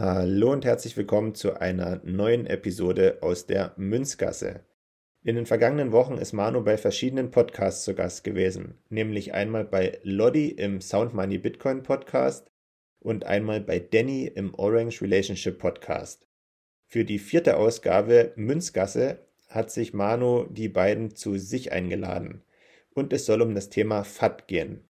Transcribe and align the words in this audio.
Hallo 0.00 0.52
und 0.52 0.64
herzlich 0.64 0.96
willkommen 0.96 1.34
zu 1.34 1.60
einer 1.60 2.00
neuen 2.04 2.46
Episode 2.46 3.18
aus 3.20 3.46
der 3.46 3.72
Münzgasse. 3.76 4.60
In 5.24 5.34
den 5.34 5.44
vergangenen 5.44 5.90
Wochen 5.90 6.18
ist 6.18 6.32
Manu 6.32 6.62
bei 6.62 6.76
verschiedenen 6.76 7.32
Podcasts 7.32 7.82
zu 7.82 7.96
Gast 7.96 8.22
gewesen, 8.22 8.78
nämlich 8.90 9.34
einmal 9.34 9.64
bei 9.64 9.98
Lodi 10.04 10.50
im 10.50 10.80
Sound 10.80 11.14
Money 11.14 11.38
Bitcoin 11.38 11.82
Podcast 11.82 12.48
und 13.00 13.24
einmal 13.24 13.60
bei 13.60 13.80
Danny 13.80 14.26
im 14.32 14.54
Orange 14.54 15.02
Relationship 15.02 15.58
Podcast. 15.58 16.28
Für 16.86 17.04
die 17.04 17.18
vierte 17.18 17.56
Ausgabe 17.56 18.32
Münzgasse 18.36 19.26
hat 19.48 19.72
sich 19.72 19.94
Manu 19.94 20.46
die 20.48 20.68
beiden 20.68 21.16
zu 21.16 21.38
sich 21.38 21.72
eingeladen 21.72 22.44
und 22.94 23.12
es 23.12 23.26
soll 23.26 23.42
um 23.42 23.52
das 23.52 23.68
Thema 23.68 24.04
FAT 24.04 24.46
gehen. 24.46 24.88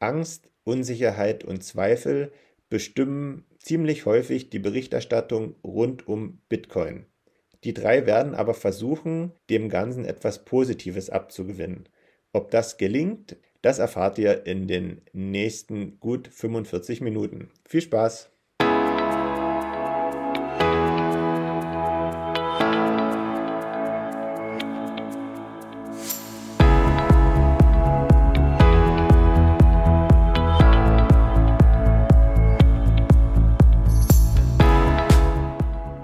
Angst, 0.00 0.50
Unsicherheit 0.64 1.44
und 1.44 1.64
Zweifel 1.64 2.30
bestimmen 2.68 3.46
ziemlich 3.60 4.06
häufig 4.06 4.50
die 4.50 4.58
Berichterstattung 4.58 5.54
rund 5.62 6.08
um 6.08 6.40
Bitcoin. 6.48 7.06
Die 7.62 7.74
drei 7.74 8.06
werden 8.06 8.34
aber 8.34 8.54
versuchen, 8.54 9.32
dem 9.50 9.68
Ganzen 9.68 10.04
etwas 10.04 10.44
Positives 10.44 11.10
abzugewinnen. 11.10 11.88
Ob 12.32 12.50
das 12.50 12.78
gelingt, 12.78 13.36
das 13.62 13.78
erfahrt 13.78 14.18
ihr 14.18 14.46
in 14.46 14.66
den 14.66 15.02
nächsten 15.12 16.00
gut 16.00 16.28
45 16.28 17.02
Minuten. 17.02 17.50
Viel 17.68 17.82
Spaß! 17.82 18.30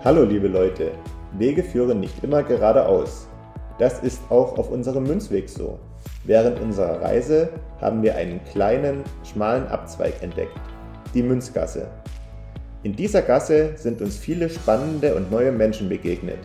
Hallo 0.06 0.22
liebe 0.22 0.46
Leute, 0.46 0.92
Wege 1.36 1.64
führen 1.64 1.98
nicht 1.98 2.22
immer 2.22 2.44
geradeaus. 2.44 3.26
Das 3.76 3.98
ist 4.04 4.20
auch 4.30 4.56
auf 4.56 4.70
unserem 4.70 5.02
Münzweg 5.02 5.48
so. 5.48 5.80
Während 6.22 6.60
unserer 6.60 7.02
Reise 7.02 7.48
haben 7.80 8.04
wir 8.04 8.14
einen 8.14 8.38
kleinen, 8.44 9.02
schmalen 9.24 9.66
Abzweig 9.66 10.22
entdeckt, 10.22 10.60
die 11.12 11.24
Münzgasse. 11.24 11.88
In 12.84 12.94
dieser 12.94 13.20
Gasse 13.20 13.72
sind 13.74 14.00
uns 14.00 14.16
viele 14.16 14.48
spannende 14.48 15.12
und 15.16 15.32
neue 15.32 15.50
Menschen 15.50 15.88
begegnet, 15.88 16.38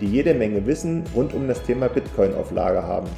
die 0.00 0.06
jede 0.06 0.34
Menge 0.34 0.66
Wissen 0.66 1.04
rund 1.14 1.32
um 1.32 1.46
das 1.46 1.62
Thema 1.62 1.86
Bitcoin 1.88 2.34
auf 2.34 2.50
Lager 2.50 2.82
haben. 2.82 3.08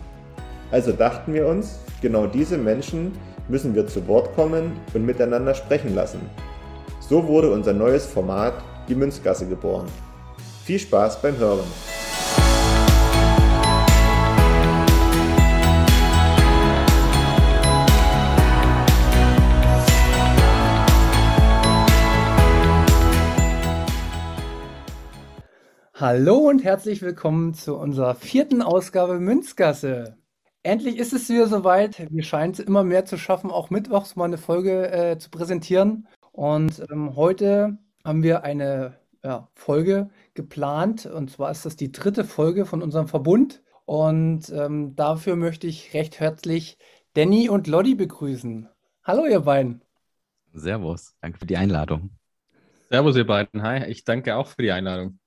Also 0.70 0.92
dachten 0.92 1.32
wir 1.32 1.46
uns, 1.46 1.78
genau 2.02 2.26
diese 2.26 2.58
Menschen 2.58 3.12
müssen 3.48 3.74
wir 3.74 3.86
zu 3.86 4.06
Wort 4.06 4.36
kommen 4.36 4.72
und 4.92 5.06
miteinander 5.06 5.54
sprechen 5.54 5.94
lassen. 5.94 6.20
So 7.00 7.26
wurde 7.26 7.50
unser 7.50 7.72
neues 7.72 8.04
Format 8.04 8.52
die 8.88 8.94
Münzgasse 8.94 9.48
geboren. 9.48 9.86
Viel 10.64 10.78
Spaß 10.78 11.22
beim 11.22 11.36
Hören! 11.36 11.66
Hallo 26.00 26.36
und 26.36 26.62
herzlich 26.62 27.02
willkommen 27.02 27.54
zu 27.54 27.76
unserer 27.76 28.14
vierten 28.14 28.62
Ausgabe 28.62 29.18
Münzgasse. 29.18 30.16
Endlich 30.62 30.96
ist 30.96 31.12
es 31.12 31.28
wieder 31.28 31.48
soweit. 31.48 32.06
Wir 32.10 32.22
scheinen 32.22 32.52
es 32.52 32.60
immer 32.60 32.84
mehr 32.84 33.04
zu 33.04 33.18
schaffen, 33.18 33.50
auch 33.50 33.70
mittwochs 33.70 34.14
mal 34.14 34.26
eine 34.26 34.38
Folge 34.38 34.92
äh, 34.92 35.18
zu 35.18 35.28
präsentieren. 35.30 36.06
Und 36.30 36.84
ähm, 36.92 37.16
heute 37.16 37.78
haben 38.04 38.22
wir 38.22 38.44
eine 38.44 38.98
ja, 39.24 39.48
Folge 39.54 40.10
geplant. 40.34 41.06
Und 41.06 41.30
zwar 41.30 41.50
ist 41.50 41.66
das 41.66 41.76
die 41.76 41.92
dritte 41.92 42.24
Folge 42.24 42.66
von 42.66 42.82
unserem 42.82 43.08
Verbund. 43.08 43.62
Und 43.84 44.50
ähm, 44.50 44.94
dafür 44.96 45.36
möchte 45.36 45.66
ich 45.66 45.94
recht 45.94 46.20
herzlich 46.20 46.78
Danny 47.14 47.48
und 47.48 47.66
Lodi 47.66 47.94
begrüßen. 47.94 48.68
Hallo, 49.04 49.26
ihr 49.26 49.40
beiden. 49.40 49.82
Servus, 50.52 51.14
danke 51.20 51.38
für 51.38 51.46
die 51.46 51.56
Einladung. 51.56 52.10
Servus, 52.90 53.16
ihr 53.16 53.26
beiden. 53.26 53.62
Hi, 53.62 53.84
ich 53.86 54.04
danke 54.04 54.36
auch 54.36 54.48
für 54.48 54.62
die 54.62 54.72
Einladung. 54.72 55.18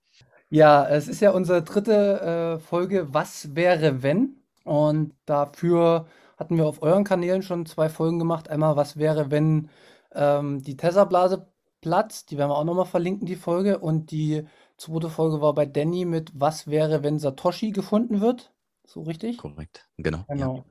Ja, 0.49 0.87
es 0.87 1.07
ist 1.07 1.21
ja 1.21 1.31
unsere 1.31 1.63
dritte 1.63 2.57
äh, 2.57 2.59
Folge 2.59 3.13
Was 3.13 3.55
wäre 3.55 4.03
wenn? 4.03 4.35
Und 4.63 5.15
dafür 5.25 6.07
hatten 6.37 6.57
wir 6.57 6.65
auf 6.65 6.81
euren 6.81 7.03
Kanälen 7.03 7.41
schon 7.41 7.65
zwei 7.65 7.87
Folgen 7.89 8.19
gemacht. 8.19 8.49
Einmal 8.49 8.75
Was 8.75 8.97
wäre, 8.97 9.31
wenn 9.31 9.69
ähm, 10.13 10.61
die 10.61 10.77
Tesla-Blase 10.77 11.50
Platz. 11.81 12.25
Die 12.25 12.37
werden 12.37 12.49
wir 12.49 12.57
auch 12.57 12.63
nochmal 12.63 12.85
verlinken, 12.85 13.25
die 13.25 13.35
Folge. 13.35 13.79
Und 13.79 14.11
die 14.11 14.45
zweite 14.77 15.09
Folge 15.09 15.41
war 15.41 15.53
bei 15.53 15.65
Danny 15.65 16.05
mit 16.05 16.31
Was 16.39 16.67
wäre, 16.67 17.03
wenn 17.03 17.19
Satoshi 17.19 17.71
gefunden 17.71 18.21
wird? 18.21 18.53
So 18.85 19.01
richtig? 19.01 19.37
Korrekt, 19.37 19.89
genau. 19.97 20.25
Genau. 20.27 20.57
Ja. 20.57 20.65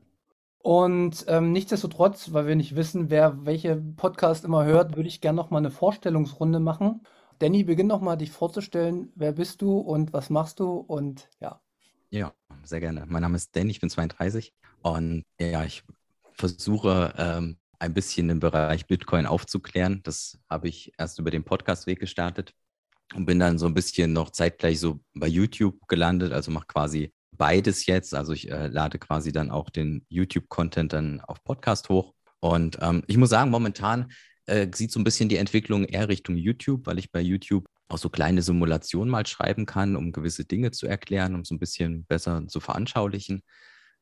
Und 0.63 1.25
ähm, 1.27 1.53
nichtsdestotrotz, 1.53 2.33
weil 2.33 2.47
wir 2.47 2.55
nicht 2.55 2.77
wissen, 2.77 3.09
wer 3.09 3.47
welche 3.47 3.77
Podcast 3.77 4.45
immer 4.45 4.65
hört, 4.65 4.95
würde 4.95 5.09
ich 5.09 5.21
gerne 5.21 5.37
nochmal 5.37 5.61
eine 5.61 5.71
Vorstellungsrunde 5.71 6.61
machen. 6.61 7.03
Danny, 7.39 7.65
beginn 7.65 7.87
nochmal 7.87 8.19
dich 8.19 8.31
vorzustellen. 8.31 9.11
Wer 9.15 9.33
bist 9.33 9.63
du 9.63 9.79
und 9.79 10.13
was 10.13 10.29
machst 10.29 10.61
du? 10.61 10.77
Und 10.77 11.31
ja. 11.41 11.61
Ja, 12.11 12.35
sehr 12.63 12.81
gerne. 12.81 13.07
Mein 13.09 13.23
Name 13.23 13.37
ist 13.37 13.57
Danny, 13.57 13.71
ich 13.71 13.81
bin 13.81 13.89
32 13.89 14.53
und 14.83 15.25
ja, 15.41 15.65
ich 15.65 15.83
versuche 16.33 17.15
ähm, 17.17 17.57
ein 17.81 17.95
bisschen 17.95 18.29
im 18.31 18.41
Bereich 18.41 18.87
Bitcoin 18.87 19.27
aufzuklären. 19.27 20.03
Das 20.05 20.39
habe 20.49 20.69
ich 20.69 20.93
erst 20.99 21.19
über 21.19 21.31
den 21.31 21.45
Podcastweg 21.45 21.99
gestartet 21.99 22.53
und 23.15 23.27
bin 23.27 23.39
dann 23.39 23.59
so 23.59 23.67
ein 23.67 23.75
bisschen 23.75 24.13
noch 24.13 24.31
zeitgleich 24.31 24.79
so 24.79 25.01
bei 25.15 25.27
YouTube 25.27 25.89
gelandet, 25.89 26.33
also 26.33 26.51
mache 26.51 26.67
quasi 26.67 27.13
beides 27.33 27.87
jetzt. 27.87 28.15
Also 28.15 28.33
ich 28.33 28.51
äh, 28.51 28.69
lade 28.69 28.99
quasi 28.99 29.33
dann 29.33 29.51
auch 29.51 29.71
den 29.71 30.05
YouTube-Content 30.11 30.93
dann 30.93 31.21
auf 31.23 31.43
Podcast 31.43 31.89
hoch. 31.89 32.15
Und 32.41 32.79
ähm, 32.81 33.03
ich 33.07 33.17
muss 33.17 33.31
sagen, 33.31 33.51
momentan 33.51 34.13
äh, 34.47 34.69
sieht 34.75 34.93
so 34.93 35.01
ein 35.01 35.05
bisschen 35.05 35.29
die 35.29 35.37
Entwicklung 35.37 35.85
eher 35.85 36.09
Richtung 36.09 36.37
YouTube, 36.37 36.87
weil 36.87 36.99
ich 36.99 37.11
bei 37.11 37.21
YouTube 37.21 37.67
auch 37.89 37.99
so 37.99 38.11
kleine 38.11 38.43
Simulationen 38.43 39.11
mal 39.11 39.27
schreiben 39.27 39.65
kann, 39.67 39.97
um 39.97 40.13
gewisse 40.13 40.45
Dinge 40.45 40.71
zu 40.71 40.87
erklären, 40.87 41.35
um 41.35 41.45
so 41.45 41.55
ein 41.55 41.59
bisschen 41.59 42.05
besser 42.05 42.47
zu 42.47 42.61
veranschaulichen. 42.61 43.43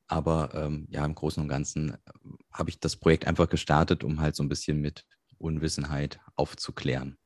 Aber 0.09 0.51
ähm, 0.55 0.87
ja, 0.91 1.05
im 1.05 1.15
Großen 1.15 1.43
und 1.43 1.49
Ganzen 1.49 1.91
äh, 1.91 1.97
habe 2.53 2.71
ich 2.71 2.81
das 2.81 2.97
Projekt 2.97 3.27
einfach 3.27 3.49
gestartet, 3.49 4.03
um 4.03 4.21
halt 4.21 4.35
so 4.35 4.43
ein 4.43 4.49
bisschen 4.49 4.81
mit 4.81 5.05
Unwissenheit 5.37 6.19
aufzuklären. 6.35 7.17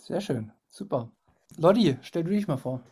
Sehr 0.00 0.20
schön, 0.20 0.52
super. 0.68 1.10
Lodi, 1.56 1.96
stell 2.02 2.24
du 2.24 2.30
dich 2.30 2.48
mal 2.48 2.56
vor. 2.56 2.82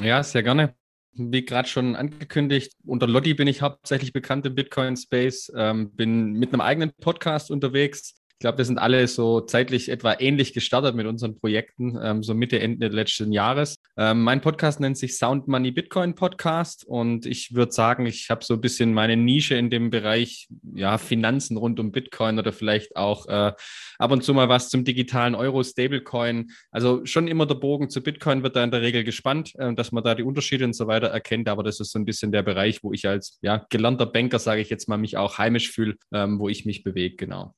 Ja, 0.00 0.22
sehr 0.22 0.42
gerne. 0.42 0.74
Wie 1.12 1.44
gerade 1.44 1.68
schon 1.68 1.94
angekündigt, 1.94 2.72
unter 2.84 3.06
Lodi 3.06 3.34
bin 3.34 3.46
ich 3.46 3.62
hauptsächlich 3.62 4.12
bekannt 4.12 4.44
im 4.46 4.56
Bitcoin-Space, 4.56 5.52
ähm, 5.56 5.94
bin 5.94 6.32
mit 6.32 6.52
einem 6.52 6.60
eigenen 6.60 6.92
Podcast 7.00 7.52
unterwegs, 7.52 8.20
ich 8.34 8.40
glaube, 8.40 8.58
wir 8.58 8.64
sind 8.64 8.78
alle 8.78 9.06
so 9.06 9.40
zeitlich 9.40 9.88
etwa 9.88 10.16
ähnlich 10.18 10.52
gestartet 10.52 10.96
mit 10.96 11.06
unseren 11.06 11.38
Projekten, 11.38 11.96
ähm, 12.02 12.22
so 12.24 12.34
Mitte, 12.34 12.58
Ende 12.58 12.88
letzten 12.88 13.32
Jahres. 13.32 13.76
Ähm, 13.96 14.22
mein 14.22 14.40
Podcast 14.40 14.80
nennt 14.80 14.98
sich 14.98 15.16
Sound 15.16 15.46
Money 15.46 15.70
Bitcoin 15.70 16.16
Podcast 16.16 16.84
und 16.84 17.26
ich 17.26 17.54
würde 17.54 17.70
sagen, 17.70 18.06
ich 18.06 18.28
habe 18.30 18.44
so 18.44 18.54
ein 18.54 18.60
bisschen 18.60 18.92
meine 18.92 19.16
Nische 19.16 19.54
in 19.54 19.70
dem 19.70 19.88
Bereich 19.88 20.48
ja, 20.74 20.98
Finanzen 20.98 21.56
rund 21.56 21.78
um 21.78 21.92
Bitcoin 21.92 22.38
oder 22.40 22.52
vielleicht 22.52 22.96
auch 22.96 23.28
äh, 23.28 23.52
ab 23.98 24.10
und 24.10 24.24
zu 24.24 24.34
mal 24.34 24.48
was 24.48 24.68
zum 24.68 24.84
digitalen 24.84 25.36
Euro 25.36 25.62
Stablecoin. 25.62 26.50
Also 26.72 27.06
schon 27.06 27.28
immer 27.28 27.46
der 27.46 27.54
Bogen 27.54 27.88
zu 27.88 28.02
Bitcoin 28.02 28.42
wird 28.42 28.56
da 28.56 28.64
in 28.64 28.72
der 28.72 28.82
Regel 28.82 29.04
gespannt, 29.04 29.54
äh, 29.58 29.72
dass 29.74 29.92
man 29.92 30.02
da 30.02 30.16
die 30.16 30.24
Unterschiede 30.24 30.64
und 30.64 30.74
so 30.74 30.88
weiter 30.88 31.06
erkennt. 31.06 31.48
Aber 31.48 31.62
das 31.62 31.78
ist 31.78 31.92
so 31.92 32.00
ein 32.00 32.04
bisschen 32.04 32.32
der 32.32 32.42
Bereich, 32.42 32.82
wo 32.82 32.92
ich 32.92 33.06
als 33.06 33.38
ja, 33.42 33.64
gelernter 33.70 34.06
Banker, 34.06 34.40
sage 34.40 34.60
ich 34.60 34.70
jetzt 34.70 34.88
mal, 34.88 34.98
mich 34.98 35.16
auch 35.16 35.38
heimisch 35.38 35.70
fühle, 35.70 35.94
ähm, 36.12 36.40
wo 36.40 36.48
ich 36.48 36.66
mich 36.66 36.82
bewege, 36.82 37.14
genau. 37.14 37.54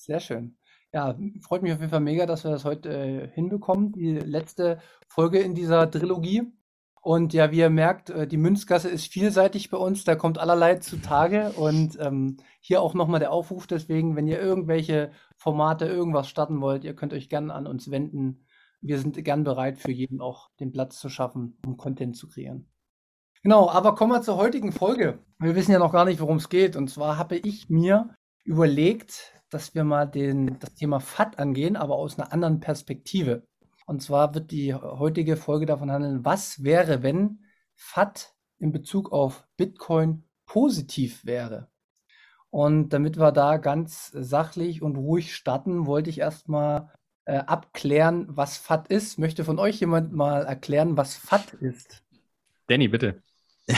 Sehr 0.00 0.20
schön. 0.20 0.56
Ja, 0.94 1.14
freut 1.42 1.62
mich 1.62 1.74
auf 1.74 1.78
jeden 1.78 1.90
Fall 1.90 2.00
mega, 2.00 2.24
dass 2.24 2.44
wir 2.44 2.50
das 2.50 2.64
heute 2.64 2.88
äh, 2.88 3.28
hinbekommen. 3.28 3.92
Die 3.92 4.18
letzte 4.18 4.80
Folge 5.08 5.40
in 5.40 5.54
dieser 5.54 5.90
Trilogie. 5.90 6.50
Und 7.02 7.34
ja, 7.34 7.50
wie 7.50 7.58
ihr 7.58 7.68
merkt, 7.68 8.08
äh, 8.08 8.26
die 8.26 8.38
Münzgasse 8.38 8.88
ist 8.88 9.12
vielseitig 9.12 9.68
bei 9.68 9.76
uns. 9.76 10.04
Da 10.04 10.16
kommt 10.16 10.38
allerlei 10.38 10.76
zutage. 10.76 11.52
Und 11.52 11.98
ähm, 12.00 12.38
hier 12.60 12.80
auch 12.80 12.94
nochmal 12.94 13.20
der 13.20 13.30
Aufruf. 13.30 13.66
Deswegen, 13.66 14.16
wenn 14.16 14.26
ihr 14.26 14.40
irgendwelche 14.40 15.12
Formate, 15.36 15.84
irgendwas 15.84 16.30
starten 16.30 16.62
wollt, 16.62 16.82
ihr 16.84 16.96
könnt 16.96 17.12
euch 17.12 17.28
gerne 17.28 17.52
an 17.52 17.66
uns 17.66 17.90
wenden. 17.90 18.46
Wir 18.80 18.98
sind 18.98 19.22
gern 19.22 19.44
bereit, 19.44 19.78
für 19.78 19.92
jeden 19.92 20.22
auch 20.22 20.48
den 20.60 20.72
Platz 20.72 20.98
zu 20.98 21.10
schaffen, 21.10 21.58
um 21.66 21.76
Content 21.76 22.16
zu 22.16 22.26
kreieren. 22.26 22.72
Genau, 23.42 23.68
aber 23.68 23.94
kommen 23.94 24.12
wir 24.12 24.22
zur 24.22 24.38
heutigen 24.38 24.72
Folge. 24.72 25.18
Wir 25.38 25.54
wissen 25.54 25.72
ja 25.72 25.78
noch 25.78 25.92
gar 25.92 26.06
nicht, 26.06 26.20
worum 26.20 26.38
es 26.38 26.48
geht. 26.48 26.74
Und 26.74 26.88
zwar 26.88 27.18
habe 27.18 27.36
ich 27.36 27.68
mir 27.68 28.14
überlegt, 28.44 29.34
dass 29.50 29.74
wir 29.74 29.84
mal 29.84 30.06
den, 30.06 30.58
das 30.58 30.74
Thema 30.74 31.00
FAT 31.00 31.38
angehen, 31.38 31.76
aber 31.76 31.96
aus 31.96 32.18
einer 32.18 32.32
anderen 32.32 32.60
Perspektive. 32.60 33.46
Und 33.86 34.02
zwar 34.02 34.34
wird 34.34 34.50
die 34.50 34.74
heutige 34.74 35.36
Folge 35.36 35.66
davon 35.66 35.90
handeln, 35.90 36.24
was 36.24 36.62
wäre, 36.62 37.02
wenn 37.02 37.40
FAT 37.74 38.34
in 38.58 38.72
Bezug 38.72 39.12
auf 39.12 39.46
Bitcoin 39.56 40.24
positiv 40.46 41.24
wäre. 41.24 41.68
Und 42.50 42.90
damit 42.90 43.18
wir 43.18 43.32
da 43.32 43.56
ganz 43.56 44.10
sachlich 44.12 44.82
und 44.82 44.96
ruhig 44.96 45.34
starten, 45.34 45.86
wollte 45.86 46.10
ich 46.10 46.18
erstmal 46.18 46.90
äh, 47.24 47.38
abklären, 47.38 48.26
was 48.28 48.58
FAT 48.58 48.88
ist. 48.88 49.18
Möchte 49.18 49.44
von 49.44 49.58
euch 49.58 49.80
jemand 49.80 50.12
mal 50.12 50.44
erklären, 50.44 50.96
was 50.96 51.14
FAT 51.16 51.54
ist? 51.54 52.02
Danny, 52.66 52.88
bitte. 52.88 53.22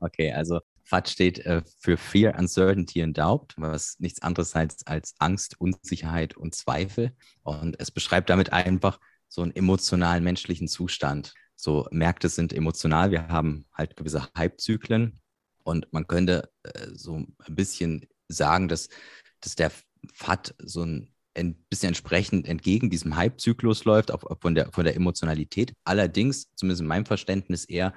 okay, 0.00 0.32
also 0.32 0.60
FAT 0.86 1.08
steht 1.08 1.38
äh, 1.40 1.62
für 1.80 1.96
Fear, 1.96 2.38
Uncertainty 2.38 3.02
and 3.02 3.18
Doubt, 3.18 3.54
was 3.56 3.98
nichts 3.98 4.22
anderes 4.22 4.54
heißt 4.54 4.86
als 4.86 5.14
Angst, 5.18 5.60
Unsicherheit 5.60 6.36
und 6.36 6.54
Zweifel. 6.54 7.12
Und 7.42 7.78
es 7.80 7.90
beschreibt 7.90 8.30
damit 8.30 8.52
einfach 8.52 9.00
so 9.28 9.42
einen 9.42 9.54
emotionalen 9.54 10.22
menschlichen 10.22 10.68
Zustand. 10.68 11.34
So 11.56 11.88
Märkte 11.90 12.28
sind 12.28 12.52
emotional, 12.52 13.10
wir 13.10 13.26
haben 13.28 13.66
halt 13.74 13.96
gewisse 13.96 14.28
Hypezyklen 14.36 15.20
und 15.64 15.92
man 15.92 16.06
könnte 16.06 16.50
äh, 16.62 16.86
so 16.94 17.16
ein 17.16 17.34
bisschen 17.48 18.06
sagen, 18.28 18.68
dass, 18.68 18.88
dass 19.40 19.56
der 19.56 19.72
FAT 20.12 20.54
so 20.58 20.84
ein, 20.84 21.12
ein 21.34 21.56
bisschen 21.68 21.88
entsprechend 21.88 22.46
entgegen 22.46 22.90
diesem 22.90 23.16
Hype-Zyklus 23.16 23.84
läuft, 23.84 24.12
auch 24.12 24.22
von 24.40 24.54
der, 24.54 24.70
von 24.70 24.84
der 24.84 24.94
Emotionalität. 24.94 25.72
Allerdings, 25.82 26.54
zumindest 26.54 26.82
in 26.82 26.86
meinem 26.86 27.06
Verständnis, 27.06 27.64
eher 27.64 27.92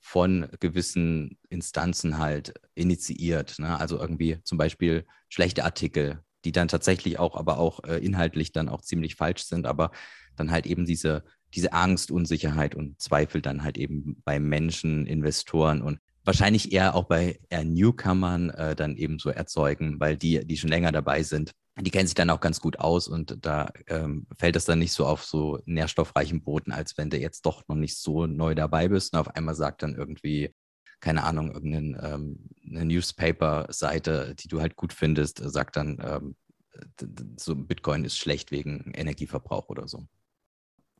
von 0.00 0.48
gewissen 0.60 1.38
Instanzen 1.50 2.18
halt 2.18 2.54
initiiert. 2.74 3.58
Ne? 3.58 3.78
Also 3.78 3.98
irgendwie 3.98 4.38
zum 4.42 4.58
Beispiel 4.58 5.06
schlechte 5.28 5.64
Artikel, 5.64 6.22
die 6.44 6.52
dann 6.52 6.68
tatsächlich 6.68 7.18
auch, 7.18 7.36
aber 7.36 7.58
auch 7.58 7.84
äh, 7.84 7.98
inhaltlich 7.98 8.52
dann 8.52 8.68
auch 8.68 8.80
ziemlich 8.80 9.14
falsch 9.14 9.44
sind, 9.44 9.66
aber 9.66 9.90
dann 10.36 10.50
halt 10.50 10.66
eben 10.66 10.86
diese, 10.86 11.22
diese 11.54 11.72
Angst, 11.72 12.10
Unsicherheit 12.10 12.74
und 12.74 13.00
Zweifel 13.00 13.42
dann 13.42 13.62
halt 13.62 13.76
eben 13.76 14.20
bei 14.24 14.40
Menschen, 14.40 15.06
Investoren 15.06 15.82
und 15.82 16.00
wahrscheinlich 16.24 16.72
eher 16.72 16.94
auch 16.94 17.04
bei 17.04 17.38
eher 17.48 17.64
Newcomern 17.64 18.50
äh, 18.50 18.74
dann 18.74 18.96
eben 18.96 19.18
so 19.18 19.30
erzeugen, 19.30 20.00
weil 20.00 20.16
die, 20.16 20.46
die 20.46 20.56
schon 20.56 20.70
länger 20.70 20.92
dabei 20.92 21.22
sind, 21.22 21.52
die 21.80 21.90
kennen 21.90 22.06
sich 22.06 22.14
dann 22.14 22.30
auch 22.30 22.40
ganz 22.40 22.60
gut 22.60 22.78
aus 22.78 23.08
und 23.08 23.44
da 23.44 23.70
ähm, 23.86 24.26
fällt 24.38 24.56
es 24.56 24.64
dann 24.64 24.78
nicht 24.78 24.92
so 24.92 25.06
auf 25.06 25.24
so 25.24 25.60
nährstoffreichen 25.64 26.42
Boden, 26.42 26.72
als 26.72 26.98
wenn 26.98 27.10
du 27.10 27.18
jetzt 27.18 27.46
doch 27.46 27.66
noch 27.68 27.76
nicht 27.76 27.96
so 27.96 28.26
neu 28.26 28.54
dabei 28.54 28.88
bist 28.88 29.12
und 29.12 29.20
auf 29.20 29.34
einmal 29.34 29.54
sagt 29.54 29.82
dann 29.82 29.94
irgendwie, 29.94 30.54
keine 31.00 31.24
Ahnung, 31.24 31.52
irgendeine 31.52 32.14
ähm, 32.14 32.50
Newspaper-Seite, 32.62 34.34
die 34.34 34.48
du 34.48 34.60
halt 34.60 34.76
gut 34.76 34.92
findest, 34.92 35.38
sagt 35.38 35.76
dann, 35.76 35.98
ähm, 36.02 36.36
so 37.36 37.56
Bitcoin 37.56 38.04
ist 38.04 38.18
schlecht 38.18 38.50
wegen 38.50 38.92
Energieverbrauch 38.94 39.68
oder 39.68 39.88
so. 39.88 40.04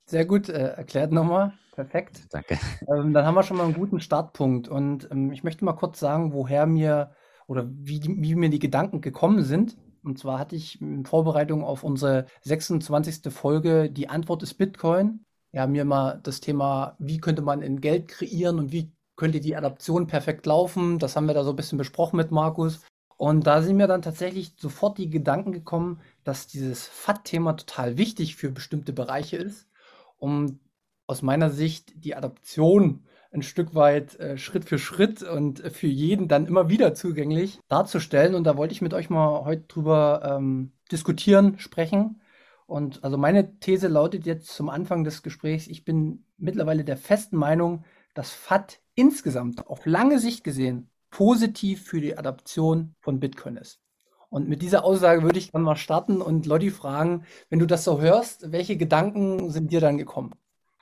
Sehr 0.06 0.24
gut 0.24 0.48
äh, 0.48 0.72
erklärt 0.72 1.12
nochmal. 1.12 1.52
Perfekt. 1.72 2.26
Danke. 2.30 2.58
Ähm, 2.92 3.12
dann 3.12 3.24
haben 3.24 3.34
wir 3.34 3.42
schon 3.42 3.56
mal 3.56 3.64
einen 3.64 3.74
guten 3.74 4.00
Startpunkt. 4.00 4.68
Und 4.68 5.08
ähm, 5.10 5.30
ich 5.32 5.44
möchte 5.44 5.64
mal 5.64 5.74
kurz 5.74 6.00
sagen, 6.00 6.32
woher 6.32 6.66
mir 6.66 7.14
oder 7.46 7.68
wie, 7.70 8.02
wie 8.02 8.34
mir 8.34 8.50
die 8.50 8.58
Gedanken 8.58 9.00
gekommen 9.00 9.42
sind. 9.44 9.76
Und 10.02 10.18
zwar 10.18 10.38
hatte 10.38 10.56
ich 10.56 10.80
in 10.80 11.04
Vorbereitung 11.04 11.62
auf 11.64 11.84
unsere 11.84 12.26
26. 12.42 13.32
Folge 13.32 13.90
Die 13.90 14.08
Antwort 14.08 14.42
ist 14.42 14.54
Bitcoin. 14.54 15.24
Ja, 15.52 15.66
mir 15.66 15.84
mal 15.84 16.20
das 16.22 16.40
Thema, 16.40 16.96
wie 16.98 17.18
könnte 17.18 17.42
man 17.42 17.62
in 17.62 17.80
Geld 17.80 18.08
kreieren 18.08 18.58
und 18.58 18.72
wie 18.72 18.92
könnte 19.16 19.40
die 19.40 19.56
Adaption 19.56 20.06
perfekt 20.06 20.46
laufen. 20.46 20.98
Das 20.98 21.16
haben 21.16 21.26
wir 21.26 21.34
da 21.34 21.44
so 21.44 21.50
ein 21.50 21.56
bisschen 21.56 21.78
besprochen 21.78 22.16
mit 22.16 22.30
Markus. 22.30 22.80
Und 23.18 23.46
da 23.46 23.60
sind 23.60 23.76
mir 23.76 23.86
dann 23.86 24.00
tatsächlich 24.00 24.54
sofort 24.56 24.96
die 24.96 25.10
Gedanken 25.10 25.52
gekommen, 25.52 26.00
dass 26.24 26.46
dieses 26.46 26.86
FAT-Thema 26.86 27.52
total 27.52 27.98
wichtig 27.98 28.36
für 28.36 28.50
bestimmte 28.50 28.94
Bereiche 28.94 29.36
ist, 29.36 29.68
um 30.16 30.60
aus 31.06 31.20
meiner 31.20 31.50
Sicht 31.50 31.92
die 32.02 32.14
Adaption 32.14 33.04
ein 33.32 33.42
Stück 33.42 33.74
weit 33.74 34.18
äh, 34.18 34.36
Schritt 34.36 34.64
für 34.64 34.78
Schritt 34.78 35.22
und 35.22 35.60
für 35.60 35.86
jeden 35.86 36.28
dann 36.28 36.46
immer 36.46 36.68
wieder 36.68 36.94
zugänglich 36.94 37.60
darzustellen. 37.68 38.34
Und 38.34 38.44
da 38.44 38.56
wollte 38.56 38.72
ich 38.72 38.82
mit 38.82 38.94
euch 38.94 39.10
mal 39.10 39.44
heute 39.44 39.62
drüber 39.62 40.36
ähm, 40.36 40.72
diskutieren, 40.90 41.58
sprechen. 41.58 42.20
Und 42.66 43.02
also 43.04 43.16
meine 43.16 43.58
These 43.58 43.88
lautet 43.88 44.26
jetzt 44.26 44.48
zum 44.48 44.68
Anfang 44.68 45.04
des 45.04 45.22
Gesprächs, 45.22 45.66
ich 45.66 45.84
bin 45.84 46.24
mittlerweile 46.38 46.84
der 46.84 46.96
festen 46.96 47.36
Meinung, 47.36 47.84
dass 48.14 48.30
FAT 48.30 48.80
insgesamt 48.94 49.66
auf 49.66 49.86
lange 49.86 50.18
Sicht 50.18 50.44
gesehen 50.44 50.90
positiv 51.10 51.84
für 51.84 52.00
die 52.00 52.16
Adaption 52.16 52.94
von 53.00 53.18
Bitcoin 53.18 53.56
ist. 53.56 53.80
Und 54.28 54.48
mit 54.48 54.62
dieser 54.62 54.84
Aussage 54.84 55.22
würde 55.22 55.40
ich 55.40 55.50
dann 55.50 55.62
mal 55.62 55.74
starten 55.74 56.22
und 56.22 56.46
Lotti 56.46 56.70
fragen, 56.70 57.24
wenn 57.48 57.58
du 57.58 57.66
das 57.66 57.82
so 57.82 58.00
hörst, 58.00 58.52
welche 58.52 58.76
Gedanken 58.76 59.50
sind 59.50 59.72
dir 59.72 59.80
dann 59.80 59.98
gekommen? 59.98 60.34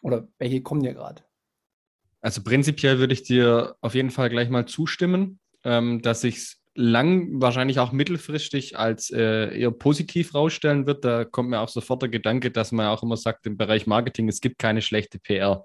Oder 0.02 0.28
welche 0.38 0.62
kommen 0.62 0.82
dir 0.82 0.92
gerade? 0.92 1.22
Also 2.20 2.42
prinzipiell 2.42 2.98
würde 2.98 3.14
ich 3.14 3.22
dir 3.22 3.76
auf 3.80 3.94
jeden 3.94 4.10
Fall 4.10 4.28
gleich 4.28 4.48
mal 4.50 4.66
zustimmen, 4.66 5.38
ähm, 5.64 6.02
dass 6.02 6.22
sich 6.22 6.36
es 6.36 6.58
lang, 6.74 7.40
wahrscheinlich 7.40 7.80
auch 7.80 7.90
mittelfristig 7.92 8.78
als 8.78 9.10
äh, 9.10 9.58
eher 9.58 9.72
positiv 9.72 10.34
rausstellen 10.34 10.86
wird. 10.86 11.04
Da 11.04 11.24
kommt 11.24 11.50
mir 11.50 11.60
auch 11.60 11.68
sofort 11.68 12.02
der 12.02 12.08
Gedanke, 12.08 12.50
dass 12.50 12.70
man 12.72 12.86
auch 12.86 13.02
immer 13.02 13.16
sagt 13.16 13.46
im 13.46 13.56
Bereich 13.56 13.86
Marketing, 13.86 14.28
es 14.28 14.40
gibt 14.40 14.58
keine 14.58 14.80
schlechte 14.80 15.18
PR. 15.18 15.64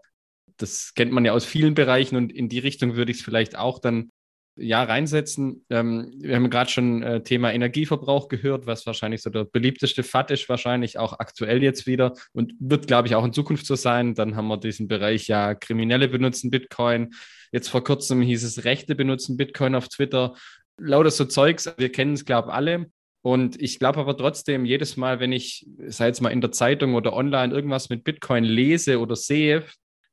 Das 0.57 0.93
kennt 0.95 1.11
man 1.11 1.23
ja 1.25 1.33
aus 1.33 1.45
vielen 1.45 1.75
Bereichen 1.75 2.15
und 2.15 2.31
in 2.31 2.49
die 2.49 2.59
Richtung 2.59 2.95
würde 2.95 3.11
ich 3.11 3.19
es 3.19 3.23
vielleicht 3.23 3.55
auch 3.55 3.79
dann 3.79 4.11
ja 4.55 4.83
reinsetzen. 4.83 5.65
Ähm, 5.69 6.13
wir 6.19 6.35
haben 6.35 6.49
gerade 6.49 6.69
schon 6.69 7.01
äh, 7.01 7.23
Thema 7.23 7.51
Energieverbrauch 7.51 8.27
gehört, 8.27 8.67
was 8.67 8.85
wahrscheinlich 8.85 9.21
so 9.21 9.29
der 9.29 9.45
beliebteste 9.45 10.03
FAT 10.03 10.31
ist, 10.31 10.49
wahrscheinlich 10.49 10.99
auch 10.99 11.13
aktuell 11.19 11.63
jetzt 11.63 11.87
wieder 11.87 12.13
und 12.33 12.53
wird, 12.59 12.87
glaube 12.87 13.07
ich, 13.07 13.15
auch 13.15 13.25
in 13.25 13.33
Zukunft 13.33 13.65
so 13.65 13.75
sein. 13.75 14.13
Dann 14.13 14.35
haben 14.35 14.47
wir 14.47 14.57
diesen 14.57 14.87
Bereich, 14.87 15.27
ja, 15.27 15.55
Kriminelle 15.55 16.07
benutzen 16.07 16.51
Bitcoin. 16.51 17.13
Jetzt 17.51 17.69
vor 17.69 17.83
kurzem 17.83 18.21
hieß 18.21 18.43
es, 18.43 18.63
Rechte 18.63 18.95
benutzen 18.95 19.37
Bitcoin 19.37 19.75
auf 19.75 19.89
Twitter. 19.89 20.35
Lauter 20.77 21.11
so 21.11 21.25
Zeugs, 21.25 21.71
wir 21.77 21.91
kennen 21.91 22.13
es, 22.13 22.25
glaube 22.25 22.49
ich, 22.49 22.53
alle. 22.53 22.87
Und 23.21 23.61
ich 23.61 23.79
glaube 23.79 24.01
aber 24.01 24.17
trotzdem, 24.17 24.65
jedes 24.65 24.97
Mal, 24.97 25.19
wenn 25.21 25.31
ich, 25.31 25.65
sei 25.87 26.09
es 26.09 26.19
mal 26.19 26.29
in 26.29 26.41
der 26.41 26.51
Zeitung 26.51 26.93
oder 26.93 27.13
online, 27.13 27.53
irgendwas 27.53 27.89
mit 27.89 28.03
Bitcoin 28.03 28.43
lese 28.43 28.99
oder 28.99 29.15
sehe, 29.15 29.63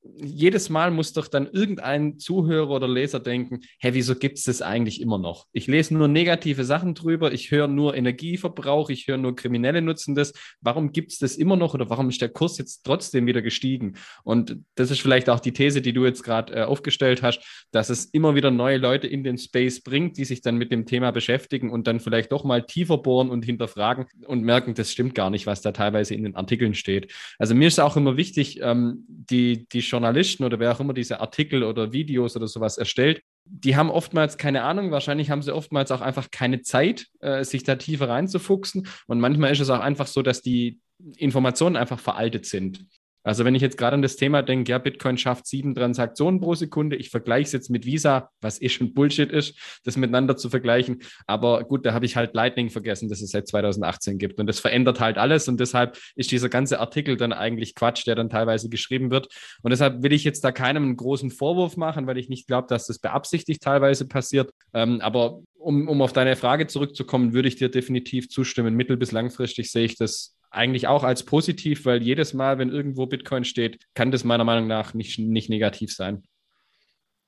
jedes 0.03 0.71
Mal 0.71 0.91
muss 0.91 1.13
doch 1.13 1.29
dann 1.29 1.49
irgendein 1.53 2.19
Zuhörer 2.19 2.71
oder 2.71 2.89
Leser 2.89 3.21
denken, 3.21 3.61
hä, 3.81 3.91
wieso 3.93 4.15
gibt 4.15 4.39
es 4.39 4.45
das 4.45 4.63
eigentlich 4.63 5.01
immer 5.01 5.19
noch? 5.19 5.47
Ich 5.53 5.67
lese 5.67 5.95
nur 5.95 6.09
negative 6.09 6.65
Sachen 6.65 6.95
drüber, 6.95 7.33
ich 7.33 7.51
höre 7.51 7.69
nur 7.69 7.95
Energieverbrauch, 7.95 8.89
ich 8.89 9.09
höre 9.09 9.19
nur 9.19 9.37
Kriminelle 9.37 9.83
nutzen 9.83 10.15
das. 10.15 10.33
Warum 10.61 10.93
gibt 10.93 11.13
es 11.13 11.19
das 11.19 11.37
immer 11.37 11.57
noch 11.57 11.75
oder 11.75 11.91
warum 11.91 12.09
ist 12.09 12.23
der 12.23 12.31
Kurs 12.31 12.57
jetzt 12.57 12.83
trotzdem 12.85 13.27
wieder 13.27 13.43
gestiegen? 13.43 13.97
Und 14.25 14.57
das 14.75 14.91
ist 14.91 15.01
vielleicht 15.01 15.29
auch 15.29 15.41
die 15.41 15.53
These, 15.53 15.83
die 15.83 15.93
du 15.93 16.07
jetzt 16.07 16.23
gerade 16.23 16.55
äh, 16.55 16.63
aufgestellt 16.63 17.23
hast, 17.23 17.67
dass 17.71 17.91
es 17.91 18.07
immer 18.07 18.35
wieder 18.35 18.51
neue 18.51 18.79
Leute 18.79 19.07
in 19.07 19.23
den 19.23 19.37
Space 19.37 19.83
bringt, 19.83 20.17
die 20.17 20.25
sich 20.25 20.41
dann 20.41 20.57
mit 20.57 20.73
dem 20.73 20.87
Thema 20.87 21.11
beschäftigen 21.11 21.71
und 21.71 21.87
dann 21.87 22.01
vielleicht 22.01 22.33
doch 22.33 22.45
mal 22.45 22.65
tiefer 22.65 22.99
bohren 22.99 23.29
und 23.29 23.45
hinterfragen 23.45 24.07
und 24.27 24.43
merken, 24.45 24.75
das 24.75 24.91
stimmt 24.91 25.15
gar 25.15 25.29
nicht, 25.29 25.47
was 25.47 25.61
da 25.61 25.73
teilweise 25.73 26.15
in 26.15 26.25
den 26.25 26.37
Artikeln 26.37 26.75
steht. 26.75 27.13
Also 27.39 27.55
mir 27.55 27.69
ist 27.69 27.79
auch 27.79 27.97
immer 27.99 28.17
wichtig, 28.17 28.61
ähm, 28.63 29.05
die, 29.07 29.69
die 29.69 29.90
Journalisten 29.91 30.45
oder 30.45 30.59
wer 30.59 30.73
auch 30.73 30.81
immer 30.81 30.95
diese 30.95 31.21
Artikel 31.21 31.63
oder 31.63 31.93
Videos 31.93 32.37
oder 32.37 32.49
sowas 32.49 32.79
erstellt, 32.79 33.23
die 33.45 33.77
haben 33.77 33.91
oftmals 33.91 34.39
keine 34.39 34.63
Ahnung, 34.63 34.91
wahrscheinlich 34.91 35.31
haben 35.31 35.43
sie 35.43 35.55
oftmals 35.55 35.91
auch 35.91 36.01
einfach 36.01 36.31
keine 36.31 36.63
Zeit, 36.63 37.07
äh, 37.21 37.45
sich 37.45 37.65
da 37.65 37.77
tiefer 37.77 38.09
reinzufuchsen. 38.09 38.87
Und 39.07 39.21
manchmal 39.21 39.53
ist 39.53 39.61
es 39.61 39.71
auch 39.71 39.81
einfach 39.81 40.07
so, 40.07 40.23
dass 40.23 40.43
die 40.43 40.79
Informationen 41.17 41.77
einfach 41.77 41.99
veraltet 41.99 42.47
sind. 42.47 42.87
Also 43.23 43.45
wenn 43.45 43.55
ich 43.55 43.63
jetzt 43.63 43.77
gerade 43.77 43.95
an 43.95 44.03
das 44.03 44.17
Thema 44.17 44.43
denke, 44.43 44.71
ja, 44.71 44.79
Bitcoin 44.79 45.19
schafft 45.19 45.47
sieben 45.47 45.75
Transaktionen 45.75 46.41
pro 46.41 46.55
Sekunde, 46.55 46.97
ich 46.97 47.11
vergleiche 47.11 47.47
es 47.47 47.53
jetzt 47.53 47.71
mit 47.71 47.85
Visa, 47.85 48.31
was 48.41 48.61
eh 48.63 48.69
schon 48.69 48.95
Bullshit 48.95 49.31
ist, 49.31 49.59
das 49.85 49.97
miteinander 49.97 50.37
zu 50.37 50.49
vergleichen. 50.49 51.03
Aber 51.27 51.65
gut, 51.65 51.85
da 51.85 51.93
habe 51.93 52.07
ich 52.07 52.17
halt 52.17 52.35
Lightning 52.35 52.71
vergessen, 52.71 53.09
dass 53.09 53.21
es 53.21 53.31
seit 53.31 53.49
2018 53.49 54.19
gibt. 54.19 54.41
Und 54.41 54.47
das 54.47 54.61
verändert 54.61 55.01
halt 55.01 55.19
alles. 55.19 55.49
Und 55.49 55.61
deshalb 55.61 55.99
ist 56.15 56.31
dieser 56.31 56.49
ganze 56.49 56.81
Artikel 56.81 57.17
dann 57.17 57.33
eigentlich 57.33 57.75
Quatsch, 57.75 58.07
der 58.07 58.15
dann 58.15 58.31
teilweise 58.31 58.69
geschrieben 58.69 59.11
wird. 59.11 59.29
Und 59.63 59.71
deshalb 59.71 60.03
will 60.03 60.13
ich 60.13 60.25
jetzt 60.25 60.43
da 60.45 60.53
keinem 60.53 60.85
einen 60.85 60.97
großen 60.97 61.31
Vorwurf 61.31 61.77
machen, 61.77 62.07
weil 62.07 62.19
ich 62.19 62.29
nicht 62.29 62.47
glaube, 62.47 62.69
dass 62.69 62.87
das 62.87 62.99
beabsichtigt 62.99 63.63
teilweise 63.63 64.07
passiert. 64.09 64.51
Ähm, 64.73 65.01
aber 65.01 65.41
um, 65.59 65.89
um 65.89 66.01
auf 66.01 66.13
deine 66.13 66.37
Frage 66.37 66.67
zurückzukommen, 66.67 67.35
würde 67.35 67.49
ich 67.49 67.57
dir 67.57 67.71
definitiv 67.71 68.29
zustimmen. 68.31 68.75
Mittel- 68.75 68.97
bis 68.97 69.13
langfristig 69.13 69.71
sehe 69.71 69.85
ich 69.85 69.97
das 69.97 70.37
eigentlich 70.51 70.89
auch 70.89 71.05
als 71.05 71.25
positiv, 71.25 71.85
weil 71.85 72.03
jedes 72.03 72.35
Mal, 72.35 72.59
wenn 72.59 72.71
irgendwo 72.71 73.07
Bitcoin 73.07 73.45
steht, 73.45 73.87
kann 73.95 74.11
das 74.11 74.25
meiner 74.25 74.45
Meinung 74.45 74.67
nach 74.67 74.95
nicht, 74.95 75.19
nicht 75.19 75.49
negativ 75.49 75.93
sein. 75.93 76.25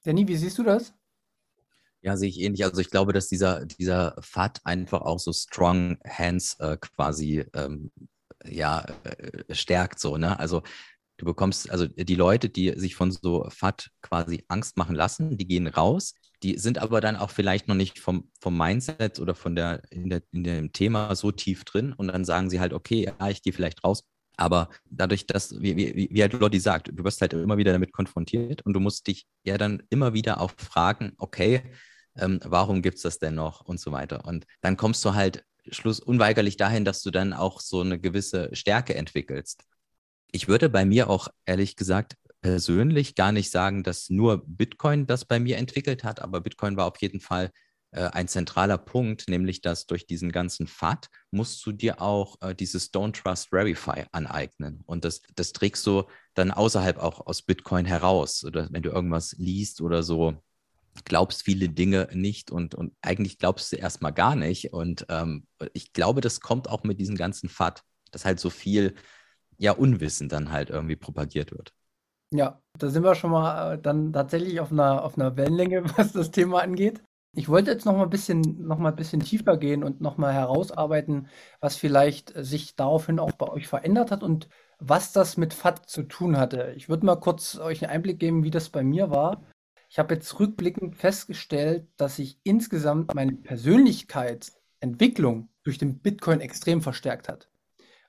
Danny, 0.04 0.26
wie 0.26 0.36
siehst 0.36 0.58
du 0.58 0.64
das? 0.64 0.92
Ja, 2.00 2.16
sehe 2.16 2.28
ich 2.28 2.40
ähnlich. 2.40 2.64
Also 2.64 2.80
ich 2.80 2.90
glaube, 2.90 3.12
dass 3.12 3.28
dieser, 3.28 3.64
dieser 3.64 4.16
FAT 4.20 4.60
einfach 4.64 5.02
auch 5.02 5.20
so 5.20 5.32
Strong 5.32 5.98
Hands 6.04 6.56
äh, 6.58 6.76
quasi 6.76 7.44
ähm, 7.54 7.92
ja, 8.44 8.84
äh, 9.04 9.54
stärkt 9.54 10.00
so, 10.00 10.16
ne? 10.16 10.36
Also 10.38 10.62
du 11.16 11.24
bekommst, 11.26 11.70
also 11.70 11.86
die 11.86 12.16
Leute, 12.16 12.48
die 12.48 12.72
sich 12.76 12.96
von 12.96 13.12
so 13.12 13.48
FAT 13.48 13.90
quasi 14.00 14.44
Angst 14.48 14.76
machen 14.76 14.96
lassen, 14.96 15.36
die 15.36 15.46
gehen 15.46 15.68
raus, 15.68 16.14
die 16.42 16.58
sind 16.58 16.78
aber 16.78 17.00
dann 17.00 17.16
auch 17.16 17.30
vielleicht 17.30 17.68
noch 17.68 17.74
nicht 17.74 17.98
vom, 17.98 18.30
vom 18.40 18.56
Mindset 18.56 19.20
oder 19.20 19.34
von 19.34 19.54
der 19.54 19.82
in, 19.90 20.10
der, 20.10 20.22
in 20.32 20.44
dem 20.44 20.72
Thema 20.72 21.14
so 21.14 21.30
tief 21.30 21.64
drin 21.64 21.92
und 21.92 22.08
dann 22.08 22.24
sagen 22.24 22.50
sie 22.50 22.60
halt, 22.60 22.72
okay, 22.72 23.12
ja, 23.18 23.28
ich 23.28 23.42
gehe 23.42 23.52
vielleicht 23.52 23.84
raus. 23.84 24.04
Aber 24.36 24.70
dadurch, 24.90 25.26
dass, 25.26 25.60
wie, 25.60 25.76
wie, 25.76 26.08
wie 26.10 26.22
halt 26.22 26.32
Lotti 26.32 26.58
sagt, 26.58 26.90
du 26.92 27.04
wirst 27.04 27.20
halt 27.20 27.34
immer 27.34 27.58
wieder 27.58 27.72
damit 27.72 27.92
konfrontiert 27.92 28.62
und 28.62 28.72
du 28.72 28.80
musst 28.80 29.06
dich 29.06 29.26
ja 29.44 29.58
dann 29.58 29.82
immer 29.90 30.14
wieder 30.14 30.40
auch 30.40 30.52
fragen, 30.56 31.12
okay, 31.18 31.62
ähm, 32.16 32.40
warum 32.44 32.82
gibt 32.82 32.96
es 32.96 33.02
das 33.02 33.18
denn 33.18 33.34
noch 33.34 33.60
und 33.60 33.78
so 33.78 33.92
weiter. 33.92 34.24
Und 34.24 34.46
dann 34.60 34.76
kommst 34.76 35.04
du 35.04 35.14
halt 35.14 35.44
Schluss 35.70 36.00
unweigerlich 36.00 36.56
dahin, 36.56 36.84
dass 36.84 37.02
du 37.02 37.10
dann 37.10 37.32
auch 37.32 37.60
so 37.60 37.82
eine 37.82 38.00
gewisse 38.00 38.50
Stärke 38.54 38.94
entwickelst. 38.94 39.64
Ich 40.32 40.48
würde 40.48 40.68
bei 40.68 40.84
mir 40.84 41.10
auch 41.10 41.28
ehrlich 41.44 41.76
gesagt 41.76 42.16
persönlich 42.42 43.14
gar 43.14 43.32
nicht 43.32 43.50
sagen, 43.50 43.82
dass 43.82 44.10
nur 44.10 44.42
Bitcoin 44.46 45.06
das 45.06 45.24
bei 45.24 45.40
mir 45.40 45.56
entwickelt 45.56 46.04
hat, 46.04 46.20
aber 46.20 46.40
Bitcoin 46.40 46.76
war 46.76 46.86
auf 46.86 47.00
jeden 47.00 47.20
Fall 47.20 47.50
äh, 47.92 48.08
ein 48.08 48.26
zentraler 48.26 48.78
Punkt, 48.78 49.28
nämlich 49.28 49.60
dass 49.60 49.86
durch 49.86 50.06
diesen 50.06 50.32
ganzen 50.32 50.66
FAT 50.66 51.08
musst 51.30 51.64
du 51.64 51.72
dir 51.72 52.00
auch 52.00 52.40
äh, 52.40 52.54
dieses 52.54 52.92
Don't 52.92 53.22
Trust 53.22 53.50
Verify 53.50 54.04
aneignen. 54.12 54.82
Und 54.86 55.04
das, 55.04 55.22
das 55.34 55.52
trägst 55.52 55.86
du 55.86 56.04
dann 56.34 56.50
außerhalb 56.50 56.98
auch 56.98 57.26
aus 57.26 57.42
Bitcoin 57.42 57.84
heraus. 57.86 58.44
Oder 58.44 58.68
wenn 58.72 58.82
du 58.82 58.90
irgendwas 58.90 59.32
liest 59.38 59.80
oder 59.80 60.02
so, 60.02 60.42
glaubst 61.04 61.42
viele 61.42 61.68
Dinge 61.68 62.08
nicht 62.12 62.50
und, 62.50 62.74
und 62.74 62.94
eigentlich 63.02 63.38
glaubst 63.38 63.72
du 63.72 63.76
erstmal 63.76 64.12
gar 64.12 64.36
nicht. 64.36 64.72
Und 64.72 65.06
ähm, 65.08 65.46
ich 65.74 65.92
glaube, 65.92 66.20
das 66.22 66.40
kommt 66.40 66.68
auch 66.68 66.84
mit 66.84 66.98
diesem 66.98 67.16
ganzen 67.16 67.48
FAT, 67.48 67.82
dass 68.10 68.24
halt 68.24 68.40
so 68.40 68.50
viel 68.50 68.94
ja 69.58 69.72
Unwissen 69.72 70.28
dann 70.28 70.50
halt 70.50 70.70
irgendwie 70.70 70.96
propagiert 70.96 71.52
wird. 71.52 71.72
Ja, 72.32 72.60
da 72.78 72.88
sind 72.88 73.04
wir 73.04 73.14
schon 73.14 73.30
mal 73.30 73.74
äh, 73.74 73.78
dann 73.80 74.12
tatsächlich 74.12 74.60
auf 74.60 74.72
einer, 74.72 75.04
auf 75.04 75.16
einer 75.18 75.36
Wellenlänge, 75.36 75.84
was 75.96 76.12
das 76.12 76.30
Thema 76.30 76.62
angeht. 76.62 77.02
Ich 77.34 77.48
wollte 77.48 77.70
jetzt 77.70 77.86
noch 77.86 77.94
mal 77.94 78.02
ein 78.04 78.10
bisschen, 78.10 78.40
noch 78.66 78.78
mal 78.78 78.90
ein 78.90 78.96
bisschen 78.96 79.20
tiefer 79.20 79.56
gehen 79.56 79.82
und 79.84 80.00
noch 80.00 80.18
mal 80.18 80.32
herausarbeiten, 80.32 81.28
was 81.60 81.76
vielleicht 81.76 82.34
äh, 82.36 82.44
sich 82.44 82.76
daraufhin 82.76 83.18
auch 83.18 83.32
bei 83.32 83.48
euch 83.48 83.68
verändert 83.68 84.10
hat 84.10 84.22
und 84.22 84.48
was 84.78 85.12
das 85.12 85.36
mit 85.36 85.52
FAT 85.54 85.88
zu 85.88 86.02
tun 86.04 86.36
hatte. 86.38 86.72
Ich 86.76 86.88
würde 86.88 87.06
mal 87.06 87.16
kurz 87.16 87.58
euch 87.58 87.82
einen 87.82 87.92
Einblick 87.92 88.18
geben, 88.18 88.44
wie 88.44 88.50
das 88.50 88.70
bei 88.70 88.82
mir 88.82 89.10
war. 89.10 89.42
Ich 89.88 89.98
habe 89.98 90.14
jetzt 90.14 90.38
rückblickend 90.40 90.96
festgestellt, 90.96 91.86
dass 91.96 92.16
sich 92.16 92.38
insgesamt 92.44 93.14
meine 93.14 93.32
Persönlichkeitsentwicklung 93.32 95.48
durch 95.64 95.78
den 95.78 95.98
Bitcoin 95.98 96.40
extrem 96.40 96.80
verstärkt 96.80 97.28
hat, 97.28 97.48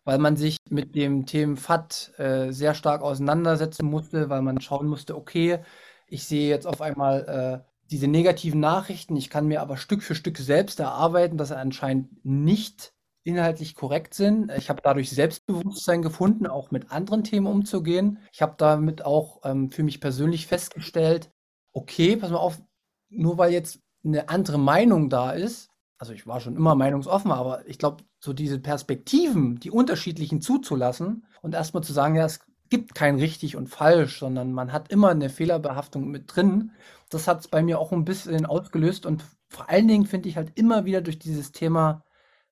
weil 0.06 0.18
man 0.18 0.36
sich 0.36 0.58
mit 0.70 0.96
dem 0.96 1.26
Thema 1.26 1.58
FAT 1.58 2.14
äh, 2.18 2.52
sehr 2.52 2.74
stark 2.74 3.02
auseinandersetzen 3.02 3.86
musste, 3.86 4.30
weil 4.30 4.42
man 4.42 4.62
schauen 4.62 4.88
musste, 4.88 5.16
okay, 5.16 5.60
ich 6.08 6.26
sehe 6.26 6.50
jetzt 6.50 6.68
auf 6.68 6.82
einmal 6.82 7.64
äh, 7.64 7.70
diese 7.90 8.08
negativen 8.08 8.60
Nachrichten. 8.60 9.16
Ich 9.16 9.30
kann 9.30 9.48
mir 9.48 9.62
aber 9.62 9.78
Stück 9.78 10.04
für 10.04 10.16
Stück 10.16 10.38
selbst 10.38 10.80
erarbeiten, 10.80 11.38
dass 11.38 11.50
sie 11.50 11.58
anscheinend 11.58 12.26
nicht 12.26 12.94
inhaltlich 13.24 13.76
korrekt 13.76 14.14
sind. 14.14 14.52
Ich 14.58 14.70
habe 14.70 14.82
dadurch 14.84 15.10
Selbstbewusstsein 15.10 16.02
gefunden, 16.02 16.46
auch 16.48 16.72
mit 16.72 16.92
anderen 16.92 17.24
Themen 17.24 17.48
umzugehen. 17.48 18.20
Ich 18.34 18.42
habe 18.42 18.56
damit 18.58 19.06
auch 19.06 19.40
ähm, 19.44 19.72
für 19.72 19.84
mich 19.84 20.02
persönlich 20.02 20.48
festgestellt, 20.48 21.32
okay, 21.72 22.18
pass 22.18 22.32
mal 22.32 22.38
auf, 22.38 22.62
nur 23.10 23.38
weil 23.38 23.54
jetzt 23.54 23.80
eine 24.04 24.28
andere 24.30 24.58
Meinung 24.58 25.10
da 25.10 25.32
ist, 25.32 25.70
also 26.04 26.12
ich 26.12 26.28
war 26.28 26.42
schon 26.42 26.58
immer 26.58 26.76
meinungsoffen, 26.76 27.32
aber 27.32 27.66
ich 27.66 27.78
glaube, 27.78 28.04
so 28.20 28.34
diese 28.34 28.60
Perspektiven, 28.60 29.62
die 29.62 29.72
unterschiedlichen 29.72 30.42
zuzulassen 30.42 31.26
und 31.42 31.56
erstmal 31.56 31.82
zu 31.82 31.94
sagen, 31.94 32.16
ja, 32.16 32.26
es 32.26 32.42
gibt 32.70 32.94
kein 32.94 33.16
richtig 33.20 33.56
und 33.56 33.70
falsch, 33.70 34.20
sondern 34.20 34.52
man 34.52 34.74
hat 34.74 34.92
immer 34.92 35.12
eine 35.12 35.30
Fehlerbehaftung 35.30 36.10
mit 36.10 36.36
drin. 36.36 36.72
Das 37.10 37.30
hat 37.30 37.40
es 37.40 37.48
bei 37.48 37.64
mir 37.64 37.80
auch 37.80 37.94
ein 37.94 38.04
bisschen 38.04 38.46
ausgelöst 38.46 39.06
und 39.06 39.24
vor 39.48 39.70
allen 39.70 39.88
Dingen 39.88 40.06
finde 40.06 40.28
ich 40.28 40.36
halt 40.36 40.52
immer 40.56 40.84
wieder 40.84 41.00
durch 41.00 41.20
dieses 41.20 41.54
Thema 41.54 42.04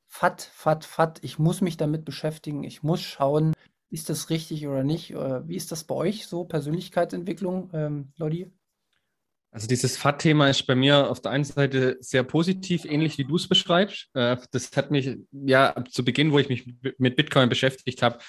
FAT, 0.08 0.50
FAT, 0.54 0.86
FAT, 0.86 1.20
ich 1.22 1.38
muss 1.38 1.60
mich 1.60 1.76
damit 1.76 2.06
beschäftigen, 2.06 2.64
ich 2.64 2.84
muss 2.84 3.02
schauen, 3.02 3.52
ist 3.90 4.10
das 4.10 4.30
richtig 4.30 4.66
oder 4.66 4.86
nicht? 4.86 5.10
Wie 5.14 5.58
ist 5.58 5.74
das 5.74 5.84
bei 5.84 5.96
euch 5.96 6.26
so, 6.26 6.46
Persönlichkeitsentwicklung, 6.46 7.70
ähm, 7.74 8.14
Lodi? 8.16 8.50
Also 9.52 9.68
dieses 9.68 9.98
FAT-Thema 9.98 10.50
ist 10.50 10.64
bei 10.64 10.76
mir 10.76 11.10
auf 11.10 11.22
der 11.22 11.32
einen 11.32 11.44
Seite 11.44 11.98
sehr 12.00 12.24
positiv, 12.24 12.86
ähnlich 12.86 13.18
wie 13.18 13.26
du 13.26 13.36
es 13.36 13.50
beschreibst. 13.50 14.08
Äh, 14.14 14.38
das 14.52 14.72
hat 14.78 14.92
mich 14.92 15.18
ja 15.32 15.76
zu 15.90 16.06
Beginn, 16.06 16.32
wo 16.32 16.40
ich 16.40 16.48
mich 16.48 16.66
mit 16.98 17.18
Bitcoin 17.18 17.50
beschäftigt 17.50 18.02
habe, 18.02 18.20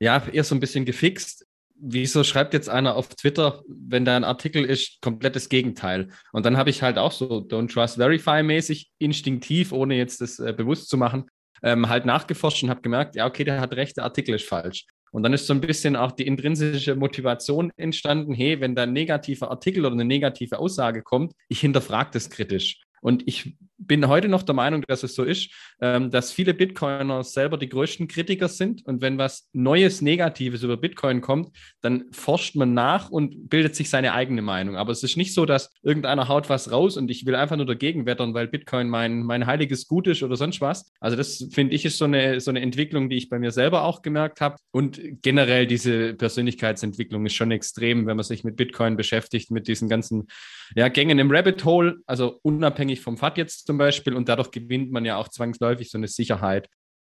ja, 0.00 0.26
eher 0.32 0.42
so 0.42 0.56
ein 0.56 0.60
bisschen 0.60 0.84
gefixt. 0.84 1.46
Wieso 1.84 2.24
schreibt 2.24 2.52
jetzt 2.54 2.68
einer 2.68 2.96
auf 2.96 3.08
Twitter, 3.08 3.62
wenn 3.68 4.04
da 4.04 4.16
ein 4.16 4.24
Artikel 4.24 4.64
ist, 4.64 5.00
komplettes 5.00 5.48
Gegenteil? 5.48 6.08
Und 6.32 6.46
dann 6.46 6.56
habe 6.56 6.70
ich 6.70 6.82
halt 6.82 6.98
auch 6.98 7.12
so 7.12 7.38
Don't 7.38 7.72
Trust 7.72 7.96
Verify 7.96 8.42
mäßig, 8.42 8.90
instinktiv, 8.98 9.72
ohne 9.72 9.96
jetzt 9.96 10.20
das 10.20 10.40
äh, 10.40 10.52
bewusst 10.52 10.88
zu 10.88 10.96
machen, 10.96 11.30
ähm, 11.62 11.88
halt 11.88 12.06
nachgeforscht 12.06 12.64
und 12.64 12.70
habe 12.70 12.82
gemerkt, 12.82 13.14
ja, 13.14 13.26
okay, 13.26 13.44
der 13.44 13.60
hat 13.60 13.74
recht, 13.74 13.96
der 13.96 14.04
Artikel 14.04 14.34
ist 14.34 14.48
falsch. 14.48 14.86
Und 15.12 15.22
dann 15.22 15.34
ist 15.34 15.46
so 15.46 15.52
ein 15.54 15.60
bisschen 15.60 15.94
auch 15.94 16.12
die 16.12 16.26
intrinsische 16.26 16.96
Motivation 16.96 17.70
entstanden, 17.76 18.32
hey, 18.32 18.60
wenn 18.60 18.74
da 18.74 18.84
ein 18.84 18.92
negativer 18.92 19.50
Artikel 19.50 19.84
oder 19.84 19.92
eine 19.94 20.06
negative 20.06 20.58
Aussage 20.58 21.02
kommt, 21.02 21.34
ich 21.48 21.60
hinterfrage 21.60 22.10
das 22.12 22.30
kritisch. 22.30 22.80
Und 23.02 23.26
ich 23.26 23.56
bin 23.86 24.08
heute 24.08 24.28
noch 24.28 24.42
der 24.42 24.54
Meinung, 24.54 24.82
dass 24.86 25.02
es 25.02 25.14
so 25.14 25.24
ist, 25.24 25.50
ähm, 25.80 26.10
dass 26.10 26.32
viele 26.32 26.54
Bitcoiner 26.54 27.24
selber 27.24 27.58
die 27.58 27.68
größten 27.68 28.08
Kritiker 28.08 28.48
sind. 28.48 28.84
Und 28.86 29.00
wenn 29.00 29.18
was 29.18 29.48
Neues, 29.52 30.02
Negatives 30.02 30.62
über 30.62 30.76
Bitcoin 30.76 31.20
kommt, 31.20 31.56
dann 31.80 32.04
forscht 32.12 32.56
man 32.56 32.74
nach 32.74 33.10
und 33.10 33.48
bildet 33.48 33.76
sich 33.76 33.90
seine 33.90 34.12
eigene 34.12 34.42
Meinung. 34.42 34.76
Aber 34.76 34.92
es 34.92 35.02
ist 35.02 35.16
nicht 35.16 35.34
so, 35.34 35.46
dass 35.46 35.70
irgendeiner 35.82 36.28
haut 36.28 36.48
was 36.48 36.70
raus 36.70 36.96
und 36.96 37.10
ich 37.10 37.26
will 37.26 37.34
einfach 37.34 37.56
nur 37.56 37.66
dagegen 37.66 38.06
wettern, 38.06 38.34
weil 38.34 38.48
Bitcoin 38.48 38.88
mein, 38.88 39.22
mein 39.22 39.46
heiliges 39.46 39.86
Gut 39.88 40.06
ist 40.06 40.22
oder 40.22 40.36
sonst 40.36 40.60
was. 40.60 40.92
Also 41.00 41.16
das 41.16 41.48
finde 41.52 41.74
ich 41.74 41.84
ist 41.84 41.98
so 41.98 42.04
eine, 42.04 42.40
so 42.40 42.50
eine 42.50 42.60
Entwicklung, 42.60 43.08
die 43.08 43.16
ich 43.16 43.28
bei 43.28 43.38
mir 43.38 43.50
selber 43.50 43.84
auch 43.84 44.02
gemerkt 44.02 44.40
habe. 44.40 44.56
Und 44.70 45.00
generell 45.22 45.66
diese 45.66 46.14
Persönlichkeitsentwicklung 46.14 47.26
ist 47.26 47.34
schon 47.34 47.50
extrem, 47.50 48.06
wenn 48.06 48.16
man 48.16 48.24
sich 48.24 48.44
mit 48.44 48.56
Bitcoin 48.56 48.96
beschäftigt, 48.96 49.50
mit 49.50 49.68
diesen 49.68 49.88
ganzen 49.88 50.28
ja, 50.74 50.88
Gängen 50.88 51.18
im 51.18 51.30
Rabbit 51.30 51.64
Hole, 51.64 51.98
also 52.06 52.38
unabhängig 52.42 53.00
vom 53.00 53.16
FAT 53.16 53.38
jetzt 53.38 53.68
zum 53.72 53.78
Beispiel. 53.78 54.14
Und 54.14 54.28
dadurch 54.28 54.50
gewinnt 54.50 54.92
man 54.92 55.06
ja 55.06 55.16
auch 55.16 55.28
zwangsläufig 55.28 55.90
so 55.90 55.96
eine 55.96 56.08
Sicherheit. 56.08 56.68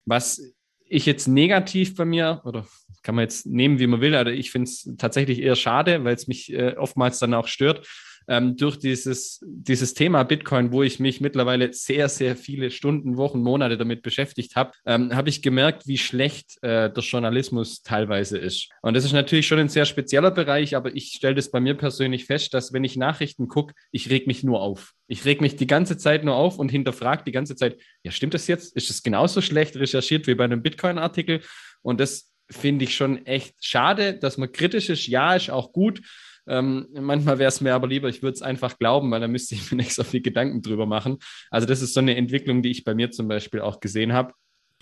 Was 0.04 0.54
ich 0.84 1.06
jetzt 1.06 1.26
negativ 1.26 1.96
bei 1.96 2.04
mir, 2.04 2.42
oder 2.44 2.66
kann 3.02 3.14
man 3.14 3.22
jetzt 3.22 3.46
nehmen, 3.46 3.78
wie 3.78 3.86
man 3.86 4.02
will, 4.02 4.14
aber 4.14 4.32
ich 4.32 4.50
finde 4.50 4.68
es 4.68 4.94
tatsächlich 4.98 5.40
eher 5.40 5.56
schade, 5.56 6.04
weil 6.04 6.14
es 6.14 6.28
mich 6.28 6.52
äh, 6.52 6.76
oftmals 6.76 7.18
dann 7.18 7.32
auch 7.32 7.48
stört, 7.48 7.88
ähm, 8.28 8.56
durch 8.56 8.78
dieses, 8.78 9.40
dieses 9.46 9.94
Thema 9.94 10.22
Bitcoin, 10.22 10.72
wo 10.72 10.82
ich 10.82 11.00
mich 11.00 11.20
mittlerweile 11.20 11.72
sehr, 11.72 12.08
sehr 12.08 12.36
viele 12.36 12.70
Stunden, 12.70 13.16
Wochen, 13.16 13.40
Monate 13.40 13.76
damit 13.76 14.02
beschäftigt 14.02 14.56
habe, 14.56 14.72
ähm, 14.86 15.14
habe 15.14 15.28
ich 15.28 15.42
gemerkt, 15.42 15.86
wie 15.86 15.98
schlecht 15.98 16.62
äh, 16.62 16.92
der 16.92 17.02
Journalismus 17.02 17.82
teilweise 17.82 18.38
ist. 18.38 18.68
Und 18.82 18.94
das 18.94 19.04
ist 19.04 19.12
natürlich 19.12 19.46
schon 19.46 19.58
ein 19.58 19.68
sehr 19.68 19.84
spezieller 19.84 20.30
Bereich, 20.30 20.76
aber 20.76 20.94
ich 20.94 21.12
stelle 21.12 21.34
das 21.34 21.50
bei 21.50 21.60
mir 21.60 21.74
persönlich 21.74 22.26
fest, 22.26 22.54
dass 22.54 22.72
wenn 22.72 22.84
ich 22.84 22.96
Nachrichten 22.96 23.48
gucke, 23.48 23.74
ich 23.90 24.10
reg 24.10 24.26
mich 24.26 24.42
nur 24.42 24.60
auf. 24.60 24.94
Ich 25.06 25.24
reg 25.24 25.40
mich 25.40 25.56
die 25.56 25.66
ganze 25.66 25.98
Zeit 25.98 26.24
nur 26.24 26.36
auf 26.36 26.58
und 26.58 26.70
hinterfrage 26.70 27.24
die 27.24 27.32
ganze 27.32 27.56
Zeit, 27.56 27.78
ja, 28.02 28.10
stimmt 28.10 28.34
das 28.34 28.46
jetzt? 28.46 28.74
Ist 28.76 28.90
es 28.90 29.02
genauso 29.02 29.40
schlecht 29.40 29.76
recherchiert 29.76 30.26
wie 30.26 30.34
bei 30.34 30.44
einem 30.44 30.62
Bitcoin-Artikel? 30.62 31.40
Und 31.82 32.00
das 32.00 32.32
finde 32.50 32.84
ich 32.84 32.94
schon 32.94 33.26
echt 33.26 33.64
schade, 33.64 34.14
dass 34.14 34.38
man 34.38 34.52
kritisch 34.52 34.88
ist. 34.88 35.06
Ja, 35.06 35.34
ist 35.34 35.50
auch 35.50 35.72
gut. 35.72 36.02
Ähm, 36.46 36.88
manchmal 36.92 37.38
wäre 37.38 37.48
es 37.48 37.60
mir 37.60 37.74
aber 37.74 37.86
lieber, 37.86 38.08
ich 38.08 38.22
würde 38.22 38.34
es 38.34 38.42
einfach 38.42 38.78
glauben, 38.78 39.10
weil 39.10 39.20
da 39.20 39.28
müsste 39.28 39.54
ich 39.54 39.70
mir 39.70 39.76
nicht 39.78 39.94
so 39.94 40.04
viel 40.04 40.22
Gedanken 40.22 40.62
drüber 40.62 40.86
machen. 40.86 41.18
Also 41.50 41.66
das 41.66 41.82
ist 41.82 41.94
so 41.94 42.00
eine 42.00 42.16
Entwicklung, 42.16 42.62
die 42.62 42.70
ich 42.70 42.84
bei 42.84 42.94
mir 42.94 43.10
zum 43.10 43.28
Beispiel 43.28 43.60
auch 43.60 43.80
gesehen 43.80 44.12
habe. 44.12 44.32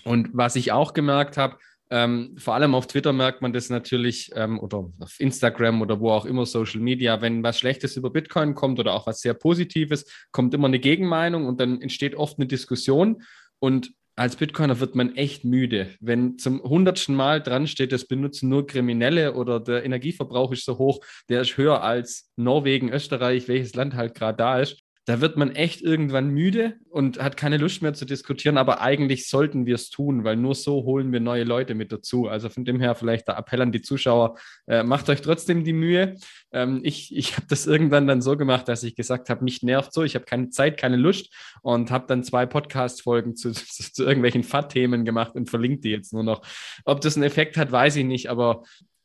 Und 0.03 0.29
was 0.33 0.55
ich 0.55 0.71
auch 0.71 0.93
gemerkt 0.93 1.37
habe, 1.37 1.57
ähm, 1.91 2.35
vor 2.37 2.55
allem 2.55 2.73
auf 2.73 2.87
Twitter 2.87 3.11
merkt 3.11 3.41
man 3.41 3.51
das 3.51 3.69
natürlich 3.69 4.31
ähm, 4.33 4.59
oder 4.59 4.89
auf 4.99 5.19
Instagram 5.19 5.81
oder 5.81 5.99
wo 5.99 6.11
auch 6.11 6.25
immer 6.25 6.45
Social 6.45 6.79
Media, 6.79 7.21
wenn 7.21 7.43
was 7.43 7.59
Schlechtes 7.59 7.97
über 7.97 8.09
Bitcoin 8.09 8.55
kommt 8.55 8.79
oder 8.79 8.93
auch 8.93 9.07
was 9.07 9.19
sehr 9.19 9.33
Positives, 9.33 10.05
kommt 10.31 10.53
immer 10.53 10.67
eine 10.67 10.79
Gegenmeinung 10.79 11.45
und 11.45 11.59
dann 11.59 11.81
entsteht 11.81 12.15
oft 12.15 12.39
eine 12.39 12.47
Diskussion. 12.47 13.23
Und 13.59 13.91
als 14.21 14.35
Bitcoiner 14.35 14.79
wird 14.79 14.93
man 14.93 15.15
echt 15.15 15.45
müde. 15.45 15.95
Wenn 15.99 16.37
zum 16.37 16.61
hundertsten 16.61 17.15
Mal 17.15 17.41
dran 17.41 17.65
steht, 17.65 17.91
das 17.91 18.05
benutzen 18.05 18.49
nur 18.49 18.67
Kriminelle 18.67 19.33
oder 19.33 19.59
der 19.59 19.83
Energieverbrauch 19.83 20.51
ist 20.51 20.63
so 20.63 20.77
hoch, 20.77 21.03
der 21.27 21.41
ist 21.41 21.57
höher 21.57 21.81
als 21.81 22.31
Norwegen, 22.35 22.89
Österreich, 22.89 23.47
welches 23.47 23.73
Land 23.73 23.95
halt 23.95 24.13
gerade 24.13 24.37
da 24.37 24.59
ist, 24.59 24.83
da 25.05 25.19
wird 25.19 25.35
man 25.35 25.51
echt 25.55 25.81
irgendwann 25.81 26.29
müde 26.29 26.75
und 26.89 27.21
hat 27.21 27.35
keine 27.35 27.57
Lust 27.57 27.81
mehr 27.81 27.93
zu 27.95 28.05
diskutieren, 28.05 28.57
aber 28.57 28.81
eigentlich 28.81 29.27
sollten 29.27 29.65
wir 29.65 29.75
es 29.75 29.89
tun, 29.89 30.23
weil 30.23 30.35
nur 30.35 30.53
so 30.53 30.83
holen 30.83 31.11
wir 31.11 31.19
neue 31.19 31.43
Leute 31.43 31.73
mit 31.73 31.91
dazu. 31.91 32.27
Also 32.27 32.49
von 32.49 32.65
dem 32.65 32.79
her 32.79 32.93
vielleicht 32.93 33.27
der 33.27 33.37
Appell 33.37 33.61
an 33.61 33.71
die 33.71 33.81
Zuschauer, 33.81 34.37
äh, 34.67 34.83
macht 34.83 35.09
euch 35.09 35.21
trotzdem 35.21 35.63
die 35.63 35.73
Mühe. 35.73 36.17
Ähm, 36.51 36.81
ich 36.83 37.15
ich 37.15 37.35
habe 37.35 37.47
das 37.49 37.65
irgendwann 37.65 38.05
dann 38.05 38.21
so 38.21 38.37
gemacht, 38.37 38.67
dass 38.67 38.83
ich 38.83 38.95
gesagt 38.95 39.29
habe, 39.31 39.43
mich 39.43 39.63
nervt 39.63 39.91
so, 39.91 40.03
ich 40.03 40.13
habe 40.13 40.25
keine 40.25 40.49
Zeit, 40.49 40.77
keine 40.77 40.97
Lust 40.97 41.33
und 41.63 41.89
habe 41.89 42.05
dann 42.07 42.23
zwei 42.23 42.45
Podcast-Folgen 42.45 43.35
zu, 43.35 43.51
zu, 43.53 43.91
zu 43.91 44.03
irgendwelchen 44.03 44.43
FAT-Themen 44.43 45.03
gemacht 45.03 45.33
und 45.33 45.49
verlinkt 45.49 45.83
die 45.83 45.89
jetzt 45.89 46.13
nur 46.13 46.23
noch. 46.23 46.43
Ob 46.85 47.01
das 47.01 47.15
einen 47.15 47.23
Effekt 47.23 47.57
hat, 47.57 47.71
weiß 47.71 47.95
ich 47.95 48.05
nicht, 48.05 48.29
aber 48.29 48.63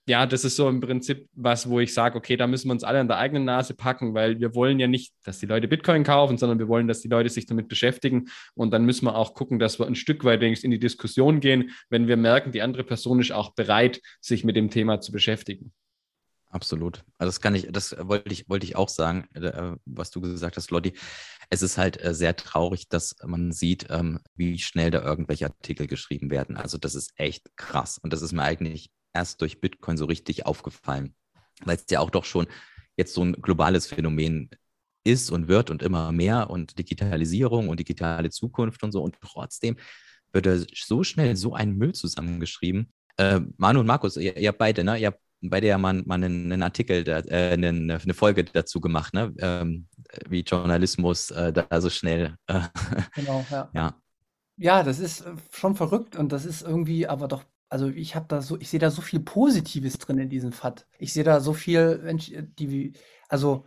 ja, 0.08 0.24
das 0.24 0.44
ist 0.44 0.54
so 0.54 0.68
im 0.68 0.80
Prinzip 0.80 1.28
was, 1.34 1.68
wo 1.68 1.80
ich 1.80 1.92
sage, 1.92 2.16
okay, 2.16 2.36
da 2.36 2.46
müssen 2.46 2.68
wir 2.68 2.72
uns 2.72 2.84
alle 2.84 3.00
an 3.00 3.08
der 3.08 3.18
eigenen 3.18 3.44
Nase 3.44 3.74
packen, 3.74 4.14
weil 4.14 4.38
wir 4.38 4.54
wollen 4.54 4.78
ja 4.78 4.86
nicht, 4.86 5.12
dass 5.24 5.40
die 5.40 5.46
Leute 5.46 5.66
Bitcoin 5.66 6.04
kaufen, 6.04 6.38
sondern 6.38 6.60
wir 6.60 6.68
wollen, 6.68 6.86
dass 6.86 7.00
die 7.00 7.08
Leute 7.08 7.28
sich 7.28 7.46
damit 7.46 7.66
beschäftigen. 7.66 8.28
Und 8.54 8.70
dann 8.70 8.84
müssen 8.84 9.04
wir 9.06 9.16
auch 9.16 9.34
gucken, 9.34 9.58
dass 9.58 9.80
wir 9.80 9.86
ein 9.86 9.96
Stück 9.96 10.24
weit 10.24 10.40
wenigstens 10.40 10.64
in 10.64 10.70
die 10.70 10.78
Diskussion 10.78 11.40
gehen, 11.40 11.70
wenn 11.90 12.06
wir 12.06 12.16
merken, 12.16 12.52
die 12.52 12.62
andere 12.62 12.84
Person 12.84 13.20
ist 13.20 13.32
auch 13.32 13.54
bereit, 13.54 14.00
sich 14.20 14.44
mit 14.44 14.54
dem 14.54 14.70
Thema 14.70 15.00
zu 15.00 15.10
beschäftigen. 15.10 15.72
Absolut. 16.50 17.04
Also 17.18 17.28
das 17.28 17.40
kann 17.40 17.56
ich, 17.56 17.66
das 17.70 17.96
wollte 17.98 18.32
ich, 18.32 18.48
wollte 18.48 18.64
ich 18.64 18.76
auch 18.76 18.88
sagen, 18.88 19.28
äh, 19.34 19.72
was 19.84 20.12
du 20.12 20.20
gesagt 20.20 20.56
hast, 20.56 20.70
Lotti. 20.70 20.94
Es 21.50 21.62
ist 21.62 21.78
halt 21.78 22.02
äh, 22.02 22.14
sehr 22.14 22.36
traurig, 22.36 22.88
dass 22.88 23.16
man 23.24 23.50
sieht, 23.50 23.88
ähm, 23.90 24.20
wie 24.36 24.58
schnell 24.58 24.92
da 24.92 25.02
irgendwelche 25.02 25.46
Artikel 25.46 25.88
geschrieben 25.88 26.30
werden. 26.30 26.56
Also 26.56 26.78
das 26.78 26.94
ist 26.94 27.12
echt 27.16 27.56
krass. 27.56 27.98
Und 27.98 28.12
das 28.12 28.22
ist 28.22 28.32
mir 28.32 28.42
eigentlich 28.42 28.90
erst 29.16 29.40
durch 29.40 29.60
Bitcoin 29.60 29.96
so 29.96 30.04
richtig 30.04 30.46
aufgefallen, 30.46 31.14
weil 31.64 31.76
es 31.76 31.86
ja 31.90 32.00
auch 32.00 32.10
doch 32.10 32.24
schon 32.24 32.46
jetzt 32.96 33.14
so 33.14 33.22
ein 33.22 33.32
globales 33.32 33.86
Phänomen 33.86 34.50
ist 35.04 35.30
und 35.30 35.48
wird 35.48 35.70
und 35.70 35.82
immer 35.82 36.12
mehr 36.12 36.50
und 36.50 36.78
Digitalisierung 36.78 37.68
und 37.68 37.80
digitale 37.80 38.30
Zukunft 38.30 38.82
und 38.82 38.92
so. 38.92 39.02
Und 39.02 39.16
trotzdem 39.20 39.76
wird 40.32 40.46
da 40.46 40.56
so 40.74 41.04
schnell 41.04 41.36
so 41.36 41.54
ein 41.54 41.76
Müll 41.76 41.94
zusammengeschrieben. 41.94 42.92
Äh, 43.16 43.40
Manu 43.56 43.80
und 43.80 43.86
Markus, 43.86 44.16
ihr, 44.16 44.36
ihr 44.36 44.52
beide, 44.52 44.84
ne? 44.84 44.98
Ihr 44.98 45.08
habt 45.08 45.20
bei 45.42 45.60
der 45.60 45.78
man, 45.78 46.02
man 46.06 46.24
einen, 46.24 46.52
einen 46.52 46.62
Artikel, 46.62 47.04
da, 47.04 47.20
äh, 47.20 47.52
eine, 47.52 47.68
eine, 47.68 48.14
Folge 48.14 48.44
dazu 48.44 48.80
gemacht, 48.80 49.14
ne? 49.14 49.34
Ähm, 49.38 49.86
wie 50.28 50.40
Journalismus 50.40 51.30
äh, 51.30 51.52
da 51.52 51.80
so 51.80 51.90
schnell. 51.90 52.36
Äh, 52.46 52.62
genau, 53.14 53.44
ja. 53.50 53.70
ja. 53.74 54.00
Ja, 54.58 54.82
das 54.82 54.98
ist 54.98 55.20
äh, 55.20 55.34
schon 55.52 55.76
verrückt 55.76 56.16
und 56.16 56.32
das 56.32 56.46
ist 56.46 56.62
irgendwie 56.62 57.06
aber 57.06 57.28
doch, 57.28 57.44
also 57.68 57.88
ich 57.88 58.14
habe 58.14 58.26
da 58.28 58.42
so, 58.42 58.58
ich 58.58 58.68
sehe 58.68 58.80
da 58.80 58.90
so 58.90 59.02
viel 59.02 59.20
Positives 59.20 59.98
drin 59.98 60.18
in 60.18 60.28
diesem 60.28 60.52
FAT. 60.52 60.86
Ich 60.98 61.12
sehe 61.12 61.24
da 61.24 61.40
so 61.40 61.52
viel, 61.52 61.98
Mensch, 61.98 62.32
die, 62.58 62.92
also 63.28 63.64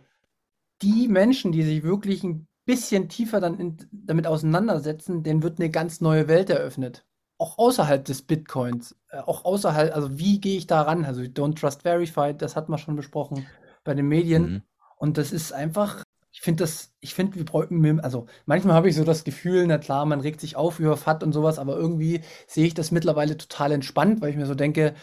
die 0.82 1.08
Menschen, 1.08 1.52
die 1.52 1.62
sich 1.62 1.82
wirklich 1.82 2.24
ein 2.24 2.46
bisschen 2.64 3.08
tiefer 3.08 3.40
dann 3.40 3.58
in, 3.58 3.76
damit 3.92 4.26
auseinandersetzen, 4.26 5.22
denen 5.22 5.42
wird 5.42 5.58
eine 5.58 5.70
ganz 5.70 6.00
neue 6.00 6.28
Welt 6.28 6.50
eröffnet 6.50 7.04
auch 7.40 7.56
außerhalb 7.56 8.04
des 8.04 8.22
Bitcoins, 8.22 8.96
äh, 9.08 9.18
auch 9.18 9.44
außerhalb, 9.44 9.94
also 9.96 10.18
wie 10.18 10.40
gehe 10.40 10.58
ich 10.58 10.66
da 10.66 10.82
ran? 10.82 11.06
Also 11.06 11.22
Don't 11.22 11.58
Trust 11.58 11.82
Verified, 11.82 12.42
das 12.42 12.54
hat 12.54 12.68
man 12.68 12.78
schon 12.78 12.96
besprochen 12.96 13.46
bei 13.82 13.94
den 13.94 14.06
Medien. 14.06 14.42
Mhm. 14.42 14.62
Und 14.96 15.16
das 15.16 15.32
ist 15.32 15.52
einfach, 15.52 16.02
ich 16.40 16.44
finde 16.44 16.64
das, 16.64 16.90
ich 17.00 17.12
finde, 17.12 17.36
wir 17.36 17.44
bräuchten, 17.44 18.00
also 18.00 18.24
manchmal 18.46 18.74
habe 18.74 18.88
ich 18.88 18.96
so 18.96 19.04
das 19.04 19.24
Gefühl, 19.24 19.66
na 19.66 19.76
klar, 19.76 20.06
man 20.06 20.20
regt 20.20 20.40
sich 20.40 20.56
auf 20.56 20.80
über 20.80 20.96
FAT 20.96 21.22
und 21.22 21.34
sowas, 21.34 21.58
aber 21.58 21.76
irgendwie 21.76 22.22
sehe 22.46 22.66
ich 22.66 22.72
das 22.72 22.90
mittlerweile 22.92 23.36
total 23.36 23.72
entspannt, 23.72 24.22
weil 24.22 24.30
ich 24.30 24.36
mir 24.36 24.46
so 24.46 24.54
denke, 24.54 24.94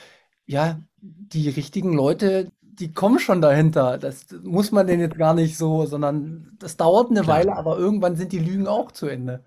ja, 0.47 0.81
die 0.99 1.47
richtigen 1.49 1.93
Leute, 1.93 2.51
die 2.63 2.91
kommen 2.91 3.19
schon 3.19 3.39
dahinter. 3.39 3.99
Das 3.99 4.25
muss 4.41 4.71
man 4.71 4.87
denn 4.87 4.99
jetzt 4.99 5.15
gar 5.19 5.35
nicht 5.35 5.57
so, 5.57 5.85
sondern 5.85 6.57
das 6.57 6.75
dauert 6.75 7.11
eine 7.11 7.21
Klar. 7.21 7.37
Weile, 7.37 7.55
aber 7.55 7.77
irgendwann 7.77 8.15
sind 8.15 8.31
die 8.31 8.39
Lügen 8.39 8.65
auch 8.65 8.91
zu 8.91 9.05
Ende. 9.05 9.43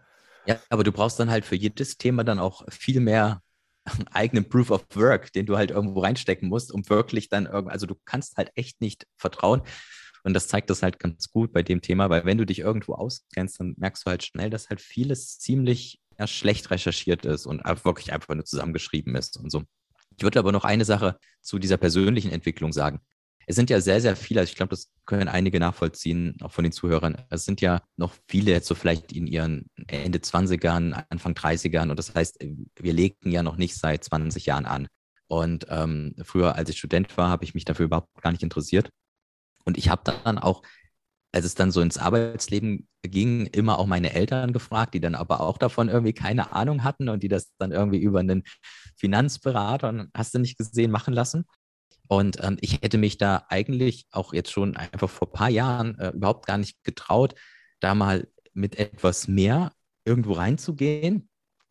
Ja, 0.47 0.61
aber 0.69 0.85
du 0.85 0.93
brauchst 0.93 1.19
dann 1.19 1.29
halt 1.31 1.45
für 1.45 1.57
jedes 1.57 1.99
Thema 1.99 2.23
dann 2.23 2.39
auch 2.39 2.65
viel 2.71 3.01
mehr 3.01 3.43
eigenen 4.13 4.49
Proof 4.49 4.71
of 4.71 4.87
Work, 4.95 5.33
den 5.33 5.47
du 5.47 5.57
halt 5.57 5.73
irgendwo 5.73 5.99
reinstecken 6.03 6.49
musst, 6.49 6.71
um 6.71 6.89
wirklich 6.89 7.29
dann 7.29 7.47
irgendwie, 7.47 7.73
also 7.73 7.87
du 7.87 7.97
kannst 8.05 8.37
halt 8.37 8.53
echt 8.55 8.81
nicht 8.81 9.09
vertrauen. 9.17 9.63
Und 10.25 10.35
das 10.35 10.49
zeigt 10.49 10.71
das 10.71 10.83
halt 10.83 10.99
ganz 10.99 11.31
gut 11.31 11.53
bei 11.53 11.63
dem 11.63 11.81
Thema, 11.81 12.11
weil 12.11 12.25
wenn 12.25 12.39
du 12.39 12.47
dich 12.47 12.61
irgendwo 12.61 12.95
auskennst, 12.95 13.61
dann 13.61 13.75
merkst 13.79 14.07
du 14.07 14.11
halt 14.11 14.25
schnell, 14.25 14.51
dass 14.51 14.69
halt 14.69 14.81
vieles 14.81 15.39
ziemlich 15.39 16.01
ja, 16.19 16.27
schlecht 16.27 16.71
recherchiert 16.71 17.25
ist 17.25 17.47
und 17.47 17.65
wirklich 17.85 18.13
einfach 18.13 18.35
nur 18.35 18.45
zusammengeschrieben 18.45 19.17
ist 19.17 19.37
und 19.37 19.51
so. 19.51 19.63
Ich 20.17 20.23
würde 20.23 20.39
aber 20.39 20.53
noch 20.53 20.65
eine 20.65 20.85
Sache 20.85 21.17
zu 21.41 21.59
dieser 21.59 21.77
persönlichen 21.79 22.31
Entwicklung 22.31 22.73
sagen 22.73 23.01
es 23.51 23.57
sind 23.57 23.69
ja 23.69 23.81
sehr, 23.81 24.01
sehr 24.01 24.15
viele, 24.15 24.41
also 24.41 24.51
ich 24.51 24.57
glaube, 24.57 24.71
das 24.71 24.93
können 25.07 25.27
einige 25.27 25.59
nachvollziehen, 25.59 26.37
auch 26.41 26.53
von 26.53 26.63
den 26.63 26.71
Zuhörern. 26.71 27.17
Es 27.31 27.45
sind 27.45 27.61
ja 27.61 27.83
noch 27.97 28.15
viele 28.29 28.53
jetzt 28.53 28.69
so 28.69 28.77
vielleicht 28.77 29.13
in 29.13 29.27
ihren 29.27 29.67
Ende 29.89 30.21
20ern, 30.21 31.05
Anfang 31.09 31.33
30ern. 31.33 31.91
Und 31.91 31.99
das 31.99 32.15
heißt, 32.15 32.39
wir 32.79 32.93
legen 32.93 33.29
ja 33.29 33.43
noch 33.43 33.57
nicht 33.57 33.75
seit 33.75 34.05
20 34.05 34.47
Jahren 34.47 34.67
an. 34.67 34.87
Und 35.27 35.67
ähm, 35.69 36.15
früher, 36.23 36.55
als 36.55 36.71
ich 36.71 36.79
Student 36.79 37.17
war, 37.17 37.29
habe 37.29 37.43
ich 37.43 37.55
mich 37.55 37.65
dafür 37.65 37.87
überhaupt 37.87 38.23
gar 38.23 38.31
nicht 38.31 38.45
interessiert. 38.45 38.91
Und 39.65 39.79
ich 39.79 39.89
habe 39.89 40.03
dann 40.25 40.39
auch, 40.39 40.63
als 41.33 41.45
es 41.45 41.55
dann 41.55 41.71
so 41.71 41.81
ins 41.81 41.99
Arbeitsleben 41.99 42.89
ging, 43.03 43.47
immer 43.47 43.79
auch 43.79 43.87
meine 43.87 44.13
Eltern 44.13 44.53
gefragt, 44.53 44.95
die 44.95 45.01
dann 45.01 45.15
aber 45.15 45.41
auch 45.41 45.59
davon 45.59 45.89
irgendwie 45.89 46.13
keine 46.13 46.53
Ahnung 46.53 46.85
hatten 46.85 47.09
und 47.09 47.23
die 47.23 47.29
das 47.29 47.53
dann 47.59 47.73
irgendwie 47.73 47.99
über 47.99 48.21
einen 48.21 48.43
Finanzberater, 48.97 50.09
hast 50.15 50.35
du 50.35 50.39
nicht 50.39 50.59
gesehen, 50.59 50.91
machen 50.91 51.15
lassen. 51.15 51.45
Und 52.09 52.43
ähm, 52.43 52.57
ich 52.61 52.83
hätte 52.83 52.99
mich 52.99 53.19
da 53.19 53.45
eigentlich 53.49 54.07
auch 54.11 54.33
jetzt 54.33 54.51
schon 54.51 54.77
einfach 54.77 55.09
vor 55.09 55.29
ein 55.29 55.33
paar 55.33 55.49
Jahren 55.49 55.97
äh, 56.01 56.11
überhaupt 56.11 56.47
gar 56.47 56.59
nicht 56.59 56.83
getraut, 56.83 57.37
da 57.79 57.95
mal 57.95 58.27
mit 58.53 58.79
etwas 58.79 59.29
mehr 59.29 59.73
irgendwo 60.05 60.33
reinzugehen. 60.33 61.29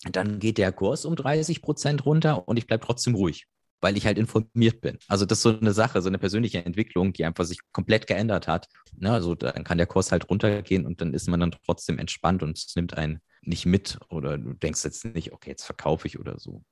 Dann 0.10 0.40
geht 0.40 0.58
der 0.58 0.72
Kurs 0.72 1.04
um 1.04 1.18
30 1.18 1.62
Prozent 1.62 2.06
runter 2.06 2.48
und 2.48 2.56
ich 2.56 2.68
bleibe 2.68 2.86
trotzdem 2.86 3.16
ruhig, 3.16 3.48
weil 3.82 3.98
ich 3.98 4.06
halt 4.06 4.18
informiert 4.18 4.82
bin. 4.82 4.98
Also 5.08 5.26
das 5.26 5.40
ist 5.40 5.44
so 5.44 5.58
eine 5.58 5.74
Sache, 5.74 6.02
so 6.02 6.10
eine 6.10 6.18
persönliche 6.18 6.66
Entwicklung, 6.66 7.14
die 7.14 7.26
einfach 7.26 7.46
sich 7.46 7.60
komplett 7.72 8.08
geändert 8.08 8.48
hat. 8.48 8.68
Ne? 8.98 9.12
Also 9.12 9.36
dann 9.36 9.64
kann 9.64 9.78
der 9.78 9.88
Kurs 9.88 10.12
halt 10.12 10.30
runtergehen 10.30 10.86
und 10.86 11.02
dann 11.02 11.14
ist 11.14 11.30
man 11.30 11.40
dann 11.40 11.56
trotzdem 11.66 12.00
entspannt 12.00 12.44
und 12.44 12.58
es 12.58 12.76
nimmt 12.76 12.98
einen 12.98 13.22
nicht 13.42 13.66
mit 13.66 13.98
oder 14.10 14.38
du 14.38 14.54
denkst 14.54 14.84
jetzt 14.84 15.06
nicht, 15.06 15.32
okay, 15.34 15.52
jetzt 15.52 15.64
verkaufe 15.64 16.08
ich 16.08 16.20
oder 16.20 16.40
so. 16.40 16.64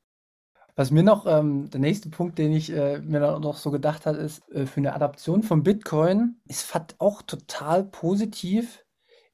Was 0.75 0.91
mir 0.91 1.01
noch, 1.01 1.25
ähm, 1.25 1.71
der 1.71 1.79
nächste 1.79 2.09
Punkt, 2.09 2.37
den 2.37 2.53
ich 2.53 2.71
äh, 2.71 2.99
mir 2.99 3.39
noch 3.39 3.57
so 3.57 3.71
gedacht 3.71 4.05
habe, 4.05 4.17
ist, 4.19 4.47
äh, 4.51 4.67
für 4.67 4.77
eine 4.77 4.93
Adaption 4.93 5.41
von 5.41 5.63
Bitcoin 5.63 6.39
ist 6.45 6.71
auch 6.99 7.23
total 7.23 7.83
positiv 7.83 8.85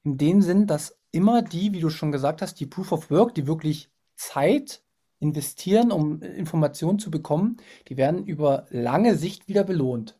in 0.04 0.16
dem 0.16 0.40
Sinn, 0.40 0.66
dass 0.66 0.98
immer 1.10 1.42
die, 1.42 1.72
wie 1.72 1.80
du 1.80 1.90
schon 1.90 2.12
gesagt 2.12 2.40
hast, 2.40 2.60
die 2.60 2.66
Proof 2.66 2.92
of 2.92 3.10
Work, 3.10 3.34
die 3.34 3.46
wirklich 3.46 3.90
Zeit 4.16 4.83
investieren, 5.24 5.90
um 5.90 6.20
Informationen 6.22 6.98
zu 6.98 7.10
bekommen, 7.10 7.56
die 7.88 7.96
werden 7.96 8.24
über 8.26 8.66
lange 8.68 9.16
Sicht 9.16 9.48
wieder 9.48 9.64
belohnt. 9.64 10.18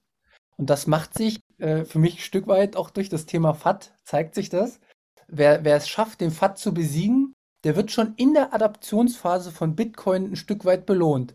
Und 0.57 0.71
das 0.71 0.87
macht 0.87 1.15
sich 1.15 1.41
äh, 1.59 1.85
für 1.85 1.99
mich 1.99 2.15
ein 2.15 2.21
Stück 2.21 2.47
weit 2.47 2.77
auch 2.77 2.91
durch 2.91 3.09
das 3.09 3.27
Thema 3.27 3.55
FAT, 3.55 3.93
zeigt 4.05 4.35
sich 4.35 4.49
das. 4.49 4.81
Wer, 5.29 5.65
wer 5.65 5.77
es 5.77 5.89
schafft, 5.89 6.21
den 6.21 6.31
FAT 6.31 6.59
zu 6.59 6.73
besiegen, 6.73 7.35
der 7.65 7.77
wird 7.77 7.91
schon 7.91 8.15
in 8.17 8.35
der 8.35 8.55
Adaptionsphase 8.55 9.51
von 9.51 9.77
Bitcoin 9.77 10.33
ein 10.33 10.37
Stück 10.37 10.65
weit 10.65 10.87
belohnt. 10.87 11.35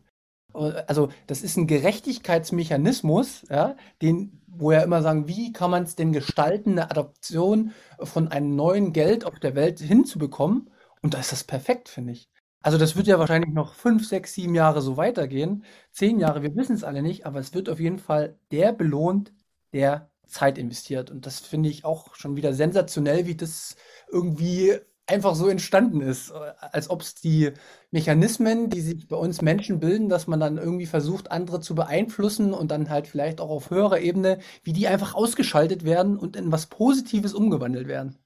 Also 0.53 1.10
das 1.27 1.43
ist 1.43 1.58
ein 1.58 1.67
Gerechtigkeitsmechanismus, 1.67 3.45
ja, 3.49 3.75
den, 4.01 4.41
wo 4.47 4.71
ja 4.71 4.82
immer 4.82 5.03
sagen, 5.03 5.27
wie 5.27 5.53
kann 5.53 5.69
man 5.69 5.84
es 5.84 5.95
denn 5.95 6.12
gestalten, 6.12 6.71
eine 6.71 6.89
Adaption 6.89 7.71
von 8.01 8.29
einem 8.29 8.55
neuen 8.55 8.93
Geld 8.93 9.25
auf 9.25 9.39
der 9.39 9.53
Welt 9.53 9.79
hinzubekommen? 9.79 10.71
Und 11.01 11.13
da 11.13 11.19
ist 11.19 11.32
das 11.32 11.43
perfekt, 11.43 11.88
finde 11.88 12.13
ich. 12.13 12.29
Also 12.61 12.77
das 12.77 12.95
wird 12.95 13.07
ja 13.07 13.19
wahrscheinlich 13.19 13.53
noch 13.53 13.73
fünf, 13.73 14.07
sechs, 14.07 14.33
sieben 14.33 14.53
Jahre 14.55 14.81
so 14.81 14.97
weitergehen. 14.97 15.63
Zehn 15.91 16.19
Jahre, 16.19 16.43
wir 16.43 16.55
wissen 16.55 16.75
es 16.75 16.83
alle 16.83 17.01
nicht, 17.01 17.25
aber 17.25 17.39
es 17.39 17.53
wird 17.53 17.69
auf 17.69 17.79
jeden 17.79 17.99
Fall 17.99 18.37
der 18.51 18.73
belohnt, 18.73 19.33
der 19.73 20.09
Zeit 20.27 20.57
investiert. 20.57 21.09
Und 21.09 21.25
das 21.25 21.39
finde 21.39 21.69
ich 21.69 21.85
auch 21.85 22.15
schon 22.15 22.35
wieder 22.35 22.53
sensationell, 22.53 23.25
wie 23.27 23.35
das 23.35 23.75
irgendwie 24.11 24.77
einfach 25.07 25.35
so 25.35 25.47
entstanden 25.47 26.01
ist, 26.01 26.31
als 26.31 26.89
ob 26.89 27.01
es 27.01 27.15
die 27.15 27.51
Mechanismen, 27.91 28.69
die 28.69 28.81
sich 28.81 29.07
bei 29.07 29.15
uns 29.15 29.41
Menschen 29.41 29.79
bilden, 29.79 30.07
dass 30.09 30.27
man 30.27 30.39
dann 30.39 30.57
irgendwie 30.57 30.85
versucht, 30.85 31.31
andere 31.31 31.61
zu 31.61 31.73
beeinflussen 31.75 32.53
und 32.53 32.69
dann 32.69 32.89
halt 32.89 33.07
vielleicht 33.07 33.41
auch 33.41 33.49
auf 33.49 33.71
höherer 33.71 33.99
Ebene, 34.01 34.37
wie 34.63 34.73
die 34.73 34.87
einfach 34.87 35.15
ausgeschaltet 35.15 35.83
werden 35.83 36.17
und 36.17 36.35
in 36.35 36.51
was 36.51 36.67
Positives 36.67 37.33
umgewandelt 37.33 37.87
werden. 37.87 38.19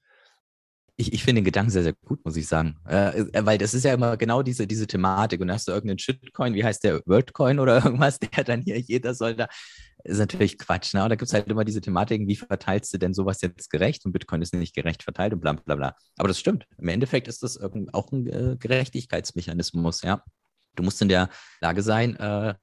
Ich, 0.96 1.12
ich 1.12 1.24
finde 1.24 1.40
den 1.40 1.44
Gedanken 1.44 1.70
sehr, 1.70 1.82
sehr 1.82 1.94
gut, 1.94 2.24
muss 2.24 2.36
ich 2.36 2.46
sagen. 2.46 2.76
Äh, 2.88 3.20
äh 3.20 3.46
weil 3.46 3.58
das 3.58 3.74
ist 3.74 3.84
ja 3.84 3.94
immer 3.94 4.16
genau 4.16 4.42
diese, 4.42 4.66
diese 4.66 4.86
Thematik. 4.86 5.40
Und 5.40 5.50
hast 5.50 5.66
du 5.66 5.72
irgendeinen 5.72 5.98
Shitcoin, 5.98 6.54
wie 6.54 6.64
heißt 6.64 6.84
der, 6.84 7.00
Worldcoin 7.06 7.58
oder 7.58 7.76
irgendwas, 7.84 8.18
der 8.20 8.44
dann 8.44 8.62
hier, 8.62 8.78
jeder 8.78 9.14
soll 9.14 9.34
da 9.34 9.48
ist 10.04 10.18
natürlich 10.18 10.58
Quatsch. 10.58 10.94
Ne? 10.94 11.02
Und 11.02 11.08
da 11.08 11.16
gibt 11.16 11.28
es 11.28 11.32
halt 11.32 11.48
immer 11.48 11.64
diese 11.64 11.80
Thematiken, 11.80 12.28
wie 12.28 12.36
verteilst 12.36 12.92
du 12.92 12.98
denn 12.98 13.14
sowas 13.14 13.40
jetzt 13.40 13.70
gerecht? 13.70 14.04
Und 14.04 14.12
Bitcoin 14.12 14.42
ist 14.42 14.54
nicht 14.54 14.74
gerecht 14.74 15.02
verteilt 15.02 15.32
und 15.32 15.40
bla 15.40 15.54
bla 15.54 15.74
bla. 15.74 15.96
Aber 16.18 16.28
das 16.28 16.38
stimmt. 16.38 16.66
Im 16.78 16.88
Endeffekt 16.88 17.26
ist 17.26 17.42
das 17.42 17.58
auch 17.58 18.12
ein 18.12 18.26
äh, 18.26 18.56
Gerechtigkeitsmechanismus, 18.58 20.02
ja. 20.02 20.22
Du 20.76 20.82
musst 20.82 21.00
in 21.00 21.08
der 21.08 21.30
Lage 21.60 21.82
sein, 21.82 22.16
äh, 22.16 22.54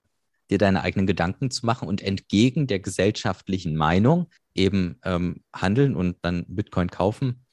dir 0.50 0.58
deine 0.58 0.84
eigenen 0.84 1.08
Gedanken 1.08 1.50
zu 1.50 1.66
machen 1.66 1.88
und 1.88 2.02
entgegen 2.02 2.68
der 2.68 2.80
gesellschaftlichen 2.80 3.76
Meinung 3.76 4.28
eben 4.54 5.00
ähm, 5.04 5.44
handeln 5.56 5.96
und 5.96 6.18
dann 6.22 6.46
Bitcoin 6.48 6.90
kaufen. 6.90 7.46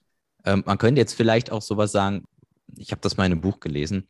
Ähm, 0.49 0.63
man 0.67 0.79
könnte 0.79 1.01
jetzt 1.01 1.15
vielleicht 1.15 1.53
auch 1.53 1.63
sowas 1.63 1.93
sagen, 1.93 2.25
ich 2.77 2.91
habe 2.91 3.01
das 3.01 3.17
mal 3.17 3.27
in 3.27 3.33
einem 3.33 3.41
Buch 3.41 3.61
gelesen. 3.61 4.09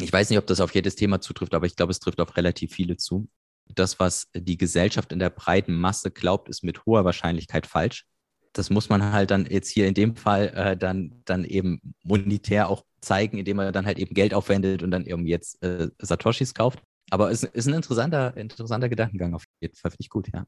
Ich 0.00 0.12
weiß 0.12 0.30
nicht, 0.30 0.38
ob 0.38 0.46
das 0.46 0.60
auf 0.60 0.74
jedes 0.74 0.96
Thema 0.96 1.20
zutrifft, 1.20 1.54
aber 1.54 1.66
ich 1.66 1.76
glaube, 1.76 1.90
es 1.90 2.00
trifft 2.00 2.20
auf 2.20 2.36
relativ 2.36 2.72
viele 2.72 2.96
zu 2.96 3.28
das, 3.74 3.98
was 4.00 4.28
die 4.34 4.56
Gesellschaft 4.56 5.12
in 5.12 5.18
der 5.18 5.30
breiten 5.30 5.74
Masse 5.74 6.10
glaubt, 6.10 6.48
ist 6.48 6.64
mit 6.64 6.86
hoher 6.86 7.04
Wahrscheinlichkeit 7.04 7.66
falsch. 7.66 8.06
Das 8.52 8.70
muss 8.70 8.88
man 8.88 9.12
halt 9.12 9.30
dann 9.30 9.46
jetzt 9.46 9.68
hier 9.68 9.86
in 9.86 9.94
dem 9.94 10.16
Fall 10.16 10.48
äh, 10.48 10.76
dann, 10.76 11.22
dann 11.24 11.44
eben 11.44 11.80
monetär 12.02 12.68
auch 12.68 12.84
zeigen, 13.00 13.38
indem 13.38 13.58
er 13.58 13.72
dann 13.72 13.86
halt 13.86 13.98
eben 13.98 14.14
Geld 14.14 14.34
aufwendet 14.34 14.82
und 14.82 14.90
dann 14.90 15.04
eben 15.04 15.26
jetzt 15.26 15.62
äh, 15.62 15.88
Satoshis 15.98 16.54
kauft. 16.54 16.80
Aber 17.10 17.30
es 17.30 17.42
ist 17.42 17.66
ein 17.66 17.74
interessanter, 17.74 18.36
interessanter 18.36 18.88
Gedankengang 18.88 19.34
auf 19.34 19.44
jeden 19.60 19.76
Fall, 19.76 19.90
finde 19.90 20.02
ich 20.02 20.10
gut, 20.10 20.28
ja. 20.32 20.46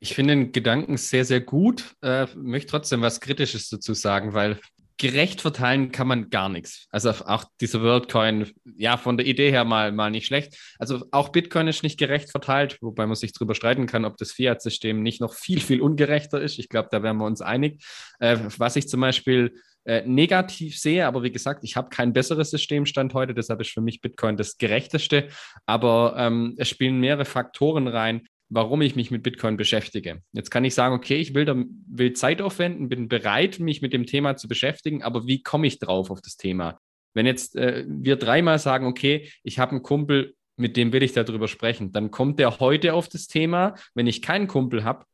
Ich 0.00 0.14
finde 0.14 0.34
den 0.34 0.52
Gedanken 0.52 0.96
sehr, 0.96 1.24
sehr 1.24 1.40
gut. 1.40 1.94
Äh, 2.02 2.26
möchte 2.36 2.70
trotzdem 2.70 3.00
was 3.00 3.20
Kritisches 3.20 3.68
dazu 3.68 3.94
sagen, 3.94 4.32
weil 4.32 4.58
gerecht 4.98 5.40
verteilen 5.40 5.92
kann 5.92 6.08
man 6.08 6.28
gar 6.28 6.48
nichts. 6.48 6.88
Also 6.90 7.10
auch 7.10 7.44
dieser 7.60 7.82
WorldCoin, 7.82 8.50
ja, 8.76 8.96
von 8.96 9.16
der 9.16 9.26
Idee 9.26 9.50
her 9.50 9.64
mal, 9.64 9.92
mal 9.92 10.10
nicht 10.10 10.26
schlecht. 10.26 10.56
Also 10.78 11.04
auch 11.12 11.28
Bitcoin 11.30 11.68
ist 11.68 11.84
nicht 11.84 11.98
gerecht 11.98 12.30
verteilt, 12.30 12.78
wobei 12.80 13.06
man 13.06 13.14
sich 13.14 13.32
darüber 13.32 13.54
streiten 13.54 13.86
kann, 13.86 14.04
ob 14.04 14.16
das 14.16 14.32
Fiat-System 14.32 15.02
nicht 15.02 15.20
noch 15.20 15.34
viel, 15.34 15.60
viel 15.60 15.80
ungerechter 15.80 16.40
ist. 16.40 16.58
Ich 16.58 16.68
glaube, 16.68 16.88
da 16.90 17.02
wären 17.02 17.16
wir 17.16 17.26
uns 17.26 17.40
einig. 17.40 17.84
Äh, 18.18 18.38
was 18.58 18.74
ich 18.74 18.88
zum 18.88 19.00
Beispiel 19.00 19.54
äh, 19.84 20.02
negativ 20.04 20.78
sehe, 20.78 21.06
aber 21.06 21.22
wie 21.22 21.32
gesagt, 21.32 21.62
ich 21.62 21.76
habe 21.76 21.90
kein 21.90 22.12
besseres 22.12 22.50
Systemstand 22.50 23.14
heute, 23.14 23.34
deshalb 23.34 23.60
ist 23.60 23.70
für 23.70 23.80
mich 23.80 24.00
Bitcoin 24.00 24.36
das 24.36 24.58
gerechteste. 24.58 25.28
Aber 25.64 26.14
ähm, 26.18 26.54
es 26.58 26.68
spielen 26.68 26.98
mehrere 26.98 27.24
Faktoren 27.24 27.86
rein, 27.86 28.26
warum 28.50 28.82
ich 28.82 28.96
mich 28.96 29.10
mit 29.10 29.22
Bitcoin 29.22 29.56
beschäftige. 29.56 30.22
Jetzt 30.32 30.50
kann 30.50 30.64
ich 30.64 30.74
sagen, 30.74 30.94
okay, 30.94 31.16
ich 31.16 31.34
will, 31.34 31.44
da, 31.44 31.54
will 31.86 32.12
Zeit 32.14 32.40
aufwenden, 32.40 32.88
bin 32.88 33.08
bereit, 33.08 33.58
mich 33.58 33.82
mit 33.82 33.92
dem 33.92 34.06
Thema 34.06 34.36
zu 34.36 34.48
beschäftigen, 34.48 35.02
aber 35.02 35.26
wie 35.26 35.42
komme 35.42 35.66
ich 35.66 35.78
drauf 35.78 36.10
auf 36.10 36.20
das 36.20 36.36
Thema? 36.36 36.80
Wenn 37.14 37.26
jetzt 37.26 37.56
äh, 37.56 37.84
wir 37.88 38.16
dreimal 38.16 38.58
sagen, 38.58 38.86
okay, 38.86 39.30
ich 39.42 39.58
habe 39.58 39.72
einen 39.72 39.82
Kumpel, 39.82 40.34
mit 40.56 40.76
dem 40.76 40.92
will 40.92 41.02
ich 41.02 41.12
darüber 41.12 41.48
sprechen, 41.48 41.92
dann 41.92 42.10
kommt 42.10 42.38
der 42.38 42.58
heute 42.58 42.94
auf 42.94 43.08
das 43.08 43.26
Thema. 43.28 43.74
Wenn 43.94 44.06
ich 44.06 44.22
keinen 44.22 44.48
Kumpel 44.48 44.82
habe, 44.82 45.04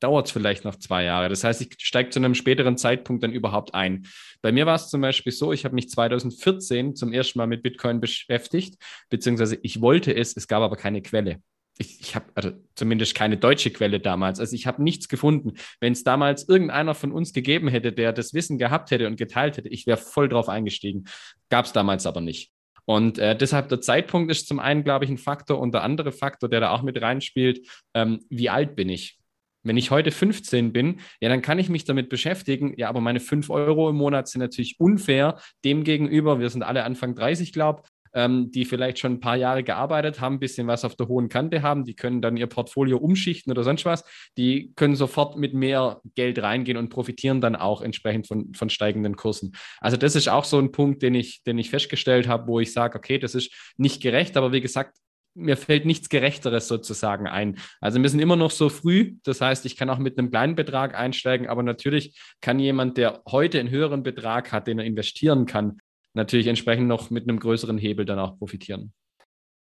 dauert 0.00 0.26
es 0.26 0.32
vielleicht 0.32 0.64
noch 0.64 0.76
zwei 0.76 1.04
Jahre. 1.04 1.28
Das 1.28 1.44
heißt, 1.44 1.60
ich 1.62 1.74
steige 1.78 2.10
zu 2.10 2.18
einem 2.18 2.34
späteren 2.34 2.76
Zeitpunkt 2.76 3.22
dann 3.22 3.32
überhaupt 3.32 3.74
ein. 3.74 4.06
Bei 4.42 4.52
mir 4.52 4.66
war 4.66 4.74
es 4.74 4.88
zum 4.88 5.00
Beispiel 5.00 5.32
so, 5.32 5.52
ich 5.52 5.64
habe 5.64 5.74
mich 5.74 5.88
2014 5.88 6.94
zum 6.94 7.12
ersten 7.12 7.38
Mal 7.38 7.46
mit 7.46 7.62
Bitcoin 7.62 8.00
beschäftigt, 8.00 8.76
beziehungsweise 9.08 9.58
ich 9.62 9.80
wollte 9.80 10.14
es, 10.14 10.36
es 10.36 10.48
gab 10.48 10.62
aber 10.62 10.76
keine 10.76 11.02
Quelle 11.02 11.40
ich, 11.78 12.00
ich 12.00 12.14
habe 12.14 12.26
also 12.34 12.52
zumindest 12.74 13.14
keine 13.14 13.36
deutsche 13.36 13.70
Quelle 13.70 14.00
damals. 14.00 14.40
Also 14.40 14.54
ich 14.54 14.66
habe 14.66 14.82
nichts 14.82 15.08
gefunden. 15.08 15.54
Wenn 15.80 15.92
es 15.92 16.04
damals 16.04 16.48
irgendeiner 16.48 16.94
von 16.94 17.12
uns 17.12 17.32
gegeben 17.32 17.68
hätte, 17.68 17.92
der 17.92 18.12
das 18.12 18.34
Wissen 18.34 18.58
gehabt 18.58 18.90
hätte 18.90 19.06
und 19.06 19.16
geteilt 19.16 19.56
hätte, 19.56 19.68
ich 19.68 19.86
wäre 19.86 19.98
voll 19.98 20.28
drauf 20.28 20.48
eingestiegen. 20.48 21.04
Gab 21.50 21.66
es 21.66 21.72
damals 21.72 22.06
aber 22.06 22.20
nicht. 22.20 22.52
Und 22.86 23.18
äh, 23.18 23.36
deshalb 23.36 23.68
der 23.68 23.80
Zeitpunkt 23.80 24.30
ist 24.30 24.46
zum 24.46 24.60
einen, 24.60 24.84
glaube 24.84 25.04
ich, 25.04 25.10
ein 25.10 25.18
Faktor 25.18 25.58
und 25.58 25.72
der 25.74 25.82
andere 25.82 26.12
Faktor, 26.12 26.48
der 26.48 26.60
da 26.60 26.70
auch 26.70 26.82
mit 26.82 27.00
reinspielt, 27.00 27.66
ähm, 27.94 28.20
wie 28.30 28.48
alt 28.48 28.76
bin 28.76 28.88
ich? 28.88 29.18
Wenn 29.64 29.76
ich 29.76 29.90
heute 29.90 30.12
15 30.12 30.72
bin, 30.72 31.00
ja, 31.20 31.28
dann 31.28 31.42
kann 31.42 31.58
ich 31.58 31.68
mich 31.68 31.84
damit 31.84 32.08
beschäftigen. 32.08 32.74
Ja, 32.76 32.88
aber 32.88 33.00
meine 33.00 33.18
5 33.18 33.50
Euro 33.50 33.90
im 33.90 33.96
Monat 33.96 34.28
sind 34.28 34.40
natürlich 34.40 34.78
unfair 34.78 35.40
dem 35.64 35.82
gegenüber. 35.82 36.38
Wir 36.38 36.50
sind 36.50 36.62
alle 36.62 36.84
Anfang 36.84 37.16
30, 37.16 37.52
glaube 37.52 37.82
ähm, 38.16 38.50
die 38.50 38.64
vielleicht 38.64 38.98
schon 38.98 39.12
ein 39.12 39.20
paar 39.20 39.36
Jahre 39.36 39.62
gearbeitet 39.62 40.20
haben, 40.20 40.36
ein 40.36 40.40
bisschen 40.40 40.66
was 40.66 40.86
auf 40.86 40.96
der 40.96 41.06
hohen 41.06 41.28
Kante 41.28 41.60
haben, 41.60 41.84
die 41.84 41.94
können 41.94 42.22
dann 42.22 42.38
ihr 42.38 42.46
Portfolio 42.46 42.96
umschichten 42.96 43.52
oder 43.52 43.62
sonst 43.62 43.84
was. 43.84 44.04
Die 44.38 44.72
können 44.74 44.96
sofort 44.96 45.36
mit 45.36 45.52
mehr 45.52 46.00
Geld 46.14 46.42
reingehen 46.42 46.78
und 46.78 46.88
profitieren 46.88 47.42
dann 47.42 47.54
auch 47.54 47.82
entsprechend 47.82 48.26
von, 48.26 48.54
von 48.54 48.70
steigenden 48.70 49.16
Kursen. 49.16 49.52
Also 49.80 49.98
das 49.98 50.16
ist 50.16 50.28
auch 50.28 50.44
so 50.44 50.58
ein 50.58 50.72
Punkt, 50.72 51.02
den 51.02 51.14
ich, 51.14 51.42
den 51.44 51.58
ich 51.58 51.68
festgestellt 51.68 52.26
habe, 52.26 52.48
wo 52.48 52.58
ich 52.58 52.72
sage, 52.72 52.96
okay, 52.96 53.18
das 53.18 53.34
ist 53.34 53.52
nicht 53.76 54.02
gerecht, 54.02 54.38
aber 54.38 54.50
wie 54.52 54.62
gesagt, 54.62 54.96
mir 55.34 55.58
fällt 55.58 55.84
nichts 55.84 56.08
Gerechteres 56.08 56.66
sozusagen 56.66 57.26
ein. 57.26 57.58
Also 57.82 58.00
wir 58.00 58.08
sind 58.08 58.20
immer 58.20 58.36
noch 58.36 58.50
so 58.50 58.70
früh. 58.70 59.16
Das 59.24 59.42
heißt, 59.42 59.66
ich 59.66 59.76
kann 59.76 59.90
auch 59.90 59.98
mit 59.98 60.18
einem 60.18 60.30
kleinen 60.30 60.54
Betrag 60.54 60.94
einsteigen, 60.94 61.48
aber 61.48 61.62
natürlich 61.62 62.18
kann 62.40 62.58
jemand, 62.58 62.96
der 62.96 63.20
heute 63.30 63.60
einen 63.60 63.68
höheren 63.68 64.02
Betrag 64.02 64.52
hat, 64.52 64.66
den 64.66 64.78
er 64.78 64.86
investieren 64.86 65.44
kann, 65.44 65.76
natürlich 66.16 66.48
entsprechend 66.48 66.88
noch 66.88 67.10
mit 67.10 67.28
einem 67.28 67.38
größeren 67.38 67.78
Hebel 67.78 68.04
dann 68.04 68.18
auch 68.18 68.38
profitieren. 68.38 68.92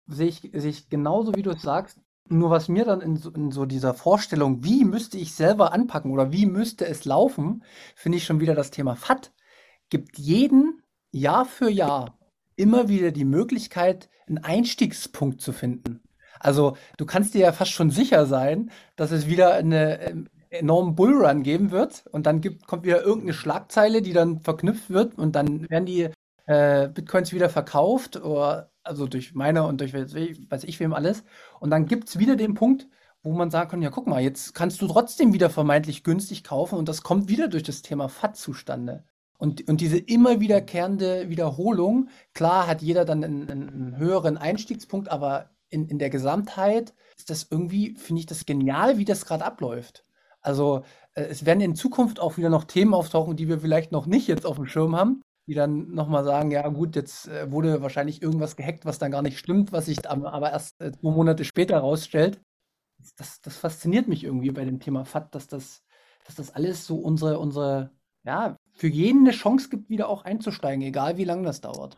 Sehe 0.06 0.28
ich, 0.28 0.42
sehe 0.54 0.70
ich 0.70 0.90
genauso, 0.90 1.34
wie 1.36 1.42
du 1.42 1.52
es 1.52 1.62
sagst. 1.62 2.00
Nur 2.30 2.50
was 2.50 2.70
mir 2.70 2.86
dann 2.86 3.02
in 3.02 3.18
so, 3.18 3.32
in 3.32 3.52
so, 3.52 3.66
dieser 3.66 3.94
Vorstellung, 3.94 4.64
wie 4.64 4.86
müsste 4.86 5.18
ich 5.18 5.34
selber 5.34 5.74
anpacken 5.74 6.12
oder 6.12 6.32
wie 6.32 6.46
müsste 6.46 6.86
es 6.86 7.04
laufen, 7.04 7.64
finde 7.96 8.18
ich 8.18 8.26
schon 8.26 8.40
wieder 8.40 8.56
das 8.56 8.72
Thema 8.72 8.96
FAT, 8.96 9.34
gibt 9.90 10.18
jeden 10.18 10.82
Jahr 11.12 11.46
für 11.46 11.70
Jahr 11.70 12.18
immer 12.56 12.88
wieder 12.88 13.12
die 13.12 13.26
Möglichkeit, 13.26 14.10
einen 14.28 14.38
Einstiegspunkt 14.38 15.42
zu 15.42 15.52
finden. 15.52 16.02
Also 16.40 16.78
du 16.98 17.06
kannst 17.06 17.34
dir 17.34 17.42
ja 17.42 17.52
fast 17.52 17.72
schon 17.72 17.90
sicher 17.90 18.26
sein, 18.26 18.72
dass 18.96 19.12
es 19.12 19.28
wieder 19.28 19.54
eine 19.54 20.02
ähm, 20.02 20.30
enormen 20.50 20.96
Bullrun 20.96 21.44
geben 21.44 21.72
wird 21.72 22.06
und 22.12 22.26
dann 22.26 22.42
gibt, 22.42 22.68
kommt 22.68 22.84
wieder 22.84 23.02
irgendeine 23.02 23.34
Schlagzeile, 23.34 24.02
die 24.02 24.14
dann 24.14 24.40
verknüpft 24.40 24.90
wird 24.90 25.18
und 25.18 25.36
dann 25.36 25.70
werden 25.70 25.86
die 25.86 26.10
äh, 26.46 26.88
Bitcoins 26.90 27.34
wieder 27.34 27.50
verkauft, 27.50 28.18
oder, 28.18 28.72
also 28.84 29.08
durch 29.08 29.34
meine 29.34 29.64
und 29.64 29.82
durch 29.82 29.94
weiß 29.94 30.64
ich 30.64 30.80
wem 30.80 30.94
alles. 30.94 31.24
Und 31.60 31.70
dann 31.70 31.86
gibt 31.86 32.10
es 32.10 32.20
wieder 32.20 32.36
den 32.36 32.54
Punkt, 32.54 32.88
wo 33.24 33.32
man 33.32 33.52
sagen 33.52 33.70
kann, 33.70 33.82
ja, 33.82 33.90
guck 33.90 34.08
mal, 34.08 34.22
jetzt 34.22 34.54
kannst 34.54 34.82
du 34.82 34.88
trotzdem 34.88 35.34
wieder 35.34 35.50
vermeintlich 35.50 36.04
günstig 36.04 36.44
kaufen 36.44 36.78
und 36.78 36.90
das 36.90 37.04
kommt 37.04 37.30
wieder 37.30 37.48
durch 37.48 37.64
das 37.64 37.82
Thema 37.82 38.10
FAT 38.10 38.36
zustande. 38.36 39.06
Und, 39.38 39.68
und 39.68 39.82
diese 39.82 39.98
immer 39.98 40.40
wiederkehrende 40.40 41.30
Wiederholung, 41.30 42.10
klar 42.34 42.68
hat 42.68 42.82
jeder 42.82 43.06
dann 43.06 43.24
einen, 43.24 43.50
einen 43.50 43.98
höheren 43.98 44.38
Einstiegspunkt, 44.38 45.10
aber 45.10 45.50
in, 45.70 45.88
in 45.88 46.00
der 46.00 46.10
Gesamtheit 46.10 46.94
ist 47.18 47.30
das 47.30 47.48
irgendwie, 47.50 47.96
finde 47.96 48.22
ich 48.22 48.26
das 48.26 48.46
genial, 48.46 48.98
wie 48.98 49.06
das 49.06 49.26
gerade 49.26 49.46
abläuft. 49.46 50.06
Also 50.42 50.84
äh, 51.16 51.24
es 51.24 51.46
werden 51.46 51.62
in 51.62 51.76
Zukunft 51.76 52.20
auch 52.20 52.38
wieder 52.38 52.50
noch 52.50 52.66
Themen 52.66 52.94
auftauchen, 52.94 53.36
die 53.36 53.48
wir 53.48 53.60
vielleicht 53.60 53.92
noch 53.92 54.06
nicht 54.06 54.28
jetzt 54.28 54.46
auf 54.46 54.58
dem 54.58 54.66
Schirm 54.68 54.96
haben, 54.96 55.22
die 55.48 55.54
dann 55.54 55.92
nochmal 55.92 56.24
sagen, 56.24 56.52
ja 56.52 56.68
gut, 56.70 56.96
jetzt 56.96 57.28
äh, 57.28 57.52
wurde 57.52 57.82
wahrscheinlich 57.82 58.22
irgendwas 58.22 58.56
gehackt, 58.56 58.86
was 58.86 59.00
dann 59.00 59.12
gar 59.12 59.22
nicht 59.22 59.38
stimmt, 59.40 59.72
was 59.72 59.86
sich 59.86 60.08
aber 60.08 60.52
erst 60.52 60.80
äh, 60.82 60.92
zwei 60.92 61.12
Monate 61.12 61.44
später 61.46 61.80
rausstellt. 61.80 62.42
Das, 63.18 63.42
das 63.42 63.58
fasziniert 63.58 64.08
mich 64.08 64.24
irgendwie 64.24 64.52
bei 64.52 64.64
dem 64.64 64.80
Thema 64.80 65.04
FAT, 65.04 65.36
dass 65.36 65.48
das, 65.48 65.84
dass 66.26 66.36
das 66.36 66.52
alles 66.52 66.86
so 66.86 66.98
unsere, 66.98 67.40
unsere, 67.40 67.92
ja, 68.24 68.56
für 68.72 68.88
jeden 68.88 69.22
eine 69.22 69.32
Chance 69.32 69.70
gibt, 69.70 69.90
wieder 69.90 70.08
auch 70.08 70.24
einzusteigen, 70.24 70.82
egal 70.84 71.18
wie 71.18 71.26
lange 71.26 71.44
das 71.44 71.60
dauert. 71.60 71.98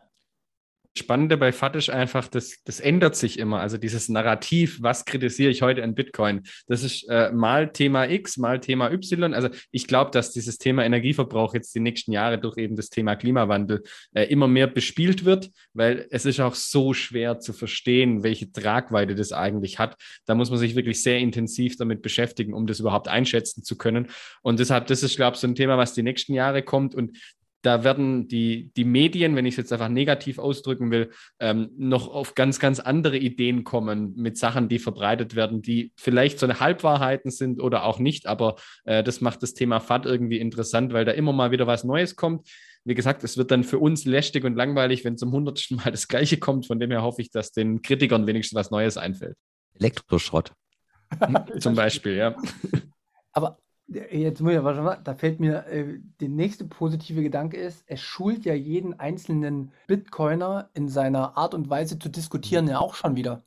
Spannende 0.97 1.36
bei 1.36 1.51
FAT 1.51 1.75
ist 1.75 1.89
einfach, 1.89 2.29
das, 2.29 2.63
das 2.63 2.79
ändert 2.79 3.17
sich 3.17 3.38
immer. 3.38 3.60
Also 3.60 3.77
dieses 3.77 4.08
Narrativ, 4.08 4.81
was 4.81 5.03
kritisiere 5.03 5.51
ich 5.51 5.62
heute 5.62 5.84
an 5.84 5.93
Bitcoin? 5.93 6.43
Das 6.67 6.84
ist 6.84 7.03
äh, 7.10 7.34
mal 7.34 7.73
Thema 7.73 8.10
X, 8.10 8.38
mal 8.38 8.62
Thema 8.62 8.89
Y. 8.91 9.34
Also 9.34 9.49
ich 9.71 9.88
glaube, 9.88 10.12
dass 10.12 10.31
dieses 10.31 10.58
Thema 10.58 10.86
Energieverbrauch 10.86 11.53
jetzt 11.53 11.75
die 11.75 11.81
nächsten 11.81 12.13
Jahre 12.13 12.39
durch 12.39 12.58
eben 12.58 12.77
das 12.77 12.89
Thema 12.89 13.17
Klimawandel 13.17 13.84
äh, 14.13 14.23
immer 14.23 14.47
mehr 14.47 14.67
bespielt 14.67 15.25
wird, 15.25 15.51
weil 15.73 16.08
es 16.12 16.25
ist 16.25 16.39
auch 16.39 16.55
so 16.55 16.93
schwer 16.93 17.41
zu 17.41 17.51
verstehen, 17.51 18.23
welche 18.23 18.49
Tragweite 18.49 19.15
das 19.15 19.34
eigentlich 19.34 19.79
hat. 19.79 19.97
Da 20.25 20.34
muss 20.34 20.49
man 20.49 20.60
sich 20.60 20.75
wirklich 20.75 21.03
sehr 21.03 21.19
intensiv 21.19 21.75
damit 21.75 22.03
beschäftigen, 22.03 22.53
um 22.53 22.67
das 22.67 22.79
überhaupt 22.79 23.10
einschätzen 23.10 23.63
zu 23.63 23.77
können. 23.77 24.08
Und 24.41 24.62
deshalb, 24.62 24.88
das 24.88 25.03
ist, 25.03 25.17
glaube 25.17 25.36
ich, 25.36 25.41
so 25.41 25.47
ein 25.47 25.55
Thema, 25.55 25.77
was 25.77 25.93
die 25.93 26.03
nächsten 26.03 26.34
Jahre 26.34 26.63
kommt. 26.63 26.95
Und 26.95 27.17
da 27.65 27.84
werden 27.84 28.28
die, 28.28 28.71
die 28.78 28.84
Medien, 28.84 29.36
wenn 29.36 29.45
ich 29.45 29.54
es 29.54 29.58
jetzt 29.58 29.73
einfach 29.73 29.89
negativ 29.89 30.38
ausdrücken 30.38 30.91
will, 30.91 31.12
ähm, 31.39 31.71
noch 31.78 32.08
auf 32.08 32.36
ganz, 32.36 32.60
ganz 32.60 32.80
andere 32.80 33.17
Ideen 33.17 33.63
kommen 33.63 34.13
mit 34.15 34.38
Sachen, 34.38 34.69
die 34.69 34.78
verbreitet 34.78 35.36
werden, 35.36 35.62
die 35.63 35.91
vielleicht 35.97 36.38
so 36.38 36.45
eine 36.45 36.60
Halbwahrheiten 36.60 37.32
sind 37.32 37.60
oder 37.60 37.84
auch 37.86 37.97
nicht. 37.97 38.28
Aber 38.28 38.58
äh, 38.84 39.04
das 39.04 39.19
macht 39.19 39.41
das 39.41 39.56
Thema 39.56 39.80
FAT 39.80 40.06
irgendwie 40.06 40.39
interessant, 40.39 40.93
weil 40.93 41.06
da 41.06 41.12
immer 41.12 41.34
mal 41.34 41.49
wieder 41.49 41.65
was 41.65 41.84
Neues 41.84 42.15
kommt. 42.15 42.47
Wie 42.84 42.93
gesagt, 42.93 43.23
es 43.23 43.36
wird 43.36 43.49
dann 43.49 43.63
für 43.63 43.80
uns 43.80 44.06
lästig 44.06 44.43
und 44.43 44.56
langweilig, 44.56 45.04
wenn 45.04 45.17
zum 45.17 45.32
hundertsten 45.32 45.78
Mal 45.78 45.89
das 45.91 46.08
Gleiche 46.08 46.38
kommt. 46.38 46.67
Von 46.67 46.80
dem 46.80 46.91
her 46.91 47.01
hoffe 47.01 47.23
ich, 47.23 47.32
dass 47.32 47.51
den 47.51 47.82
Kritikern 47.82 48.28
wenigstens 48.28 48.56
was 48.56 48.69
Neues 48.69 48.97
einfällt. 48.97 49.38
Elektroschrott. 49.80 50.54
Zum 51.60 51.75
Beispiel, 51.75 52.15
ja. 52.15 52.36
Aber 53.32 53.58
Jetzt 53.88 54.41
muss 54.41 54.52
ich 54.54 54.58
aber 54.58 54.74
schon 54.74 54.84
mal, 54.84 55.00
da 55.04 55.13
fällt 55.13 55.39
mir, 55.39 55.67
äh, 55.67 56.00
der 56.19 56.30
nächste 56.30 56.65
positive 56.65 57.21
Gedanke 57.21 57.58
ist, 57.58 57.84
es 57.88 58.02
schult 58.02 58.43
ja 58.43 58.56
jeden 58.56 59.00
einzelnen 59.00 59.71
Bitcoiner 59.88 60.69
in 60.74 60.89
seiner 60.89 61.38
Art 61.38 61.54
und 61.54 61.69
Weise 61.69 62.00
zu 62.00 62.10
diskutieren 62.10 62.67
ja 62.67 62.80
auch 62.80 62.95
schon 62.95 63.15
wieder. 63.15 63.43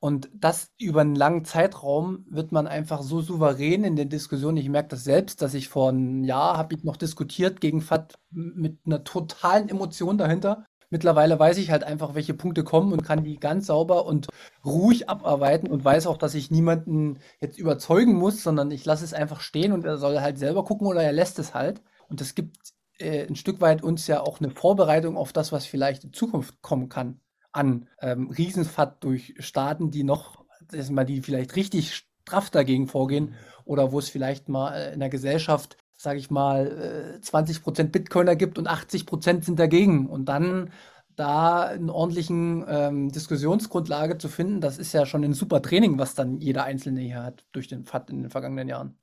Und 0.00 0.28
das 0.34 0.72
über 0.78 1.00
einen 1.00 1.14
langen 1.14 1.44
Zeitraum 1.44 2.26
wird 2.28 2.52
man 2.52 2.66
einfach 2.66 3.02
so 3.02 3.20
souverän 3.20 3.84
in 3.84 3.96
der 3.96 4.04
Diskussion. 4.04 4.56
Ich 4.56 4.68
merke 4.68 4.90
das 4.90 5.04
selbst, 5.04 5.40
dass 5.40 5.54
ich 5.54 5.68
vor 5.68 5.88
einem 5.88 6.24
Jahr 6.24 6.56
habe 6.58 6.74
ich 6.74 6.84
noch 6.84 6.96
diskutiert 6.96 7.60
gegen 7.60 7.80
FAT 7.80 8.18
mit 8.30 8.78
einer 8.86 9.04
totalen 9.04 9.68
Emotion 9.68 10.18
dahinter. 10.18 10.66
Mittlerweile 10.90 11.38
weiß 11.38 11.58
ich 11.58 11.70
halt 11.70 11.84
einfach, 11.84 12.14
welche 12.14 12.34
Punkte 12.34 12.62
kommen 12.62 12.92
und 12.92 13.02
kann 13.02 13.24
die 13.24 13.38
ganz 13.38 13.66
sauber 13.66 14.06
und 14.06 14.28
ruhig 14.64 15.08
abarbeiten 15.08 15.68
und 15.68 15.84
weiß 15.84 16.06
auch, 16.06 16.16
dass 16.16 16.34
ich 16.34 16.50
niemanden 16.50 17.18
jetzt 17.40 17.58
überzeugen 17.58 18.14
muss, 18.14 18.42
sondern 18.42 18.70
ich 18.70 18.84
lasse 18.84 19.04
es 19.04 19.12
einfach 19.12 19.40
stehen 19.40 19.72
und 19.72 19.84
er 19.84 19.98
soll 19.98 20.20
halt 20.20 20.38
selber 20.38 20.64
gucken 20.64 20.86
oder 20.86 21.02
er 21.02 21.12
lässt 21.12 21.38
es 21.38 21.54
halt. 21.54 21.82
Und 22.08 22.20
das 22.20 22.34
gibt 22.34 22.56
äh, 22.98 23.26
ein 23.26 23.36
Stück 23.36 23.60
weit 23.60 23.82
uns 23.82 24.06
ja 24.06 24.20
auch 24.20 24.40
eine 24.40 24.50
Vorbereitung 24.50 25.16
auf 25.16 25.32
das, 25.32 25.52
was 25.52 25.66
vielleicht 25.66 26.04
in 26.04 26.12
Zukunft 26.12 26.62
kommen 26.62 26.88
kann, 26.88 27.20
an 27.52 27.88
ähm, 28.00 28.30
Riesenfahrt 28.30 29.02
durch 29.02 29.34
Staaten, 29.38 29.90
die 29.90 30.04
noch, 30.04 30.44
mal, 30.90 31.04
die 31.04 31.22
vielleicht 31.22 31.56
richtig 31.56 31.94
straff 31.94 32.50
dagegen 32.50 32.86
vorgehen 32.86 33.34
oder 33.64 33.92
wo 33.92 33.98
es 33.98 34.08
vielleicht 34.08 34.48
mal 34.48 34.74
äh, 34.74 34.92
in 34.92 35.00
der 35.00 35.08
Gesellschaft 35.10 35.76
sage 36.06 36.20
ich 36.20 36.30
mal, 36.30 37.18
20% 37.20 37.80
äh, 37.80 37.84
Bitcoiner 37.88 38.36
gibt 38.36 38.58
und 38.58 38.70
80% 38.70 39.42
sind 39.42 39.58
dagegen. 39.58 40.06
Und 40.06 40.26
dann 40.26 40.70
da 41.16 41.62
einen 41.64 41.90
ordentlichen 41.90 42.64
ähm, 42.68 43.10
Diskussionsgrundlage 43.10 44.16
zu 44.16 44.28
finden, 44.28 44.60
das 44.60 44.78
ist 44.78 44.92
ja 44.92 45.04
schon 45.04 45.24
ein 45.24 45.32
super 45.32 45.60
Training, 45.60 45.98
was 45.98 46.14
dann 46.14 46.40
jeder 46.40 46.62
Einzelne 46.62 47.00
hier 47.00 47.24
hat 47.24 47.44
durch 47.50 47.66
den 47.66 47.84
FAT 47.84 48.10
in 48.10 48.22
den 48.22 48.30
vergangenen 48.30 48.68
Jahren. 48.68 48.96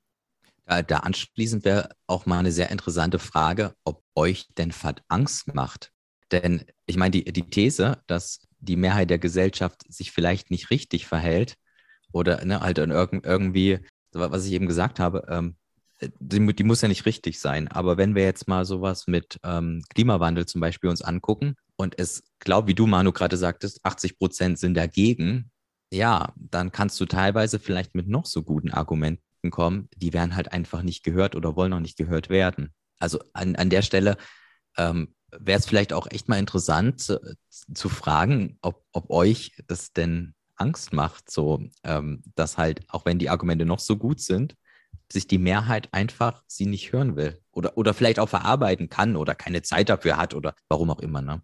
Da, 0.64 0.80
da 0.80 1.00
anschließend 1.00 1.66
wäre 1.66 1.90
auch 2.06 2.24
mal 2.24 2.38
eine 2.38 2.52
sehr 2.52 2.70
interessante 2.70 3.18
Frage, 3.18 3.74
ob 3.84 4.02
euch 4.14 4.48
denn 4.56 4.72
FAT 4.72 5.02
Angst 5.08 5.54
macht. 5.54 5.92
Denn 6.32 6.64
ich 6.86 6.96
meine, 6.96 7.10
die, 7.10 7.24
die 7.24 7.50
These, 7.50 7.98
dass 8.06 8.48
die 8.60 8.76
Mehrheit 8.76 9.10
der 9.10 9.18
Gesellschaft 9.18 9.82
sich 9.92 10.10
vielleicht 10.10 10.50
nicht 10.50 10.70
richtig 10.70 11.06
verhält 11.06 11.56
oder 12.12 12.42
ne, 12.46 12.60
halt 12.60 12.78
irgendwie, 12.78 13.80
was 14.12 14.46
ich 14.46 14.52
eben 14.52 14.68
gesagt 14.68 15.00
habe, 15.00 15.26
ähm, 15.28 15.56
die, 16.00 16.54
die, 16.54 16.64
muss 16.64 16.82
ja 16.82 16.88
nicht 16.88 17.06
richtig 17.06 17.40
sein. 17.40 17.68
Aber 17.68 17.96
wenn 17.96 18.14
wir 18.14 18.24
jetzt 18.24 18.48
mal 18.48 18.64
sowas 18.64 19.06
mit 19.06 19.38
ähm, 19.42 19.82
Klimawandel 19.94 20.46
zum 20.46 20.60
Beispiel 20.60 20.90
uns 20.90 21.02
angucken 21.02 21.56
und 21.76 21.98
es 21.98 22.22
glaube, 22.40 22.68
wie 22.68 22.74
du, 22.74 22.86
Manu, 22.86 23.12
gerade 23.12 23.36
sagtest, 23.36 23.84
80 23.84 24.18
Prozent 24.18 24.58
sind 24.58 24.74
dagegen, 24.74 25.50
ja, 25.92 26.32
dann 26.36 26.72
kannst 26.72 27.00
du 27.00 27.06
teilweise 27.06 27.58
vielleicht 27.58 27.94
mit 27.94 28.08
noch 28.08 28.26
so 28.26 28.42
guten 28.42 28.70
Argumenten 28.70 29.50
kommen, 29.50 29.88
die 29.96 30.12
werden 30.12 30.34
halt 30.34 30.52
einfach 30.52 30.82
nicht 30.82 31.04
gehört 31.04 31.36
oder 31.36 31.56
wollen 31.56 31.72
auch 31.72 31.80
nicht 31.80 31.96
gehört 31.96 32.28
werden. 32.28 32.72
Also 32.98 33.20
an, 33.32 33.56
an 33.56 33.70
der 33.70 33.82
Stelle 33.82 34.16
ähm, 34.76 35.14
wäre 35.30 35.58
es 35.58 35.66
vielleicht 35.66 35.92
auch 35.92 36.06
echt 36.10 36.28
mal 36.28 36.38
interessant 36.38 37.00
zu, 37.00 37.20
zu 37.72 37.88
fragen, 37.88 38.58
ob, 38.62 38.84
ob 38.92 39.10
euch 39.10 39.52
das 39.66 39.92
denn 39.92 40.34
Angst 40.56 40.92
macht, 40.92 41.30
so 41.30 41.68
ähm, 41.82 42.22
dass 42.34 42.58
halt, 42.58 42.80
auch 42.88 43.04
wenn 43.04 43.18
die 43.18 43.30
Argumente 43.30 43.64
noch 43.64 43.80
so 43.80 43.96
gut 43.96 44.20
sind, 44.20 44.56
sich 45.12 45.26
die 45.26 45.38
Mehrheit 45.38 45.88
einfach 45.92 46.42
sie 46.46 46.66
nicht 46.66 46.92
hören 46.92 47.16
will 47.16 47.40
oder, 47.52 47.76
oder 47.76 47.94
vielleicht 47.94 48.18
auch 48.18 48.28
verarbeiten 48.28 48.88
kann 48.88 49.16
oder 49.16 49.34
keine 49.34 49.62
Zeit 49.62 49.88
dafür 49.88 50.16
hat 50.16 50.34
oder 50.34 50.54
warum 50.68 50.90
auch 50.90 51.00
immer. 51.00 51.22
Ne? 51.22 51.42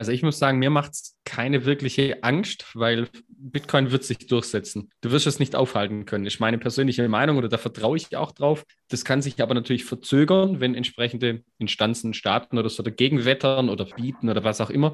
Also 0.00 0.12
ich 0.12 0.22
muss 0.22 0.38
sagen, 0.38 0.60
mir 0.60 0.70
macht 0.70 0.92
es 0.92 1.16
keine 1.24 1.64
wirkliche 1.64 2.22
Angst, 2.22 2.66
weil 2.74 3.08
Bitcoin 3.28 3.90
wird 3.90 4.04
sich 4.04 4.18
durchsetzen. 4.18 4.90
Du 5.00 5.10
wirst 5.10 5.26
es 5.26 5.40
nicht 5.40 5.56
aufhalten 5.56 6.04
können. 6.04 6.24
Ist 6.24 6.38
meine 6.38 6.58
persönliche 6.58 7.08
Meinung 7.08 7.36
oder 7.36 7.48
da 7.48 7.58
vertraue 7.58 7.96
ich 7.96 8.16
auch 8.16 8.30
drauf. 8.30 8.64
Das 8.88 9.04
kann 9.04 9.22
sich 9.22 9.42
aber 9.42 9.54
natürlich 9.54 9.84
verzögern, 9.84 10.60
wenn 10.60 10.76
entsprechende 10.76 11.42
Instanzen, 11.58 12.14
Staaten 12.14 12.58
oder 12.58 12.68
so 12.68 12.84
dagegen 12.84 13.24
wettern 13.24 13.68
oder 13.68 13.86
bieten 13.86 14.28
oder 14.28 14.44
was 14.44 14.60
auch 14.60 14.70
immer. 14.70 14.92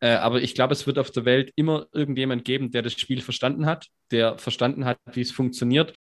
Äh, 0.00 0.12
aber 0.12 0.40
ich 0.40 0.54
glaube, 0.54 0.72
es 0.72 0.86
wird 0.86 0.98
auf 0.98 1.10
der 1.10 1.26
Welt 1.26 1.52
immer 1.54 1.86
irgendjemand 1.92 2.46
geben, 2.46 2.70
der 2.70 2.80
das 2.80 2.94
Spiel 2.94 3.20
verstanden 3.20 3.66
hat, 3.66 3.88
der 4.10 4.38
verstanden 4.38 4.86
hat, 4.86 4.96
wie 5.12 5.20
es 5.20 5.32
funktioniert 5.32 5.92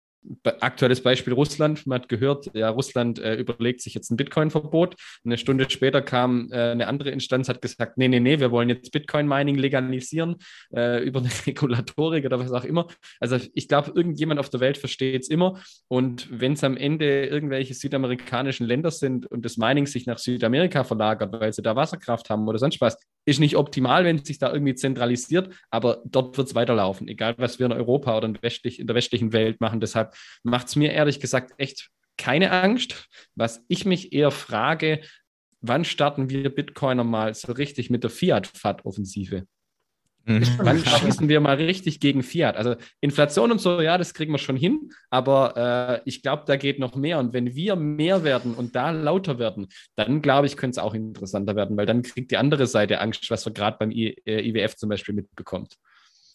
aktuelles 0.59 1.01
Beispiel 1.01 1.33
Russland. 1.33 1.85
Man 1.87 2.01
hat 2.01 2.09
gehört, 2.09 2.49
ja, 2.53 2.69
Russland 2.69 3.19
äh, 3.19 3.35
überlegt 3.35 3.81
sich 3.81 3.93
jetzt 3.93 4.11
ein 4.11 4.17
Bitcoin-Verbot. 4.17 4.95
Eine 5.23 5.37
Stunde 5.37 5.69
später 5.69 6.01
kam 6.01 6.49
äh, 6.51 6.71
eine 6.71 6.87
andere 6.87 7.09
Instanz, 7.11 7.49
hat 7.49 7.61
gesagt, 7.61 7.97
nee, 7.97 8.07
nee, 8.07 8.19
nee, 8.19 8.39
wir 8.39 8.51
wollen 8.51 8.69
jetzt 8.69 8.91
Bitcoin-Mining 8.91 9.55
legalisieren 9.55 10.37
äh, 10.73 11.03
über 11.03 11.19
eine 11.19 11.29
Regulatorik 11.45 12.25
oder 12.25 12.39
was 12.39 12.51
auch 12.51 12.65
immer. 12.65 12.87
Also 13.19 13.37
ich 13.53 13.67
glaube, 13.67 13.91
irgendjemand 13.95 14.39
auf 14.39 14.49
der 14.49 14.59
Welt 14.59 14.77
versteht 14.77 15.23
es 15.23 15.29
immer. 15.29 15.59
Und 15.87 16.27
wenn 16.31 16.53
es 16.53 16.63
am 16.63 16.77
Ende 16.77 17.25
irgendwelche 17.25 17.73
südamerikanischen 17.73 18.65
Länder 18.65 18.91
sind 18.91 19.25
und 19.27 19.45
das 19.45 19.57
Mining 19.57 19.87
sich 19.87 20.05
nach 20.05 20.17
Südamerika 20.17 20.83
verlagert, 20.83 21.33
weil 21.33 21.53
sie 21.53 21.61
da 21.61 21.75
Wasserkraft 21.75 22.29
haben 22.29 22.47
oder 22.47 22.59
sonst 22.59 22.81
was, 22.81 22.97
ist 23.25 23.39
nicht 23.39 23.57
optimal, 23.57 24.05
wenn 24.05 24.17
es 24.17 24.27
sich 24.27 24.37
da 24.37 24.53
irgendwie 24.53 24.75
zentralisiert, 24.75 25.53
aber 25.69 26.01
dort 26.05 26.37
wird 26.37 26.47
es 26.47 26.55
weiterlaufen, 26.55 27.07
egal 27.07 27.35
was 27.37 27.59
wir 27.59 27.65
in 27.65 27.71
Europa 27.71 28.15
oder 28.15 28.27
in, 28.27 28.41
westlich, 28.41 28.79
in 28.79 28.87
der 28.87 28.95
westlichen 28.95 29.33
Welt 29.33 29.59
machen. 29.59 29.79
Deshalb 29.79 30.15
macht 30.43 30.67
es 30.67 30.75
mir 30.75 30.91
ehrlich 30.91 31.19
gesagt 31.19 31.53
echt 31.57 31.89
keine 32.17 32.51
Angst. 32.51 33.07
Was 33.35 33.63
ich 33.67 33.85
mich 33.85 34.13
eher 34.13 34.31
frage, 34.31 35.01
wann 35.61 35.83
starten 35.83 36.29
wir 36.29 36.53
Bitcoiner 36.53 37.03
mal 37.03 37.33
so 37.33 37.51
richtig 37.51 37.89
mit 37.89 38.03
der 38.03 38.11
Fiat-FAT-Offensive? 38.11 39.47
Mhm. 40.25 40.43
Wann 40.57 40.79
schießen 40.85 41.29
wir 41.29 41.39
mal 41.39 41.55
richtig 41.55 41.99
gegen 41.99 42.23
Fiat? 42.23 42.57
Also 42.57 42.75
Inflation 42.99 43.51
und 43.51 43.61
so, 43.61 43.79
ja, 43.79 43.97
das 43.97 44.13
kriegen 44.13 44.31
wir 44.31 44.39
schon 44.39 44.57
hin, 44.57 44.91
aber 45.09 46.01
äh, 46.01 46.01
ich 46.05 46.23
glaube, 46.23 46.43
da 46.47 46.55
geht 46.55 46.79
noch 46.79 46.95
mehr. 46.95 47.19
Und 47.19 47.33
wenn 47.33 47.55
wir 47.55 47.75
mehr 47.75 48.23
werden 48.23 48.55
und 48.55 48.75
da 48.75 48.89
lauter 48.89 49.37
werden, 49.37 49.67
dann 49.95 50.21
glaube 50.21 50.47
ich, 50.47 50.57
könnte 50.57 50.79
es 50.79 50.83
auch 50.83 50.95
interessanter 50.95 51.55
werden, 51.55 51.77
weil 51.77 51.85
dann 51.85 52.01
kriegt 52.01 52.31
die 52.31 52.37
andere 52.37 52.67
Seite 52.67 52.99
Angst, 52.99 53.29
was 53.29 53.45
wir 53.45 53.53
gerade 53.53 53.77
beim 53.79 53.91
I 53.91 54.15
äh, 54.25 54.47
IWF 54.49 54.75
zum 54.75 54.89
Beispiel 54.89 55.13
mitbekommt. 55.13 55.75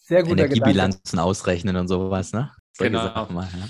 Sehr 0.03 0.22
guter 0.22 0.44
Energiebilanzen 0.44 1.18
ausrechnen 1.18 1.76
und 1.76 1.88
sowas, 1.88 2.33
ne? 2.33 2.50
Solche 2.72 2.92
genau. 2.92 3.26
Mal, 3.31 3.48
ja. 3.53 3.68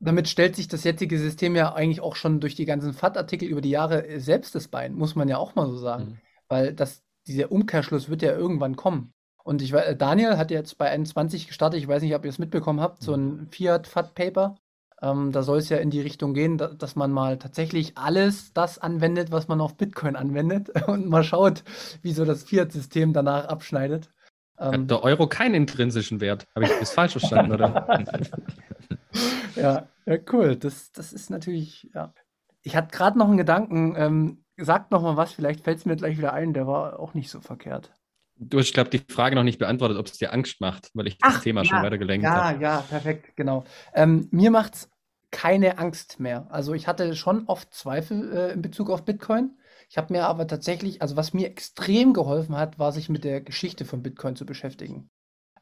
Damit 0.00 0.28
stellt 0.28 0.54
sich 0.54 0.68
das 0.68 0.84
jetzige 0.84 1.18
System 1.18 1.56
ja 1.56 1.74
eigentlich 1.74 2.00
auch 2.00 2.14
schon 2.14 2.40
durch 2.40 2.54
die 2.54 2.66
ganzen 2.66 2.92
FAT-Artikel 2.92 3.48
über 3.48 3.60
die 3.60 3.70
Jahre 3.70 4.20
selbst 4.20 4.54
das 4.54 4.68
Bein, 4.68 4.94
muss 4.94 5.16
man 5.16 5.28
ja 5.28 5.38
auch 5.38 5.54
mal 5.56 5.68
so 5.68 5.76
sagen. 5.76 6.04
Mhm. 6.04 6.18
Weil 6.48 6.74
das, 6.74 7.02
dieser 7.26 7.50
Umkehrschluss 7.50 8.08
wird 8.08 8.22
ja 8.22 8.36
irgendwann 8.36 8.76
kommen. 8.76 9.12
Und 9.48 9.62
ich 9.62 9.72
äh, 9.72 9.96
Daniel 9.96 10.36
hat 10.36 10.50
jetzt 10.50 10.76
bei 10.76 10.90
21 10.90 11.48
gestartet, 11.48 11.80
ich 11.80 11.88
weiß 11.88 12.02
nicht, 12.02 12.14
ob 12.14 12.22
ihr 12.22 12.28
es 12.28 12.38
mitbekommen 12.38 12.82
habt, 12.82 13.02
so 13.02 13.14
ein 13.14 13.24
mhm. 13.24 13.48
Fiat-FAT-Paper. 13.50 14.56
Ähm, 15.00 15.32
da 15.32 15.42
soll 15.42 15.56
es 15.56 15.70
ja 15.70 15.78
in 15.78 15.88
die 15.88 16.02
Richtung 16.02 16.34
gehen, 16.34 16.58
da, 16.58 16.66
dass 16.66 16.96
man 16.96 17.10
mal 17.10 17.38
tatsächlich 17.38 17.96
alles 17.96 18.52
das 18.52 18.78
anwendet, 18.78 19.30
was 19.30 19.48
man 19.48 19.62
auf 19.62 19.78
Bitcoin 19.78 20.16
anwendet 20.16 20.68
und 20.86 21.08
mal 21.08 21.24
schaut, 21.24 21.64
wie 22.02 22.12
so 22.12 22.26
das 22.26 22.42
Fiat-System 22.42 23.14
danach 23.14 23.46
abschneidet. 23.46 24.10
Ähm, 24.58 24.82
Hat 24.82 24.90
der 24.90 25.02
Euro 25.02 25.26
keinen 25.26 25.54
intrinsischen 25.54 26.20
Wert? 26.20 26.46
Habe 26.54 26.66
ich 26.66 26.72
das 26.78 26.92
falsch 26.92 27.12
verstanden, 27.12 27.52
oder? 27.52 27.88
ja, 29.56 29.88
ja, 30.04 30.18
cool. 30.30 30.56
Das, 30.56 30.92
das 30.92 31.14
ist 31.14 31.30
natürlich, 31.30 31.88
ja. 31.94 32.12
Ich 32.60 32.76
hatte 32.76 32.94
gerade 32.94 33.18
noch 33.18 33.28
einen 33.28 33.38
Gedanken. 33.38 33.94
Ähm, 33.96 34.44
sagt 34.58 34.90
noch 34.90 35.00
mal 35.00 35.16
was, 35.16 35.32
vielleicht 35.32 35.64
fällt 35.64 35.78
es 35.78 35.86
mir 35.86 35.96
gleich 35.96 36.18
wieder 36.18 36.34
ein. 36.34 36.52
Der 36.52 36.66
war 36.66 37.00
auch 37.00 37.14
nicht 37.14 37.30
so 37.30 37.40
verkehrt. 37.40 37.94
Du 38.40 38.58
hast, 38.58 38.66
ich 38.68 38.72
glaube, 38.74 38.90
die 38.90 39.02
Frage 39.12 39.34
noch 39.36 39.42
nicht 39.42 39.58
beantwortet, 39.58 39.96
ob 39.98 40.06
es 40.06 40.18
dir 40.18 40.32
Angst 40.32 40.60
macht, 40.60 40.90
weil 40.94 41.08
ich 41.08 41.18
das 41.18 41.26
Ach, 41.26 41.42
Thema 41.42 41.62
ja, 41.62 41.70
schon 41.70 41.82
weiter 41.82 41.98
gelenkt 41.98 42.34
habe. 42.34 42.48
Ja, 42.54 42.60
ja, 42.60 42.80
perfekt, 42.82 43.36
genau. 43.36 43.64
Ähm, 43.94 44.28
mir 44.30 44.50
macht 44.50 44.74
es 44.74 44.90
keine 45.30 45.78
Angst 45.78 46.20
mehr. 46.20 46.46
Also 46.50 46.74
ich 46.74 46.86
hatte 46.86 47.14
schon 47.16 47.46
oft 47.46 47.74
Zweifel 47.74 48.32
äh, 48.32 48.52
in 48.52 48.62
Bezug 48.62 48.90
auf 48.90 49.04
Bitcoin. 49.04 49.58
Ich 49.90 49.98
habe 49.98 50.12
mir 50.12 50.26
aber 50.26 50.46
tatsächlich, 50.46 51.02
also 51.02 51.16
was 51.16 51.34
mir 51.34 51.46
extrem 51.48 52.12
geholfen 52.14 52.56
hat, 52.56 52.78
war 52.78 52.92
sich 52.92 53.08
mit 53.08 53.24
der 53.24 53.40
Geschichte 53.40 53.84
von 53.84 54.02
Bitcoin 54.02 54.36
zu 54.36 54.46
beschäftigen. 54.46 55.10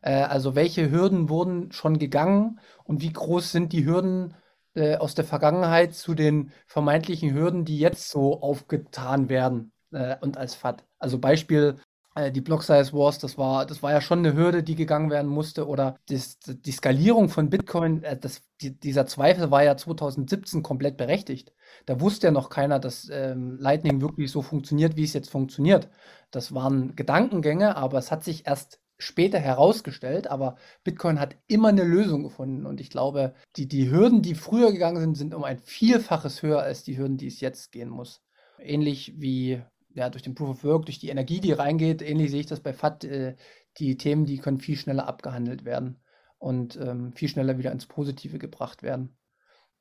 Äh, 0.02 0.22
also 0.22 0.54
welche 0.54 0.90
Hürden 0.90 1.28
wurden 1.28 1.72
schon 1.72 1.98
gegangen 1.98 2.60
und 2.84 3.02
wie 3.02 3.12
groß 3.12 3.52
sind 3.52 3.72
die 3.72 3.86
Hürden 3.86 4.34
äh, 4.74 4.96
aus 4.96 5.14
der 5.14 5.24
Vergangenheit 5.24 5.94
zu 5.94 6.14
den 6.14 6.52
vermeintlichen 6.66 7.34
Hürden, 7.34 7.64
die 7.64 7.78
jetzt 7.78 8.10
so 8.10 8.40
aufgetan 8.42 9.28
werden 9.28 9.72
äh, 9.92 10.16
und 10.20 10.36
als 10.38 10.54
FAT. 10.54 10.84
Also 10.98 11.18
Beispiel 11.18 11.78
die 12.32 12.40
Block 12.40 12.62
Size 12.62 12.92
Wars, 12.92 13.18
das 13.18 13.36
war, 13.36 13.66
das 13.66 13.82
war 13.82 13.92
ja 13.92 14.00
schon 14.00 14.20
eine 14.20 14.34
Hürde, 14.34 14.62
die 14.62 14.74
gegangen 14.74 15.10
werden 15.10 15.30
musste. 15.30 15.66
Oder 15.68 15.96
das, 16.08 16.38
die 16.38 16.72
Skalierung 16.72 17.28
von 17.28 17.50
Bitcoin, 17.50 18.02
äh, 18.02 18.18
das, 18.18 18.42
die, 18.60 18.78
dieser 18.78 19.06
Zweifel 19.06 19.50
war 19.50 19.62
ja 19.62 19.76
2017 19.76 20.62
komplett 20.62 20.96
berechtigt. 20.96 21.52
Da 21.84 22.00
wusste 22.00 22.28
ja 22.28 22.30
noch 22.30 22.48
keiner, 22.48 22.78
dass 22.78 23.08
ähm, 23.12 23.58
Lightning 23.60 24.00
wirklich 24.00 24.30
so 24.30 24.42
funktioniert, 24.42 24.96
wie 24.96 25.04
es 25.04 25.12
jetzt 25.12 25.30
funktioniert. 25.30 25.88
Das 26.30 26.54
waren 26.54 26.96
Gedankengänge, 26.96 27.76
aber 27.76 27.98
es 27.98 28.10
hat 28.10 28.24
sich 28.24 28.46
erst 28.46 28.80
später 28.98 29.38
herausgestellt, 29.38 30.26
aber 30.26 30.56
Bitcoin 30.82 31.20
hat 31.20 31.36
immer 31.48 31.68
eine 31.68 31.84
Lösung 31.84 32.22
gefunden 32.22 32.64
und 32.64 32.80
ich 32.80 32.88
glaube, 32.88 33.34
die, 33.56 33.68
die 33.68 33.90
Hürden, 33.90 34.22
die 34.22 34.34
früher 34.34 34.72
gegangen 34.72 35.00
sind, 35.00 35.16
sind 35.16 35.34
um 35.34 35.44
ein 35.44 35.58
Vielfaches 35.58 36.42
höher 36.42 36.62
als 36.62 36.82
die 36.82 36.96
Hürden, 36.96 37.18
die 37.18 37.26
es 37.26 37.40
jetzt 37.40 37.72
gehen 37.72 37.90
muss. 37.90 38.22
Ähnlich 38.58 39.12
wie 39.18 39.62
ja, 39.96 40.10
durch 40.10 40.22
den 40.22 40.34
Proof 40.34 40.50
of 40.50 40.64
Work, 40.64 40.86
durch 40.86 40.98
die 40.98 41.08
Energie, 41.08 41.40
die 41.40 41.52
reingeht, 41.52 42.02
ähnlich 42.02 42.30
sehe 42.30 42.40
ich 42.40 42.46
das 42.46 42.60
bei 42.60 42.74
FAT, 42.74 43.04
äh, 43.04 43.34
die 43.78 43.96
Themen, 43.96 44.26
die 44.26 44.38
können 44.38 44.58
viel 44.58 44.76
schneller 44.76 45.08
abgehandelt 45.08 45.64
werden 45.64 45.98
und 46.38 46.76
ähm, 46.76 47.12
viel 47.14 47.28
schneller 47.28 47.56
wieder 47.56 47.72
ins 47.72 47.86
Positive 47.86 48.38
gebracht 48.38 48.82
werden. 48.82 49.16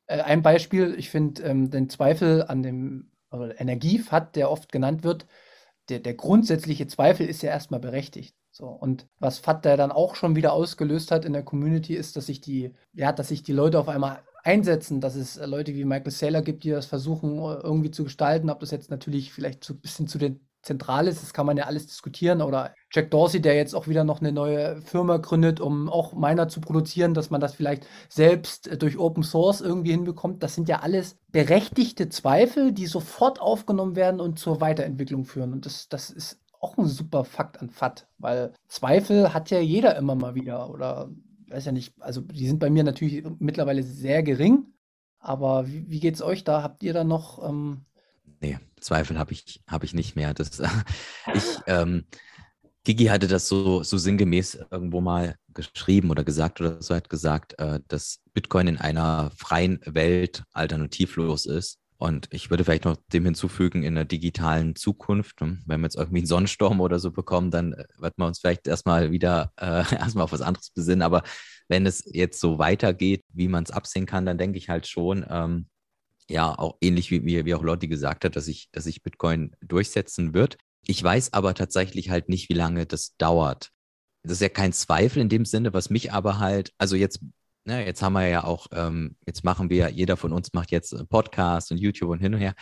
Äh, 0.08 0.22
ein 0.22 0.42
Beispiel, 0.42 0.96
ich 0.98 1.10
finde 1.10 1.44
ähm, 1.44 1.70
den 1.70 1.90
Zweifel 1.90 2.44
an 2.44 2.64
dem 2.64 3.12
also 3.30 3.54
Energie-FAT, 3.58 4.38
der 4.38 4.50
oft 4.50 4.72
genannt 4.72 5.04
wird, 5.04 5.28
der, 5.90 6.00
der 6.00 6.14
grundsätzliche 6.14 6.88
Zweifel 6.88 7.28
ist 7.28 7.44
ja 7.44 7.52
erstmal 7.52 7.82
berechtigt. 7.82 8.36
So, 8.52 8.68
und 8.68 9.08
was 9.20 9.40
FAT 9.40 9.66
da 9.66 9.76
dann 9.76 9.92
auch 9.92 10.16
schon 10.16 10.38
wieder 10.38 10.54
ausgelöst 10.54 11.12
hat 11.12 11.26
in 11.26 11.34
der 11.34 11.44
Community, 11.44 11.94
ist, 11.94 12.16
dass 12.16 12.28
sich 12.28 12.40
die, 12.40 12.74
ja, 12.94 13.12
dass 13.12 13.28
sich 13.28 13.44
die 13.44 13.52
Leute 13.52 13.80
auf 13.80 13.90
einmal 13.90 14.24
einsetzen, 14.46 15.02
dass 15.02 15.16
es 15.16 15.38
äh, 15.38 15.46
Leute 15.46 15.74
wie 15.74 15.86
Michael 15.86 16.12
Saylor 16.12 16.42
gibt, 16.42 16.64
die 16.64 16.70
das 16.70 16.86
versuchen 16.86 17.40
äh, 17.40 17.56
irgendwie 17.64 17.92
zu 17.92 18.04
gestalten. 18.04 18.50
Ob 18.50 18.60
das 18.60 18.72
jetzt 18.72 18.92
natürlich 18.92 19.34
vielleicht 19.34 19.64
so 19.64 19.74
ein 19.74 19.80
bisschen 19.80 20.08
zu 20.08 20.18
den 20.18 20.40
zentral 20.62 21.08
ist, 21.08 21.22
das 21.22 21.34
kann 21.34 21.46
man 21.46 21.58
ja 21.58 21.66
alles 21.66 21.88
diskutieren. 21.88 22.42
Oder 22.42 22.74
Jack 22.92 23.12
Dorsey, 23.12 23.42
der 23.42 23.56
jetzt 23.56 23.76
auch 23.76 23.88
wieder 23.88 24.04
noch 24.04 24.20
eine 24.20 24.32
neue 24.32 24.82
Firma 24.82 25.18
gründet, 25.18 25.60
um 25.60 25.90
auch 25.90 26.14
Miner 26.14 26.48
zu 26.48 26.62
produzieren, 26.62 27.14
dass 27.14 27.30
man 27.30 27.42
das 27.42 27.56
vielleicht 27.56 27.88
selbst 28.08 28.68
äh, 28.68 28.78
durch 28.78 28.98
Open 28.98 29.24
Source 29.24 29.62
irgendwie 29.62 29.92
hinbekommt. 29.92 30.44
Das 30.44 30.56
sind 30.56 30.70
ja 30.70 30.80
alles 30.82 31.18
berechtigte 31.32 32.10
Zweifel, 32.10 32.72
die 32.72 32.86
sofort 32.86 33.42
aufgenommen 33.42 33.96
werden 33.96 34.20
und 34.20 34.38
zur 34.40 34.62
Weiterentwicklung 34.62 35.26
führen. 35.26 35.54
Und 35.54 35.66
das, 35.66 35.90
das 35.90 36.12
ist 36.12 36.40
auch 36.60 36.78
ein 36.78 36.88
super 36.88 37.26
Fakt 37.26 37.62
an 37.62 37.70
FAT, 37.70 38.08
weil 38.18 38.54
Zweifel 38.68 39.34
hat 39.34 39.52
ja 39.52 39.60
jeder 39.60 39.96
immer 39.98 40.16
mal 40.16 40.36
wieder 40.36 40.70
oder 40.70 41.10
weiß 41.50 41.66
ja 41.66 41.72
nicht, 41.72 41.94
also 42.00 42.22
die 42.22 42.48
sind 42.48 42.60
bei 42.60 42.70
mir 42.70 42.84
natürlich 42.84 43.24
mittlerweile 43.40 43.84
sehr 43.84 44.24
gering, 44.24 44.66
aber 45.20 45.68
wie, 45.68 45.90
wie 45.90 46.00
geht 46.00 46.16
es 46.16 46.22
euch 46.22 46.44
da? 46.44 46.64
Habt 46.64 46.84
ihr 46.84 46.94
da 46.94 47.04
noch. 47.04 47.48
Ähm 47.48 47.86
nee, 48.42 48.58
Zweifel 48.80 49.18
habe 49.18 49.34
ich, 49.34 49.62
hab 49.68 49.84
ich 49.84 49.94
nicht 49.94 50.16
mehr. 50.16 50.34
Das, 50.34 50.60
ich, 51.34 51.44
ähm, 51.68 52.06
Gigi 52.84 53.06
hatte 53.06 53.28
das 53.28 53.48
so, 53.48 53.82
so 53.82 53.98
sinngemäß 53.98 54.60
irgendwo 54.70 55.02
mal 55.02 55.36
geschrieben 55.54 56.12
oder 56.12 56.24
gesagt 56.24 56.62
oder 56.62 56.82
so, 56.82 56.94
hat 56.94 57.10
gesagt, 57.10 57.58
äh, 57.58 57.80
dass 57.88 58.20
Bitcoin 58.34 58.68
in 58.68 58.78
einer 58.78 59.32
freien 59.36 59.80
Welt 59.86 60.44
alternativlos 60.54 61.48
ist. 61.48 61.80
Und 61.98 62.28
ich 62.32 62.50
würde 62.50 62.66
vielleicht 62.66 62.86
noch 62.86 62.98
dem 63.14 63.24
hinzufügen, 63.24 63.84
in 63.84 63.96
der 63.96 64.06
digitalen 64.06 64.76
Zukunft, 64.76 65.40
ne, 65.42 65.62
wenn 65.66 65.80
wir 65.80 65.86
jetzt 65.86 65.96
irgendwie 65.96 66.20
einen 66.20 66.28
Sonnensturm 66.28 66.82
oder 66.82 67.00
so 67.00 67.12
bekommen, 67.12 67.52
dann 67.52 67.74
äh, 67.74 67.86
wird 67.98 68.18
man 68.18 68.30
uns 68.30 68.40
vielleicht 68.40 68.68
erstmal 68.68 69.12
wieder 69.12 69.54
äh, 69.58 69.84
erstmal 69.96 70.26
auf 70.26 70.32
was 70.34 70.42
anderes 70.42 70.72
besinnen. 70.72 71.02
Aber 71.02 71.24
wenn 71.68 71.86
es 71.86 72.04
jetzt 72.06 72.40
so 72.40 72.60
weitergeht, 72.60 73.24
wie 73.30 73.48
man 73.48 73.64
es 73.64 73.72
absehen 73.72 74.06
kann, 74.06 74.26
dann 74.26 74.38
denke 74.38 74.58
ich 74.58 74.70
halt 74.70 74.88
schon, 74.88 75.26
ähm, 75.30 75.68
ja, 76.30 76.58
auch 76.58 76.78
ähnlich 76.82 77.12
wie, 77.12 77.24
wie, 77.24 77.46
wie 77.46 77.56
auch 77.56 77.64
Lotti 77.64 77.88
gesagt 77.88 78.26
hat, 78.26 78.36
dass 78.36 78.46
sich 78.46 78.70
dass 78.72 78.88
ich 78.88 79.04
Bitcoin 79.04 79.56
durchsetzen 79.62 80.34
wird. 80.34 80.58
Ich 80.88 81.02
weiß 81.04 81.34
aber 81.34 81.54
tatsächlich 81.54 82.10
halt 82.10 82.30
nicht, 82.30 82.50
wie 82.50 82.54
lange 82.54 82.86
das 82.86 83.16
dauert. 83.18 83.72
Das 84.24 84.34
ist 84.34 84.42
ja 84.42 84.50
kein 84.50 84.74
Zweifel 84.74 85.22
in 85.22 85.30
dem 85.30 85.46
Sinne, 85.46 85.74
was 85.74 85.90
mich 85.90 86.12
aber 86.12 86.40
halt, 86.40 86.74
also 86.78 86.96
jetzt, 86.96 87.20
ne, 87.66 87.86
jetzt 87.86 88.02
haben 88.02 88.14
wir 88.14 88.28
ja 88.28 88.44
auch, 88.44 88.68
ähm, 88.72 89.18
jetzt 89.26 89.44
machen 89.44 89.70
wir, 89.70 89.90
jeder 89.90 90.18
von 90.18 90.32
uns 90.32 90.54
macht 90.54 90.72
jetzt 90.72 90.96
Podcast 91.10 91.72
und 91.72 91.78
YouTube 91.78 92.10
und 92.10 92.20
hin 92.20 92.34
und 92.34 92.40
her. 92.40 92.56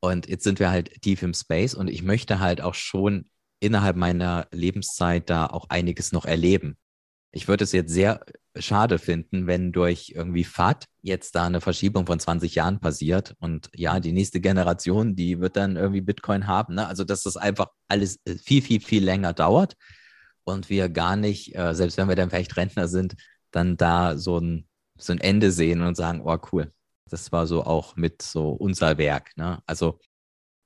Und 0.00 0.28
jetzt 0.28 0.44
sind 0.44 0.58
wir 0.58 0.70
halt 0.70 1.00
tief 1.02 1.22
im 1.22 1.34
Space 1.34 1.74
und 1.74 1.88
ich 1.88 2.02
möchte 2.02 2.40
halt 2.40 2.60
auch 2.60 2.74
schon 2.74 3.30
innerhalb 3.60 3.96
meiner 3.96 4.46
Lebenszeit 4.52 5.30
da 5.30 5.46
auch 5.46 5.70
einiges 5.70 6.12
noch 6.12 6.24
erleben. 6.26 6.76
Ich 7.32 7.48
würde 7.48 7.64
es 7.64 7.72
jetzt 7.72 7.92
sehr 7.92 8.24
schade 8.58 8.98
finden, 8.98 9.46
wenn 9.46 9.72
durch 9.72 10.12
irgendwie 10.14 10.44
FAT 10.44 10.86
jetzt 11.02 11.34
da 11.34 11.46
eine 11.46 11.60
Verschiebung 11.60 12.06
von 12.06 12.18
20 12.18 12.54
Jahren 12.54 12.80
passiert 12.80 13.34
und 13.40 13.68
ja, 13.74 14.00
die 14.00 14.12
nächste 14.12 14.40
Generation, 14.40 15.16
die 15.16 15.40
wird 15.40 15.56
dann 15.56 15.76
irgendwie 15.76 16.00
Bitcoin 16.00 16.46
haben. 16.46 16.74
Ne? 16.74 16.86
Also, 16.86 17.04
dass 17.04 17.22
das 17.22 17.36
einfach 17.36 17.68
alles 17.88 18.20
äh, 18.24 18.36
viel, 18.36 18.62
viel, 18.62 18.80
viel 18.80 19.04
länger 19.04 19.32
dauert 19.34 19.76
und 20.44 20.70
wir 20.70 20.88
gar 20.88 21.16
nicht, 21.16 21.54
äh, 21.56 21.74
selbst 21.74 21.98
wenn 21.98 22.08
wir 22.08 22.16
dann 22.16 22.30
vielleicht 22.30 22.56
Rentner 22.56 22.88
sind, 22.88 23.16
dann 23.56 23.76
da 23.76 24.16
so 24.16 24.38
ein, 24.38 24.68
so 24.98 25.12
ein 25.12 25.20
Ende 25.20 25.50
sehen 25.50 25.82
und 25.82 25.96
sagen, 25.96 26.22
oh 26.24 26.38
cool, 26.52 26.72
das 27.10 27.32
war 27.32 27.46
so 27.46 27.64
auch 27.64 27.96
mit 27.96 28.22
so 28.22 28.50
unser 28.50 28.98
Werk. 28.98 29.36
Ne? 29.36 29.62
Also 29.66 29.98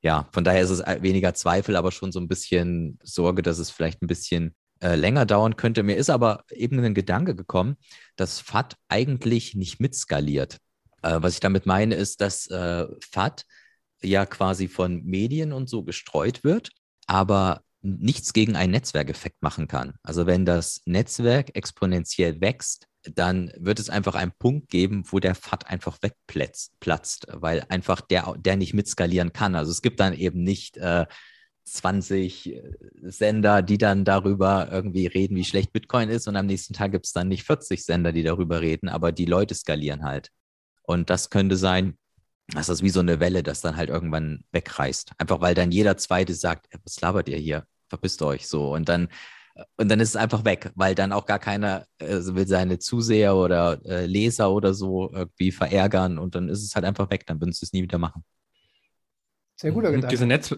ja, 0.03 0.29
von 0.33 0.45
daher 0.45 0.63
ist 0.63 0.71
es 0.71 0.81
weniger 1.03 1.35
Zweifel, 1.35 1.77
aber 1.77 1.93
schon 1.93 2.13
so 2.13 2.21
ein 2.21 2.29
bisschen 2.29 2.99
Sorge, 3.03 3.43
dass 3.43 3.59
es 3.59 3.71
vielleicht 3.71 4.03
ein 4.03 4.07
bisschen 4.07 4.55
äh, 4.83 4.95
länger 4.95 5.27
dauern 5.27 5.57
könnte. 5.57 5.83
Mir 5.83 5.97
ist 5.97 6.11
aber 6.11 6.45
eben 6.51 6.83
ein 6.83 6.95
Gedanke 6.95 7.35
gekommen, 7.35 7.77
dass 8.17 8.41
FAT 8.41 8.77
eigentlich 8.89 9.55
nicht 9.55 9.79
mitskaliert. 9.81 10.59
Äh, 11.03 11.19
was 11.21 11.35
ich 11.35 11.41
damit 11.41 11.67
meine, 11.67 11.95
ist, 11.95 12.21
dass 12.23 12.47
äh, 12.47 12.87
FAT 13.01 13.45
ja 14.03 14.25
quasi 14.25 14.69
von 14.69 15.05
Medien 15.05 15.53
und 15.53 15.69
so 15.69 15.83
gestreut 15.83 16.45
wird, 16.45 16.71
aber 17.07 17.63
nichts 17.83 18.33
gegen 18.33 18.57
einen 18.57 18.73
Netzwerkeffekt 18.73 19.43
machen 19.43 19.69
kann. 19.69 19.95
Also 20.03 20.27
wenn 20.27 20.45
das 20.45 20.83
Netzwerk 20.85 21.57
exponentiell 21.57 22.41
wächst, 22.41 22.87
dann 23.03 23.51
wird 23.57 23.79
es 23.79 23.89
einfach 23.89 24.15
einen 24.15 24.33
Punkt 24.39 24.69
geben, 24.69 25.05
wo 25.07 25.21
der 25.21 25.35
FAT 25.35 25.67
einfach 25.69 25.99
wegplatzt, 26.03 27.27
weil 27.33 27.65
einfach 27.69 28.03
der, 28.03 28.35
der 28.39 28.57
nicht 28.57 28.75
mitskalieren 28.75 29.33
kann. 29.33 29.55
Also 29.55 29.71
es 29.71 29.81
gibt 29.81 30.01
dann 30.01 30.13
eben 30.13 30.43
nicht 30.43 30.77
äh, 30.77 31.07
20 31.65 32.55
äh, 32.55 32.63
Sender, 33.03 33.63
die 33.63 33.79
dann 33.79 34.05
darüber 34.05 34.69
irgendwie 34.71 35.07
reden, 35.07 35.37
wie 35.37 35.45
schlecht 35.45 35.73
Bitcoin 35.73 36.11
ist. 36.11 36.29
Und 36.29 36.37
am 36.37 36.47
nächsten 36.47 36.75
Tag 36.75 36.93
gibt 36.93 37.07
es 37.07 37.13
dann 37.13 37.29
nicht 37.29 37.45
40 37.45 37.85
Sender, 37.85 38.13
die 38.13 38.23
darüber 38.23 38.61
reden, 38.61 38.89
aber 38.89 39.13
die 39.13 39.27
Leute 39.27 39.55
skalieren 39.55 40.05
halt. 40.05 40.31
Und 40.83 41.09
das 41.09 41.31
könnte 41.31 41.57
sein, 41.57 41.97
dass 42.55 42.67
das 42.67 42.83
wie 42.83 42.91
so 42.91 43.01
eine 43.01 43.21
Welle, 43.21 43.43
das 43.43 43.61
dann 43.61 43.77
halt 43.77 43.91
irgendwann 43.91 44.45
wegreißt. 44.53 45.13
Einfach 45.19 45.41
weil 45.41 45.55
dann 45.55 45.71
jeder 45.71 45.97
Zweite 45.97 46.35
sagt, 46.35 46.67
was 46.85 47.01
labert 47.01 47.29
ihr 47.29 47.39
hier? 47.39 47.65
Verpisst 47.89 48.23
euch 48.23 48.47
so. 48.47 48.73
Und 48.73 48.89
dann, 48.89 49.09
und 49.77 49.89
dann 49.91 50.01
ist 50.01 50.11
es 50.11 50.17
einfach 50.17 50.45
weg, 50.45 50.71
weil 50.75 50.95
dann 50.95 51.13
auch 51.13 51.27
gar 51.27 51.39
keiner 51.39 51.87
äh, 51.99 52.19
will 52.23 52.47
seine 52.47 52.79
Zuseher 52.79 53.37
oder 53.37 53.81
äh, 53.85 54.07
Leser 54.07 54.51
oder 54.53 54.75
so 54.75 55.11
irgendwie 55.13 55.53
verärgern 55.53 56.19
und 56.19 56.35
dann 56.35 56.49
ist 56.49 56.63
es 56.63 56.75
halt 56.75 56.85
einfach 56.85 57.11
weg, 57.11 57.27
dann 57.27 57.41
würden 57.41 57.53
sie 57.53 57.65
es 57.65 57.73
nie 57.73 57.83
wieder 57.83 57.99
machen. 57.99 58.25
Sehr 59.57 59.73
guter 59.73 59.91
Gedanke. 59.91 60.09
Diese 60.09 60.27
Netz 60.27 60.55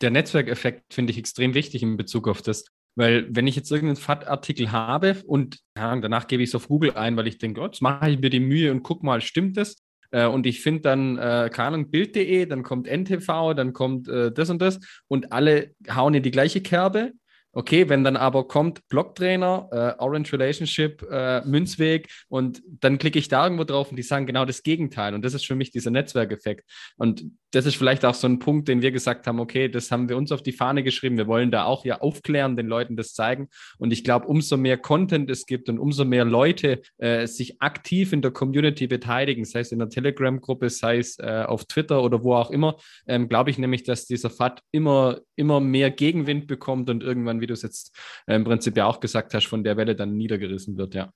der 0.00 0.10
Netzwerkeffekt 0.10 0.94
finde 0.94 1.12
ich 1.12 1.18
extrem 1.18 1.54
wichtig 1.54 1.82
in 1.82 1.96
Bezug 1.96 2.28
auf 2.28 2.42
das. 2.42 2.64
Weil 2.96 3.26
wenn 3.30 3.46
ich 3.46 3.54
jetzt 3.54 3.70
irgendeinen 3.70 3.96
FAT-Artikel 3.96 4.72
habe 4.72 5.22
und 5.26 5.60
ja, 5.76 5.94
danach 5.96 6.26
gebe 6.26 6.42
ich 6.42 6.50
es 6.50 6.54
auf 6.54 6.68
Google 6.68 6.92
ein, 6.92 7.16
weil 7.16 7.28
ich 7.28 7.38
denke, 7.38 7.60
oh, 7.60 7.66
jetzt 7.66 7.82
mache 7.82 8.10
ich 8.10 8.18
mir 8.18 8.30
die 8.30 8.40
Mühe 8.40 8.72
und 8.72 8.82
guck 8.82 9.02
mal, 9.02 9.20
stimmt 9.20 9.56
das? 9.56 9.76
Äh, 10.10 10.26
und 10.26 10.46
ich 10.46 10.62
finde 10.62 10.82
dann, 10.82 11.18
äh, 11.18 11.50
keine 11.52 11.68
Ahnung, 11.68 11.90
Bild.de, 11.90 12.46
dann 12.46 12.62
kommt 12.62 12.86
NTV, 12.86 13.54
dann 13.54 13.72
kommt 13.72 14.08
äh, 14.08 14.32
das 14.32 14.50
und 14.50 14.60
das 14.60 14.80
und 15.08 15.32
alle 15.32 15.74
hauen 15.94 16.14
in 16.14 16.22
die 16.22 16.30
gleiche 16.30 16.60
Kerbe 16.60 17.12
Okay, 17.52 17.88
wenn 17.88 18.04
dann 18.04 18.16
aber 18.16 18.46
kommt 18.46 18.86
Blocktrainer, 18.88 19.68
äh, 19.72 20.02
Orange 20.02 20.32
Relationship, 20.32 21.02
äh, 21.10 21.40
Münzweg 21.44 22.08
und 22.28 22.62
dann 22.66 22.98
klicke 22.98 23.18
ich 23.18 23.28
da 23.28 23.44
irgendwo 23.44 23.64
drauf 23.64 23.90
und 23.90 23.96
die 23.96 24.04
sagen 24.04 24.26
genau 24.26 24.44
das 24.44 24.62
Gegenteil. 24.62 25.14
Und 25.14 25.24
das 25.24 25.34
ist 25.34 25.46
für 25.46 25.56
mich 25.56 25.72
dieser 25.72 25.90
Netzwerkeffekt. 25.90 26.64
Und 26.96 27.24
das 27.52 27.66
ist 27.66 27.74
vielleicht 27.74 28.04
auch 28.04 28.14
so 28.14 28.28
ein 28.28 28.38
Punkt, 28.38 28.68
den 28.68 28.82
wir 28.82 28.92
gesagt 28.92 29.26
haben, 29.26 29.40
okay, 29.40 29.68
das 29.68 29.90
haben 29.90 30.08
wir 30.08 30.16
uns 30.16 30.30
auf 30.30 30.42
die 30.42 30.52
Fahne 30.52 30.84
geschrieben. 30.84 31.16
Wir 31.16 31.26
wollen 31.26 31.50
da 31.50 31.64
auch 31.64 31.84
ja 31.84 32.00
aufklären, 32.00 32.56
den 32.56 32.68
Leuten 32.68 32.96
das 32.96 33.12
zeigen. 33.12 33.48
Und 33.78 33.92
ich 33.92 34.04
glaube, 34.04 34.28
umso 34.28 34.56
mehr 34.56 34.78
Content 34.78 35.28
es 35.30 35.46
gibt 35.46 35.68
und 35.68 35.78
umso 35.78 36.04
mehr 36.04 36.24
Leute 36.24 36.82
äh, 36.98 37.26
sich 37.26 37.60
aktiv 37.60 38.12
in 38.12 38.22
der 38.22 38.30
Community 38.30 38.86
beteiligen, 38.86 39.44
sei 39.44 39.60
es 39.60 39.72
in 39.72 39.80
der 39.80 39.88
Telegram-Gruppe, 39.88 40.70
sei 40.70 40.98
es 40.98 41.18
äh, 41.18 41.44
auf 41.46 41.64
Twitter 41.64 42.02
oder 42.02 42.22
wo 42.22 42.34
auch 42.34 42.50
immer, 42.50 42.76
ähm, 43.08 43.28
glaube 43.28 43.50
ich 43.50 43.58
nämlich, 43.58 43.82
dass 43.82 44.06
dieser 44.06 44.30
FAT 44.30 44.62
immer, 44.70 45.18
immer 45.34 45.58
mehr 45.58 45.90
Gegenwind 45.90 46.46
bekommt 46.46 46.88
und 46.88 47.02
irgendwann 47.02 47.39
wie 47.40 47.46
du 47.46 47.54
es 47.54 47.62
jetzt 47.62 47.96
äh, 48.26 48.34
im 48.34 48.44
Prinzip 48.44 48.76
ja 48.76 48.86
auch 48.86 49.00
gesagt 49.00 49.34
hast, 49.34 49.46
von 49.46 49.64
der 49.64 49.76
Welle 49.76 49.96
dann 49.96 50.16
niedergerissen 50.16 50.76
wird, 50.76 50.94
ja. 50.94 51.12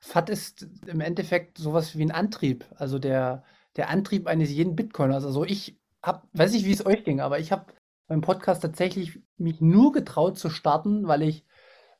FAT 0.00 0.30
ist 0.30 0.68
im 0.86 1.00
Endeffekt 1.00 1.58
sowas 1.58 1.96
wie 1.96 2.04
ein 2.04 2.12
Antrieb, 2.12 2.64
also 2.76 2.98
der, 2.98 3.44
der 3.76 3.90
Antrieb 3.90 4.26
eines 4.26 4.50
jeden 4.50 4.76
Bitcoiners. 4.76 5.24
Also 5.24 5.44
ich 5.44 5.78
habe, 6.02 6.26
weiß 6.32 6.52
nicht, 6.52 6.64
wie 6.64 6.72
es 6.72 6.86
euch 6.86 7.04
ging, 7.04 7.20
aber 7.20 7.38
ich 7.40 7.50
habe 7.50 7.72
beim 8.06 8.20
Podcast 8.20 8.62
tatsächlich 8.62 9.20
mich 9.36 9.60
nur 9.60 9.92
getraut 9.92 10.38
zu 10.38 10.50
starten, 10.50 11.08
weil 11.08 11.22
ich 11.22 11.44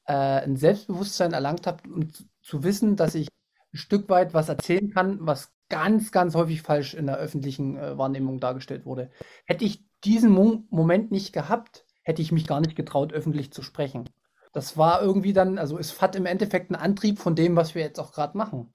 äh, 0.06 0.12
ein 0.12 0.56
Selbstbewusstsein 0.56 1.32
erlangt 1.32 1.66
habe, 1.66 1.88
um 1.88 2.08
zu, 2.40 2.62
wissen, 2.62 2.96
dass 2.96 3.14
ich 3.14 3.28
ein 3.72 3.76
Stück 3.76 4.08
weit 4.08 4.32
was 4.32 4.48
erzählen 4.48 4.90
kann, 4.90 5.18
was 5.20 5.52
ganz, 5.68 6.10
ganz 6.12 6.34
häufig 6.34 6.62
falsch 6.62 6.94
in 6.94 7.06
der 7.06 7.18
öffentlichen 7.18 7.76
äh, 7.76 7.98
Wahrnehmung 7.98 8.40
dargestellt 8.40 8.86
wurde. 8.86 9.10
Hätte 9.44 9.66
ich 9.66 9.84
diesen 10.04 10.30
Mo 10.30 10.64
Moment 10.70 11.10
nicht 11.10 11.32
gehabt, 11.34 11.84
hätte 12.08 12.22
ich 12.22 12.32
mich 12.32 12.46
gar 12.46 12.60
nicht 12.62 12.74
getraut, 12.74 13.12
öffentlich 13.12 13.52
zu 13.52 13.60
sprechen. 13.60 14.08
Das 14.54 14.78
war 14.78 15.02
irgendwie 15.02 15.34
dann, 15.34 15.58
also 15.58 15.76
ist 15.76 15.90
FAT 15.90 16.16
im 16.16 16.24
Endeffekt 16.24 16.70
ein 16.70 16.74
Antrieb 16.74 17.18
von 17.18 17.36
dem, 17.36 17.54
was 17.54 17.74
wir 17.74 17.82
jetzt 17.82 18.00
auch 18.00 18.12
gerade 18.12 18.36
machen. 18.36 18.72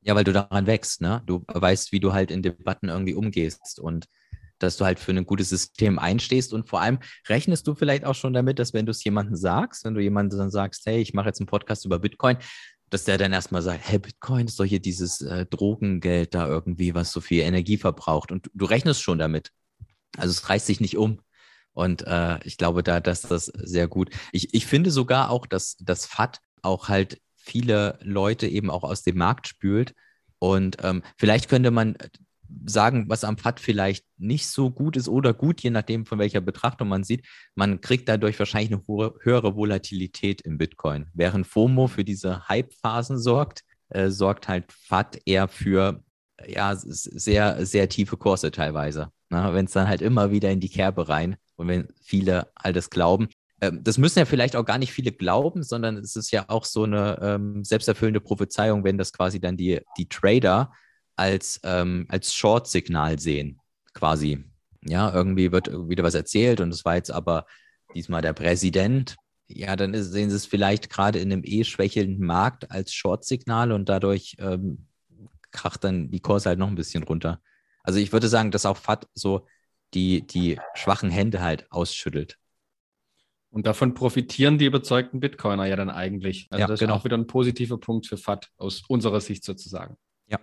Ja, 0.00 0.14
weil 0.14 0.24
du 0.24 0.32
daran 0.32 0.66
wächst, 0.66 1.02
ne? 1.02 1.22
Du 1.26 1.44
weißt, 1.46 1.92
wie 1.92 2.00
du 2.00 2.14
halt 2.14 2.30
in 2.30 2.42
Debatten 2.42 2.88
irgendwie 2.88 3.12
umgehst 3.12 3.78
und 3.78 4.06
dass 4.58 4.78
du 4.78 4.86
halt 4.86 4.98
für 4.98 5.12
ein 5.12 5.26
gutes 5.26 5.50
System 5.50 5.98
einstehst 5.98 6.54
und 6.54 6.70
vor 6.70 6.80
allem 6.80 7.00
rechnest 7.28 7.66
du 7.66 7.74
vielleicht 7.74 8.06
auch 8.06 8.14
schon 8.14 8.32
damit, 8.32 8.58
dass 8.58 8.72
wenn 8.72 8.86
du 8.86 8.92
es 8.92 9.04
jemandem 9.04 9.36
sagst, 9.36 9.84
wenn 9.84 9.94
du 9.94 10.00
jemandem 10.00 10.38
dann 10.38 10.50
sagst, 10.50 10.86
hey, 10.86 11.02
ich 11.02 11.12
mache 11.12 11.26
jetzt 11.26 11.40
einen 11.40 11.48
Podcast 11.48 11.84
über 11.84 11.98
Bitcoin, 11.98 12.38
dass 12.88 13.04
der 13.04 13.18
dann 13.18 13.34
erstmal 13.34 13.60
sagt, 13.60 13.82
hey, 13.86 13.98
Bitcoin 13.98 14.46
ist 14.46 14.58
doch 14.58 14.64
hier 14.64 14.80
dieses 14.80 15.20
äh, 15.20 15.44
Drogengeld 15.44 16.34
da 16.34 16.48
irgendwie, 16.48 16.94
was 16.94 17.12
so 17.12 17.20
viel 17.20 17.42
Energie 17.42 17.76
verbraucht 17.76 18.32
und 18.32 18.50
du 18.54 18.64
rechnest 18.64 19.02
schon 19.02 19.18
damit. 19.18 19.52
Also 20.16 20.30
es 20.30 20.48
reißt 20.48 20.66
sich 20.66 20.80
nicht 20.80 20.96
um. 20.96 21.20
Und 21.78 22.04
äh, 22.08 22.40
ich 22.42 22.56
glaube, 22.56 22.82
da 22.82 22.98
dass 22.98 23.22
das 23.22 23.46
sehr 23.46 23.86
gut. 23.86 24.10
Ich, 24.32 24.52
ich 24.52 24.66
finde 24.66 24.90
sogar 24.90 25.30
auch, 25.30 25.46
dass 25.46 25.76
das 25.78 26.06
FAT 26.06 26.40
auch 26.60 26.88
halt 26.88 27.20
viele 27.36 28.00
Leute 28.02 28.48
eben 28.48 28.68
auch 28.68 28.82
aus 28.82 29.04
dem 29.04 29.16
Markt 29.16 29.46
spült. 29.46 29.94
Und 30.40 30.78
ähm, 30.82 31.04
vielleicht 31.16 31.48
könnte 31.48 31.70
man 31.70 31.96
sagen, 32.66 33.04
was 33.08 33.22
am 33.22 33.38
FAT 33.38 33.60
vielleicht 33.60 34.04
nicht 34.16 34.48
so 34.48 34.72
gut 34.72 34.96
ist 34.96 35.08
oder 35.08 35.32
gut, 35.32 35.60
je 35.60 35.70
nachdem, 35.70 36.04
von 36.04 36.18
welcher 36.18 36.40
Betrachtung 36.40 36.88
man 36.88 37.04
sieht. 37.04 37.24
Man 37.54 37.80
kriegt 37.80 38.08
dadurch 38.08 38.36
wahrscheinlich 38.40 38.72
eine 38.72 38.84
hohe, 38.88 39.14
höhere 39.20 39.54
Volatilität 39.54 40.40
im 40.40 40.58
Bitcoin. 40.58 41.06
Während 41.14 41.46
FOMO 41.46 41.86
für 41.86 42.04
diese 42.04 42.48
Hype-Phasen 42.48 43.20
sorgt, 43.20 43.62
äh, 43.90 44.10
sorgt 44.10 44.48
halt 44.48 44.72
FAT 44.72 45.20
eher 45.26 45.46
für 45.46 46.02
ja, 46.44 46.74
sehr, 46.74 47.64
sehr 47.64 47.88
tiefe 47.88 48.16
Kurse 48.16 48.50
teilweise. 48.50 49.12
Ne? 49.30 49.50
Wenn 49.52 49.66
es 49.66 49.72
dann 49.72 49.86
halt 49.86 50.02
immer 50.02 50.32
wieder 50.32 50.50
in 50.50 50.58
die 50.58 50.70
Kerbe 50.70 51.08
rein 51.08 51.36
und 51.58 51.68
wenn 51.68 51.88
viele 52.00 52.48
all 52.54 52.72
das 52.72 52.88
glauben. 52.88 53.28
Ähm, 53.60 53.82
das 53.82 53.98
müssen 53.98 54.20
ja 54.20 54.24
vielleicht 54.24 54.56
auch 54.56 54.64
gar 54.64 54.78
nicht 54.78 54.92
viele 54.92 55.12
glauben, 55.12 55.62
sondern 55.62 55.96
es 55.96 56.16
ist 56.16 56.30
ja 56.30 56.44
auch 56.48 56.64
so 56.64 56.84
eine 56.84 57.18
ähm, 57.20 57.64
selbsterfüllende 57.64 58.20
Prophezeiung, 58.20 58.84
wenn 58.84 58.96
das 58.96 59.12
quasi 59.12 59.40
dann 59.40 59.56
die, 59.56 59.80
die 59.98 60.08
Trader 60.08 60.72
als, 61.16 61.60
ähm, 61.64 62.06
als 62.08 62.32
Short-Signal 62.32 63.18
sehen, 63.18 63.60
quasi. 63.92 64.44
Ja, 64.84 65.12
irgendwie 65.12 65.50
wird 65.50 65.68
wieder 65.88 66.04
was 66.04 66.14
erzählt 66.14 66.60
und 66.60 66.72
es 66.72 66.84
war 66.84 66.94
jetzt 66.94 67.10
aber 67.10 67.46
diesmal 67.94 68.22
der 68.22 68.32
Präsident. 68.32 69.16
Ja, 69.48 69.74
dann 69.74 69.92
ist, 69.92 70.12
sehen 70.12 70.30
sie 70.30 70.36
es 70.36 70.46
vielleicht 70.46 70.88
gerade 70.88 71.18
in 71.18 71.32
einem 71.32 71.42
eh 71.44 71.64
schwächelnden 71.64 72.24
Markt 72.24 72.70
als 72.70 72.92
Short-Signal 72.92 73.72
und 73.72 73.88
dadurch 73.88 74.36
ähm, 74.38 74.86
kracht 75.50 75.82
dann 75.82 76.10
die 76.10 76.20
Kurse 76.20 76.50
halt 76.50 76.60
noch 76.60 76.68
ein 76.68 76.76
bisschen 76.76 77.02
runter. 77.02 77.40
Also 77.82 77.98
ich 77.98 78.12
würde 78.12 78.28
sagen, 78.28 78.52
dass 78.52 78.66
auch 78.66 78.76
FAT 78.76 79.08
so 79.14 79.46
die, 79.94 80.26
die 80.26 80.58
schwachen 80.74 81.10
Hände 81.10 81.40
halt 81.40 81.70
ausschüttelt. 81.70 82.38
Und 83.50 83.66
davon 83.66 83.94
profitieren 83.94 84.58
die 84.58 84.66
überzeugten 84.66 85.20
Bitcoiner 85.20 85.64
ja 85.64 85.76
dann 85.76 85.90
eigentlich. 85.90 86.48
Also 86.50 86.60
ja, 86.60 86.66
das 86.66 86.80
genau. 86.80 86.94
ist 86.94 87.00
auch 87.00 87.04
wieder 87.04 87.16
ein 87.16 87.26
positiver 87.26 87.78
Punkt 87.78 88.06
für 88.06 88.18
FAT 88.18 88.50
aus 88.58 88.82
unserer 88.88 89.20
Sicht 89.20 89.44
sozusagen. 89.44 89.96
Ja. 90.26 90.38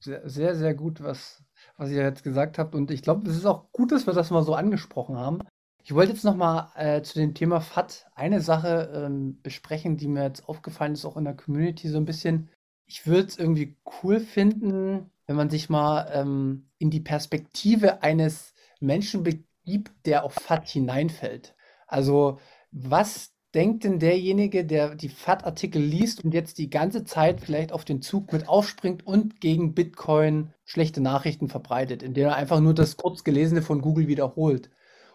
Sehr, 0.00 0.28
sehr, 0.28 0.56
sehr 0.56 0.74
gut, 0.74 1.02
was, 1.02 1.44
was 1.76 1.90
ihr 1.90 2.02
jetzt 2.02 2.24
gesagt 2.24 2.58
habt. 2.58 2.74
Und 2.74 2.90
ich 2.90 3.02
glaube, 3.02 3.28
es 3.28 3.36
ist 3.36 3.46
auch 3.46 3.70
gut, 3.72 3.92
dass 3.92 4.06
wir 4.06 4.14
das 4.14 4.30
mal 4.30 4.42
so 4.42 4.54
angesprochen 4.54 5.16
haben. 5.16 5.40
Ich 5.84 5.94
wollte 5.94 6.12
jetzt 6.12 6.24
noch 6.24 6.36
mal 6.36 6.72
äh, 6.74 7.02
zu 7.02 7.18
dem 7.18 7.34
Thema 7.34 7.60
FAT 7.60 8.06
eine 8.14 8.40
Sache 8.40 8.90
ähm, 8.94 9.40
besprechen, 9.42 9.96
die 9.96 10.08
mir 10.08 10.22
jetzt 10.22 10.48
aufgefallen 10.48 10.94
ist, 10.94 11.04
auch 11.04 11.16
in 11.16 11.24
der 11.24 11.34
Community 11.34 11.88
so 11.88 11.98
ein 11.98 12.04
bisschen. 12.04 12.48
Ich 12.86 13.06
würde 13.06 13.28
es 13.28 13.38
irgendwie 13.38 13.76
cool 14.02 14.20
finden, 14.20 15.10
wenn 15.26 15.36
man 15.36 15.50
sich 15.50 15.68
mal 15.68 16.08
ähm, 16.12 16.68
in 16.78 16.90
die 16.90 17.00
Perspektive 17.00 18.02
eines 18.02 18.54
Menschen 18.82 19.22
begibt, 19.22 19.92
der 20.06 20.24
auf 20.24 20.34
FAT 20.34 20.68
hineinfällt. 20.68 21.54
Also, 21.86 22.38
was 22.70 23.32
denkt 23.54 23.84
denn 23.84 23.98
derjenige, 23.98 24.64
der 24.64 24.94
die 24.94 25.10
FAT-Artikel 25.10 25.82
liest 25.82 26.24
und 26.24 26.32
jetzt 26.32 26.58
die 26.58 26.70
ganze 26.70 27.04
Zeit 27.04 27.40
vielleicht 27.40 27.72
auf 27.72 27.84
den 27.84 28.00
Zug 28.00 28.32
mit 28.32 28.48
aufspringt 28.48 29.06
und 29.06 29.40
gegen 29.40 29.74
Bitcoin 29.74 30.54
schlechte 30.64 31.00
Nachrichten 31.00 31.48
verbreitet, 31.48 32.02
indem 32.02 32.28
er 32.28 32.36
einfach 32.36 32.60
nur 32.60 32.74
das 32.74 32.96
kurz 32.96 33.24
gelesene 33.24 33.62
von 33.62 33.82
Google 33.82 34.08
wiederholt? 34.08 34.70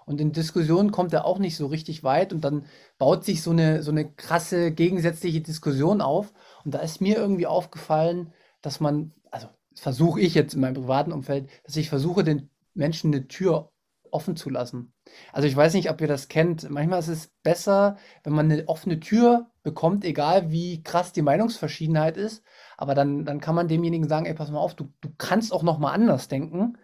Und 0.05 0.21
in 0.21 0.31
Diskussionen 0.31 0.91
kommt 0.91 1.11
er 1.13 1.25
auch 1.25 1.39
nicht 1.39 1.57
so 1.57 1.65
richtig 1.65 2.03
weit 2.03 2.31
und 2.31 2.41
dann 2.41 2.65
baut 2.97 3.25
sich 3.25 3.41
so 3.41 3.51
eine, 3.51 3.83
so 3.83 3.91
eine 3.91 4.09
krasse 4.09 4.71
gegensätzliche 4.71 5.41
Diskussion 5.41 5.99
auf. 5.99 6.33
Und 6.63 6.73
da 6.73 6.79
ist 6.79 7.01
mir 7.01 7.17
irgendwie 7.17 7.47
aufgefallen, 7.47 8.31
dass 8.61 8.79
man, 8.79 9.11
also 9.31 9.47
versuche 9.73 10.21
ich 10.21 10.33
jetzt 10.33 10.53
in 10.53 10.61
meinem 10.61 10.75
privaten 10.75 11.11
Umfeld, 11.11 11.49
dass 11.65 11.75
ich 11.75 11.89
versuche, 11.89 12.23
den 12.23 12.49
Menschen 12.77 13.13
eine 13.13 13.27
Tür 13.27 13.71
offen 14.11 14.35
zu 14.35 14.49
lassen. 14.49 14.93
Also 15.31 15.47
ich 15.47 15.55
weiß 15.55 15.73
nicht, 15.73 15.89
ob 15.89 16.01
ihr 16.01 16.07
das 16.07 16.27
kennt. 16.27 16.69
Manchmal 16.69 16.99
ist 16.99 17.07
es 17.07 17.27
besser, 17.43 17.97
wenn 18.23 18.33
man 18.33 18.51
eine 18.51 18.67
offene 18.67 18.99
Tür 18.99 19.51
bekommt, 19.63 20.05
egal 20.05 20.51
wie 20.51 20.81
krass 20.83 21.13
die 21.13 21.21
Meinungsverschiedenheit 21.21 22.17
ist. 22.17 22.43
Aber 22.77 22.95
dann, 22.95 23.25
dann 23.25 23.39
kann 23.41 23.55
man 23.55 23.67
demjenigen 23.67 24.07
sagen, 24.07 24.25
ey, 24.25 24.33
pass 24.33 24.51
mal 24.51 24.59
auf, 24.59 24.75
du, 24.75 24.91
du 25.01 25.09
kannst 25.17 25.51
auch 25.51 25.63
noch 25.63 25.79
mal 25.79 25.91
anders 25.91 26.27
denken. 26.27 26.77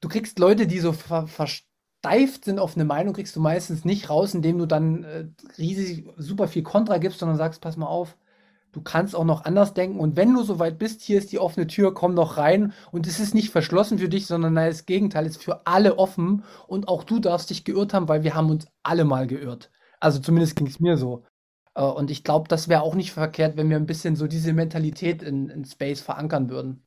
Du 0.00 0.08
kriegst 0.08 0.38
Leute, 0.38 0.66
die 0.66 0.78
so 0.78 0.92
ver 0.92 1.26
versteift 1.26 2.44
sind 2.44 2.58
auf 2.60 2.76
eine 2.76 2.84
Meinung, 2.84 3.14
kriegst 3.14 3.34
du 3.34 3.40
meistens 3.40 3.84
nicht 3.84 4.08
raus, 4.08 4.34
indem 4.34 4.58
du 4.58 4.66
dann 4.66 5.04
äh, 5.04 5.26
riesig 5.58 6.08
super 6.16 6.46
viel 6.46 6.62
Kontra 6.62 6.98
gibst, 6.98 7.18
sondern 7.18 7.36
sagst, 7.36 7.60
pass 7.60 7.76
mal 7.76 7.86
auf, 7.86 8.16
du 8.72 8.80
kannst 8.82 9.14
auch 9.16 9.24
noch 9.24 9.44
anders 9.44 9.74
denken. 9.74 10.00
Und 10.00 10.16
wenn 10.16 10.34
du 10.34 10.42
soweit 10.42 10.78
bist, 10.78 11.02
hier 11.02 11.18
ist 11.18 11.32
die 11.32 11.38
offene 11.38 11.66
Tür, 11.66 11.94
komm 11.94 12.14
noch 12.14 12.36
rein. 12.36 12.72
Und 12.92 13.06
es 13.06 13.20
ist 13.20 13.34
nicht 13.34 13.50
verschlossen 13.50 13.98
für 13.98 14.08
dich, 14.08 14.26
sondern 14.26 14.54
nein, 14.54 14.70
das 14.70 14.86
Gegenteil 14.86 15.26
ist 15.26 15.42
für 15.42 15.66
alle 15.66 15.98
offen. 15.98 16.44
Und 16.66 16.88
auch 16.88 17.04
du 17.04 17.18
darfst 17.18 17.50
dich 17.50 17.64
geirrt 17.64 17.94
haben, 17.94 18.08
weil 18.08 18.22
wir 18.24 18.34
haben 18.34 18.50
uns 18.50 18.66
alle 18.82 19.04
mal 19.04 19.26
geirrt. 19.26 19.70
Also 20.00 20.20
zumindest 20.20 20.56
ging 20.56 20.66
es 20.66 20.80
mir 20.80 20.96
so. 20.96 21.24
Äh, 21.74 21.82
und 21.82 22.10
ich 22.10 22.24
glaube, 22.24 22.48
das 22.48 22.68
wäre 22.68 22.82
auch 22.82 22.94
nicht 22.94 23.12
verkehrt, 23.12 23.56
wenn 23.56 23.70
wir 23.70 23.76
ein 23.76 23.86
bisschen 23.86 24.16
so 24.16 24.26
diese 24.26 24.52
Mentalität 24.52 25.22
in, 25.22 25.48
in 25.48 25.64
Space 25.64 26.00
verankern 26.00 26.50
würden. 26.50 26.84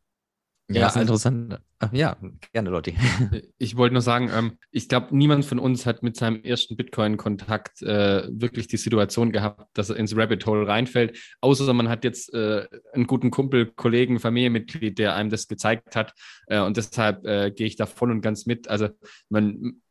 Ja, 0.74 0.92
ja 0.94 1.02
interessant. 1.02 1.60
Ja, 1.92 2.18
gerne, 2.54 2.70
Lotti. 2.70 2.96
Ich 3.58 3.78
wollte 3.78 3.94
nur 3.94 4.02
sagen, 4.02 4.30
ähm, 4.34 4.58
ich 4.72 4.90
glaube, 4.90 5.16
niemand 5.16 5.46
von 5.46 5.60
uns 5.60 5.86
hat 5.86 6.04
mit 6.04 6.16
seinem 6.16 6.44
ersten 6.44 6.76
Bitcoin-Kontakt 6.76 7.82
äh, 7.82 8.28
wirklich 8.30 8.68
die 8.68 8.78
Situation 8.78 9.32
gehabt, 9.32 9.70
dass 9.74 9.90
er 9.90 9.96
ins 9.98 10.16
Rabbit 10.16 10.46
Hole 10.46 10.68
reinfällt, 10.68 11.18
außer 11.42 11.72
man 11.74 11.90
hat 11.90 12.04
jetzt 12.04 12.34
äh, 12.34 12.68
einen 12.94 13.08
guten 13.08 13.32
Kumpel, 13.32 13.68
Kollegen, 13.68 14.20
Familienmitglied, 14.20 14.98
der 14.98 15.16
einem 15.16 15.30
das 15.30 15.48
gezeigt 15.48 15.96
hat. 15.96 16.14
Äh, 16.48 16.60
und 16.62 16.78
deshalb 16.78 17.24
gehe 17.24 17.68
ich 17.68 17.76
da 17.76 17.86
voll 17.86 18.12
und 18.12 18.22
ganz 18.22 18.46
mit. 18.46 18.68
Also 18.68 18.90
man, 19.30 19.82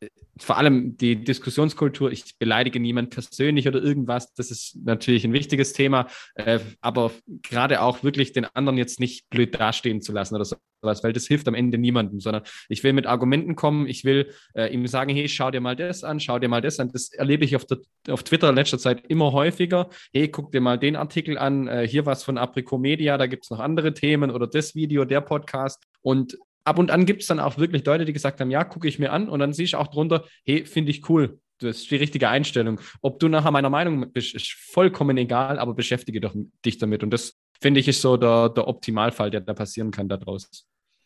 vor 0.41 0.57
allem 0.57 0.97
die 0.97 1.23
Diskussionskultur, 1.23 2.11
ich 2.11 2.37
beleidige 2.39 2.79
niemand 2.79 3.11
persönlich 3.11 3.67
oder 3.67 3.81
irgendwas, 3.81 4.33
das 4.33 4.49
ist 4.49 4.75
natürlich 4.83 5.23
ein 5.23 5.33
wichtiges 5.33 5.73
Thema, 5.73 6.07
äh, 6.35 6.59
aber 6.81 7.11
gerade 7.43 7.81
auch 7.81 8.03
wirklich 8.03 8.33
den 8.33 8.45
anderen 8.45 8.77
jetzt 8.77 8.99
nicht 8.99 9.29
blöd 9.29 9.53
dastehen 9.59 10.01
zu 10.01 10.11
lassen 10.11 10.35
oder 10.35 10.45
sowas, 10.45 11.03
weil 11.03 11.13
das 11.13 11.27
hilft 11.27 11.47
am 11.47 11.53
Ende 11.53 11.77
niemandem, 11.77 12.19
sondern 12.19 12.43
ich 12.69 12.83
will 12.83 12.93
mit 12.93 13.05
Argumenten 13.05 13.55
kommen, 13.55 13.87
ich 13.87 14.03
will 14.03 14.33
äh, 14.55 14.73
ihm 14.73 14.87
sagen, 14.87 15.13
hey, 15.13 15.27
schau 15.29 15.51
dir 15.51 15.61
mal 15.61 15.75
das 15.75 16.03
an, 16.03 16.19
schau 16.19 16.39
dir 16.39 16.49
mal 16.49 16.61
das 16.61 16.79
an. 16.79 16.89
Das 16.91 17.11
erlebe 17.13 17.45
ich 17.45 17.55
auf, 17.55 17.65
der, 17.65 17.79
auf 18.09 18.23
Twitter 18.23 18.49
in 18.49 18.55
letzter 18.55 18.79
Zeit 18.79 19.03
immer 19.07 19.31
häufiger. 19.31 19.89
Hey, 20.11 20.27
guck 20.29 20.51
dir 20.51 20.61
mal 20.61 20.79
den 20.79 20.95
Artikel 20.95 21.37
an, 21.37 21.67
äh, 21.67 21.87
hier 21.87 22.05
was 22.05 22.23
von 22.23 22.37
Aprico 22.37 22.77
Media, 22.77 23.17
da 23.17 23.27
gibt 23.27 23.43
es 23.43 23.49
noch 23.51 23.59
andere 23.59 23.93
Themen 23.93 24.31
oder 24.31 24.47
das 24.47 24.75
Video, 24.75 25.05
der 25.05 25.21
Podcast. 25.21 25.83
Und 26.01 26.37
ab 26.63 26.77
und 26.77 26.91
an 26.91 27.05
gibt 27.05 27.21
es 27.21 27.27
dann 27.27 27.39
auch 27.39 27.57
wirklich 27.57 27.85
Leute, 27.85 28.05
die 28.05 28.13
gesagt 28.13 28.39
haben, 28.39 28.51
ja, 28.51 28.63
gucke 28.63 28.87
ich 28.87 28.99
mir 28.99 29.11
an 29.11 29.29
und 29.29 29.39
dann 29.39 29.53
siehst 29.53 29.73
du 29.73 29.77
auch 29.77 29.87
drunter, 29.87 30.25
hey, 30.45 30.65
finde 30.65 30.91
ich 30.91 31.09
cool. 31.09 31.39
Das 31.59 31.77
ist 31.77 31.91
die 31.91 31.95
richtige 31.95 32.29
Einstellung. 32.29 32.79
Ob 33.01 33.19
du 33.19 33.27
nachher 33.27 33.51
meiner 33.51 33.69
Meinung 33.69 34.11
bist, 34.11 34.33
ist 34.33 34.51
vollkommen 34.53 35.17
egal, 35.17 35.59
aber 35.59 35.73
beschäftige 35.73 36.19
doch 36.19 36.35
dich 36.65 36.77
damit. 36.79 37.03
Und 37.03 37.11
das, 37.11 37.35
finde 37.59 37.79
ich, 37.79 37.87
ist 37.87 38.01
so 38.01 38.17
der, 38.17 38.49
der 38.49 38.67
Optimalfall, 38.67 39.29
der 39.29 39.41
da 39.41 39.53
passieren 39.53 39.91
kann 39.91 40.09
da 40.09 40.17
draußen. 40.17 40.49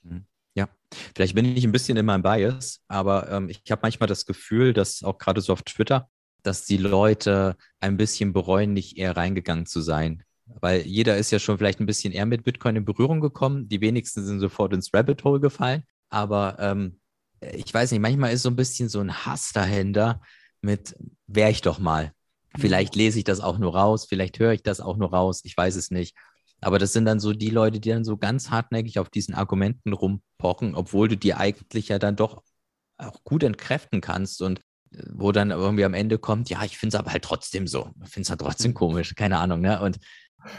Mhm. 0.03 0.25
Ja, 0.55 0.69
vielleicht 1.13 1.35
bin 1.35 1.57
ich 1.57 1.65
ein 1.65 1.73
bisschen 1.73 1.97
in 1.97 2.05
meinem 2.05 2.23
Bias, 2.23 2.81
aber 2.87 3.29
ähm, 3.29 3.49
ich 3.49 3.69
habe 3.69 3.81
manchmal 3.83 4.07
das 4.07 4.25
Gefühl, 4.25 4.71
dass 4.71 5.03
auch 5.03 5.17
gerade 5.17 5.41
so 5.41 5.51
auf 5.51 5.63
Twitter, 5.63 6.09
dass 6.43 6.63
die 6.63 6.77
Leute 6.77 7.57
ein 7.81 7.97
bisschen 7.97 8.31
bereuen, 8.31 8.71
nicht 8.71 8.97
eher 8.97 9.17
reingegangen 9.17 9.65
zu 9.65 9.81
sein. 9.81 10.23
Weil 10.45 10.81
jeder 10.81 11.17
ist 11.17 11.31
ja 11.31 11.39
schon 11.39 11.57
vielleicht 11.57 11.79
ein 11.79 11.85
bisschen 11.85 12.13
eher 12.13 12.25
mit 12.25 12.43
Bitcoin 12.43 12.75
in 12.75 12.85
Berührung 12.85 13.19
gekommen. 13.19 13.67
Die 13.67 13.81
wenigsten 13.81 14.23
sind 14.25 14.39
sofort 14.39 14.73
ins 14.73 14.93
Rabbit 14.93 15.23
Hole 15.23 15.39
gefallen. 15.39 15.83
Aber 16.09 16.57
ähm, 16.59 16.99
ich 17.41 17.73
weiß 17.73 17.91
nicht, 17.91 18.01
manchmal 18.01 18.33
ist 18.33 18.43
so 18.43 18.49
ein 18.49 18.55
bisschen 18.55 18.89
so 18.89 18.99
ein 18.99 19.25
Hass 19.25 19.51
dahinter 19.53 20.21
mit, 20.61 20.95
wäre 21.27 21.51
ich 21.51 21.61
doch 21.61 21.79
mal. 21.79 22.11
Vielleicht 22.57 22.95
lese 22.95 23.17
ich 23.17 23.25
das 23.25 23.41
auch 23.41 23.57
nur 23.57 23.75
raus, 23.75 24.05
vielleicht 24.07 24.39
höre 24.39 24.53
ich 24.53 24.63
das 24.63 24.79
auch 24.79 24.97
nur 24.97 25.11
raus, 25.11 25.41
ich 25.43 25.57
weiß 25.57 25.75
es 25.75 25.91
nicht. 25.91 26.15
Aber 26.61 26.79
das 26.79 26.93
sind 26.93 27.05
dann 27.05 27.19
so 27.19 27.33
die 27.33 27.49
Leute, 27.49 27.79
die 27.79 27.89
dann 27.89 28.05
so 28.05 28.17
ganz 28.17 28.49
hartnäckig 28.49 28.97
auf 28.99 29.09
diesen 29.09 29.35
Argumenten 29.35 29.93
rumpochen, 29.93 30.73
obwohl 30.75 31.09
du 31.09 31.17
die 31.17 31.33
eigentlich 31.33 31.89
ja 31.89 31.99
dann 31.99 32.15
doch 32.15 32.43
auch 32.97 33.23
gut 33.23 33.43
entkräften 33.43 33.99
kannst 33.99 34.41
und 34.41 34.59
äh, 34.91 35.03
wo 35.13 35.31
dann 35.31 35.51
irgendwie 35.51 35.83
am 35.83 35.93
Ende 35.93 36.17
kommt, 36.17 36.49
ja, 36.49 36.63
ich 36.63 36.77
finde 36.77 36.95
es 36.95 36.99
aber 36.99 37.11
halt 37.11 37.23
trotzdem 37.23 37.67
so. 37.67 37.91
Ich 38.03 38.09
finde 38.09 38.25
es 38.25 38.29
halt 38.29 38.41
trotzdem 38.41 38.71
mhm. 38.71 38.75
komisch, 38.75 39.15
keine 39.15 39.37
Ahnung, 39.39 39.61
ne? 39.61 39.81
Und 39.81 39.97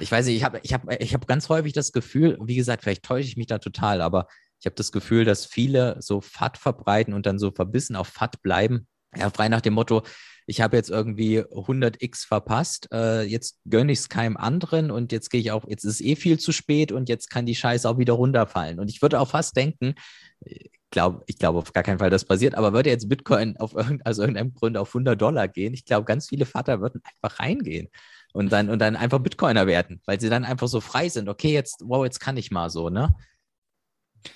ich 0.01 0.11
weiß 0.11 0.27
nicht, 0.27 0.37
ich 0.37 0.45
habe 0.45 0.61
ich 0.63 0.73
hab, 0.73 0.91
ich 1.01 1.15
hab 1.15 1.27
ganz 1.27 1.49
häufig 1.49 1.73
das 1.73 1.93
Gefühl, 1.93 2.39
wie 2.43 2.57
gesagt, 2.57 2.83
vielleicht 2.83 3.05
täusche 3.05 3.29
ich 3.29 3.37
mich 3.37 3.47
da 3.47 3.59
total, 3.59 4.01
aber 4.01 4.27
ich 4.61 4.67
habe 4.67 4.77
das 4.77 4.93
Gefühl, 4.93 5.25
dass 5.25 5.47
viele 5.47 5.97
so 6.01 6.21
FAT 6.21 6.59
verbreiten 6.59 7.15
und 7.15 7.27
dann 7.27 7.39
so 7.39 7.51
verbissen 7.51 7.97
auf 7.97 8.09
FAT 8.09 8.43
bleiben. 8.43 8.87
Ja, 9.17 9.31
frei 9.31 9.49
nach 9.49 9.61
dem 9.61 9.75
Motto, 9.75 10.03
ich 10.47 10.61
habe 10.61 10.77
jetzt 10.77 10.91
irgendwie 10.91 11.41
100x 11.41 12.27
verpasst, 12.27 12.89
äh, 12.93 13.23
jetzt 13.23 13.59
gönne 13.69 13.93
ich 13.93 14.01
es 14.01 14.09
keinem 14.09 14.37
anderen 14.37 14.91
und 14.91 15.11
jetzt 15.11 15.31
gehe 15.31 15.41
ich 15.41 15.51
auch, 15.51 15.67
jetzt 15.69 15.85
ist 15.85 16.01
eh 16.01 16.17
viel 16.17 16.39
zu 16.39 16.53
spät 16.53 16.93
und 16.93 17.09
jetzt 17.09 17.31
kann 17.31 17.47
die 17.47 17.55
Scheiße 17.55 17.89
auch 17.89 17.99
wieder 17.99 18.13
runterfallen. 18.13 18.79
Und 18.79 18.89
ich 18.89 19.03
würde 19.03 19.21
auch 19.21 19.29
fast 19.29 19.57
denken, 19.57 19.95
ich 20.41 20.71
glaube 20.91 21.25
ich 21.27 21.39
glaub 21.39 21.57
auf 21.57 21.73
gar 21.73 21.83
keinen 21.83 21.99
Fall, 21.99 22.11
das 22.11 22.25
passiert, 22.25 22.55
aber 22.55 22.73
würde 22.73 22.91
jetzt 22.91 23.09
Bitcoin 23.09 23.57
auf 23.57 23.75
irgendein, 23.75 24.03
also 24.07 24.23
irgendeinem 24.23 24.55
Grund 24.55 24.77
auf 24.77 24.89
100 24.89 25.21
Dollar 25.21 25.49
gehen, 25.49 25.75
ich 25.75 25.85
glaube, 25.85 26.05
ganz 26.05 26.29
viele 26.29 26.47
Vater 26.47 26.81
würden 26.81 27.01
einfach 27.05 27.41
reingehen 27.41 27.89
und 28.37 28.53
dann, 28.53 28.69
und 28.69 28.81
dann 28.81 28.97
einfach 28.97 29.19
Bitcoiner 29.19 29.67
werden, 29.67 30.03
weil 30.05 30.21
sie 30.21 30.29
dann 30.29 30.45
einfach 30.45 30.69
so 30.69 30.83
frei 30.83 31.09
sind. 31.09 31.31
Okay, 31.31 31.55
jetzt, 31.55 31.83
wow, 31.87 32.05
jetzt 32.05 32.21
kann 32.21 32.37
ich 32.37 32.51
mal 32.51 32.69
so, 32.69 32.91
ne? 32.91 33.15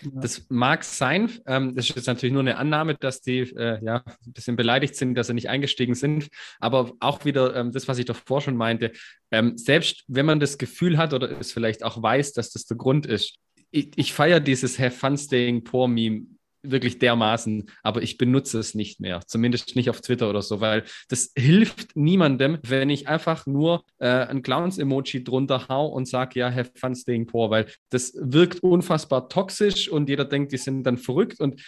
Das 0.03 0.47
mag 0.49 0.85
sein. 0.85 1.31
Ähm, 1.47 1.75
das 1.75 1.91
ist 1.91 1.97
jetzt 1.97 2.07
natürlich 2.07 2.33
nur 2.33 2.41
eine 2.41 2.57
Annahme, 2.57 2.95
dass 2.95 3.21
die 3.21 3.41
äh, 3.41 3.85
ja, 3.85 4.03
ein 4.07 4.33
bisschen 4.33 4.57
beleidigt 4.57 4.97
sind, 4.97 5.17
dass 5.17 5.27
sie 5.27 5.35
nicht 5.35 5.51
eingestiegen 5.51 5.95
sind. 5.95 6.29
Aber 6.61 6.93
auch 7.01 7.27
wieder 7.27 7.55
ähm, 7.55 7.73
das, 7.73 7.89
was 7.89 7.99
ich 7.99 8.07
davor 8.07 8.41
schon 8.41 8.57
meinte. 8.57 8.93
Ähm, 9.31 9.59
selbst 9.59 10.05
wenn 10.07 10.25
man 10.25 10.41
das 10.41 10.57
Gefühl 10.57 10.97
hat 10.97 11.13
oder 11.13 11.39
es 11.39 11.53
vielleicht 11.53 11.85
auch 11.85 12.03
weiß, 12.03 12.33
dass 12.33 12.53
das 12.53 12.65
der 12.65 12.79
Grund 12.79 13.05
ist. 13.05 13.37
Ich, 13.71 13.91
ich 13.97 14.13
feiere 14.15 14.41
dieses 14.41 14.79
Have 14.79 14.97
Fun 14.97 15.19
Staying 15.19 15.63
Poor 15.63 15.89
Meme 15.89 16.23
wirklich 16.63 16.99
dermaßen, 16.99 17.71
aber 17.83 18.03
ich 18.03 18.19
benutze 18.19 18.59
es 18.59 18.75
nicht 18.75 19.01
mehr, 19.01 19.21
zumindest 19.27 19.77
nicht 19.77 19.91
auf 19.91 20.01
Twitter 20.01 20.29
oder 20.29 20.43
so, 20.43 20.61
weil 20.61 20.85
das 21.09 21.33
hilft 21.37 21.97
niemandem, 21.97 22.59
wenn 22.63 22.91
ich 22.91 23.09
einfach 23.09 23.47
nur 23.47 23.85
äh, 23.99 24.09
ein 24.09 24.43
Clowns-Emoji 24.43 25.25
drunter 25.25 25.69
hau 25.69 25.87
und 25.87 26.07
sage, 26.07 26.41
ja, 26.41 26.53
have 26.53 26.73
fun 26.75 26.95
staying 26.95 27.27
poor, 27.27 27.51
weil 27.51 27.67
das 27.91 28.13
wirkt 28.15 28.63
unfassbar 28.63 29.29
toxisch 29.29 29.89
und 29.89 30.09
jeder 30.09 30.25
denkt, 30.25 30.53
die 30.53 30.59
sind 30.59 30.85
dann 30.85 30.99
verrückt 30.99 31.41
und 31.41 31.63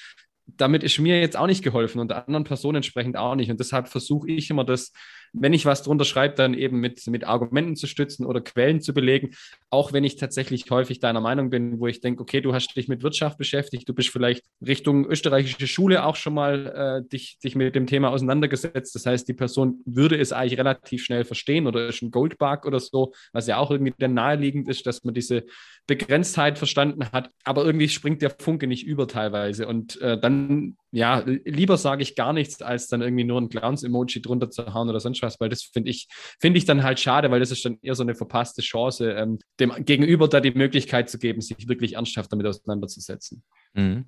damit 0.47 0.83
ist 0.83 0.99
mir 0.99 1.21
jetzt 1.21 1.37
auch 1.37 1.47
nicht 1.47 1.63
geholfen 1.63 2.01
und 2.01 2.13
anderen 2.13 2.45
Personen 2.45 2.77
entsprechend 2.77 3.17
auch 3.17 3.35
nicht. 3.35 3.51
Und 3.51 3.61
deshalb 3.61 3.89
versuche 3.89 4.31
ich 4.31 4.51
immer 4.51 4.65
das 4.65 4.93
wenn 5.33 5.53
ich 5.53 5.65
was 5.65 5.83
drunter 5.83 6.05
schreibe, 6.05 6.35
dann 6.35 6.55
eben 6.55 6.81
mit, 6.81 7.07
mit 7.07 7.25
Argumenten 7.25 7.77
zu 7.77 7.87
stützen 7.87 8.27
oder 8.27 8.41
Quellen 8.41 8.81
zu 8.81 8.93
belegen, 8.93 9.31
auch 9.71 9.93
wenn 9.93 10.05
ich 10.05 10.17
tatsächlich 10.17 10.71
häufig 10.71 11.01
deiner 11.01 11.21
Meinung 11.21 11.51
bin, 11.51 11.81
wo 11.81 11.87
ich 11.87 12.01
denke, 12.01 12.23
okay, 12.23 12.41
du 12.41 12.53
hast 12.53 12.75
dich 12.77 12.89
mit 12.89 13.03
Wirtschaft 13.03 13.39
beschäftigt, 13.39 13.89
du 13.89 13.95
bist 13.95 14.11
vielleicht 14.11 14.45
Richtung 14.65 15.07
österreichische 15.07 15.67
Schule 15.67 16.05
auch 16.05 16.17
schon 16.17 16.35
mal 16.35 17.03
äh, 17.05 17.09
dich, 17.09 17.39
dich 17.43 17.55
mit 17.55 17.75
dem 17.75 17.87
Thema 17.87 18.11
auseinandergesetzt. 18.11 18.95
Das 18.95 19.07
heißt, 19.07 19.27
die 19.29 19.35
Person 19.35 19.81
würde 19.87 20.19
es 20.19 20.33
eigentlich 20.33 20.59
relativ 20.59 21.05
schnell 21.05 21.25
verstehen 21.25 21.67
oder 21.67 21.89
ist 21.89 22.03
ein 22.03 22.11
Goldbug 22.11 22.67
oder 22.67 22.81
so, 22.81 23.13
was 23.33 23.47
ja 23.47 23.57
auch 23.57 23.71
irgendwie 23.71 23.95
dann 23.99 24.15
naheliegend 24.15 24.69
ist, 24.69 24.87
dass 24.87 25.05
man 25.05 25.15
diese 25.15 25.45
Begrenztheit 25.87 26.59
verstanden 26.59 27.11
hat. 27.13 27.31
Aber 27.45 27.65
irgendwie 27.65 27.89
springt 27.89 28.23
der 28.23 28.31
Funke 28.31 28.67
nicht 28.67 28.87
über 28.87 29.09
teilweise. 29.09 29.67
Und 29.67 30.01
äh, 30.01 30.19
dann 30.19 30.77
ja, 30.95 31.25
lieber 31.27 31.79
sage 31.79 32.03
ich 32.03 32.17
gar 32.17 32.35
nichts, 32.35 32.61
als 32.61 32.87
dann 32.87 33.01
irgendwie 33.01 33.25
nur 33.25 33.41
ein 33.41 33.49
Clowns-Emoji 33.49 34.21
drunter 34.21 34.51
zu 34.51 34.75
hauen 34.75 34.91
oder 34.91 35.01
sonst 35.01 35.23
was, 35.23 35.41
weil 35.41 35.49
das 35.49 35.63
finde 35.63 35.89
ich, 35.91 36.07
finde 36.39 36.59
ich 36.59 36.67
dann 36.67 36.83
halt 36.83 37.01
schade, 37.01 37.31
weil 37.31 37.41
das 37.41 37.51
ist 37.51 37.65
dann 37.65 37.79
eher 37.81 37.95
so 37.95 38.03
eine 38.03 38.15
verpasste 38.15 38.61
Chance, 38.61 39.11
ähm, 39.13 39.39
dem 39.59 39.73
Gegenüber 39.85 40.29
da 40.29 40.41
die 40.41 40.51
Möglichkeit 40.51 41.09
zu 41.09 41.19
geben, 41.19 41.41
sich 41.41 41.67
wirklich 41.67 41.95
ernsthaft 41.95 42.31
damit 42.31 42.47
auseinanderzusetzen. 42.47 43.43
Mhm. 43.73 44.05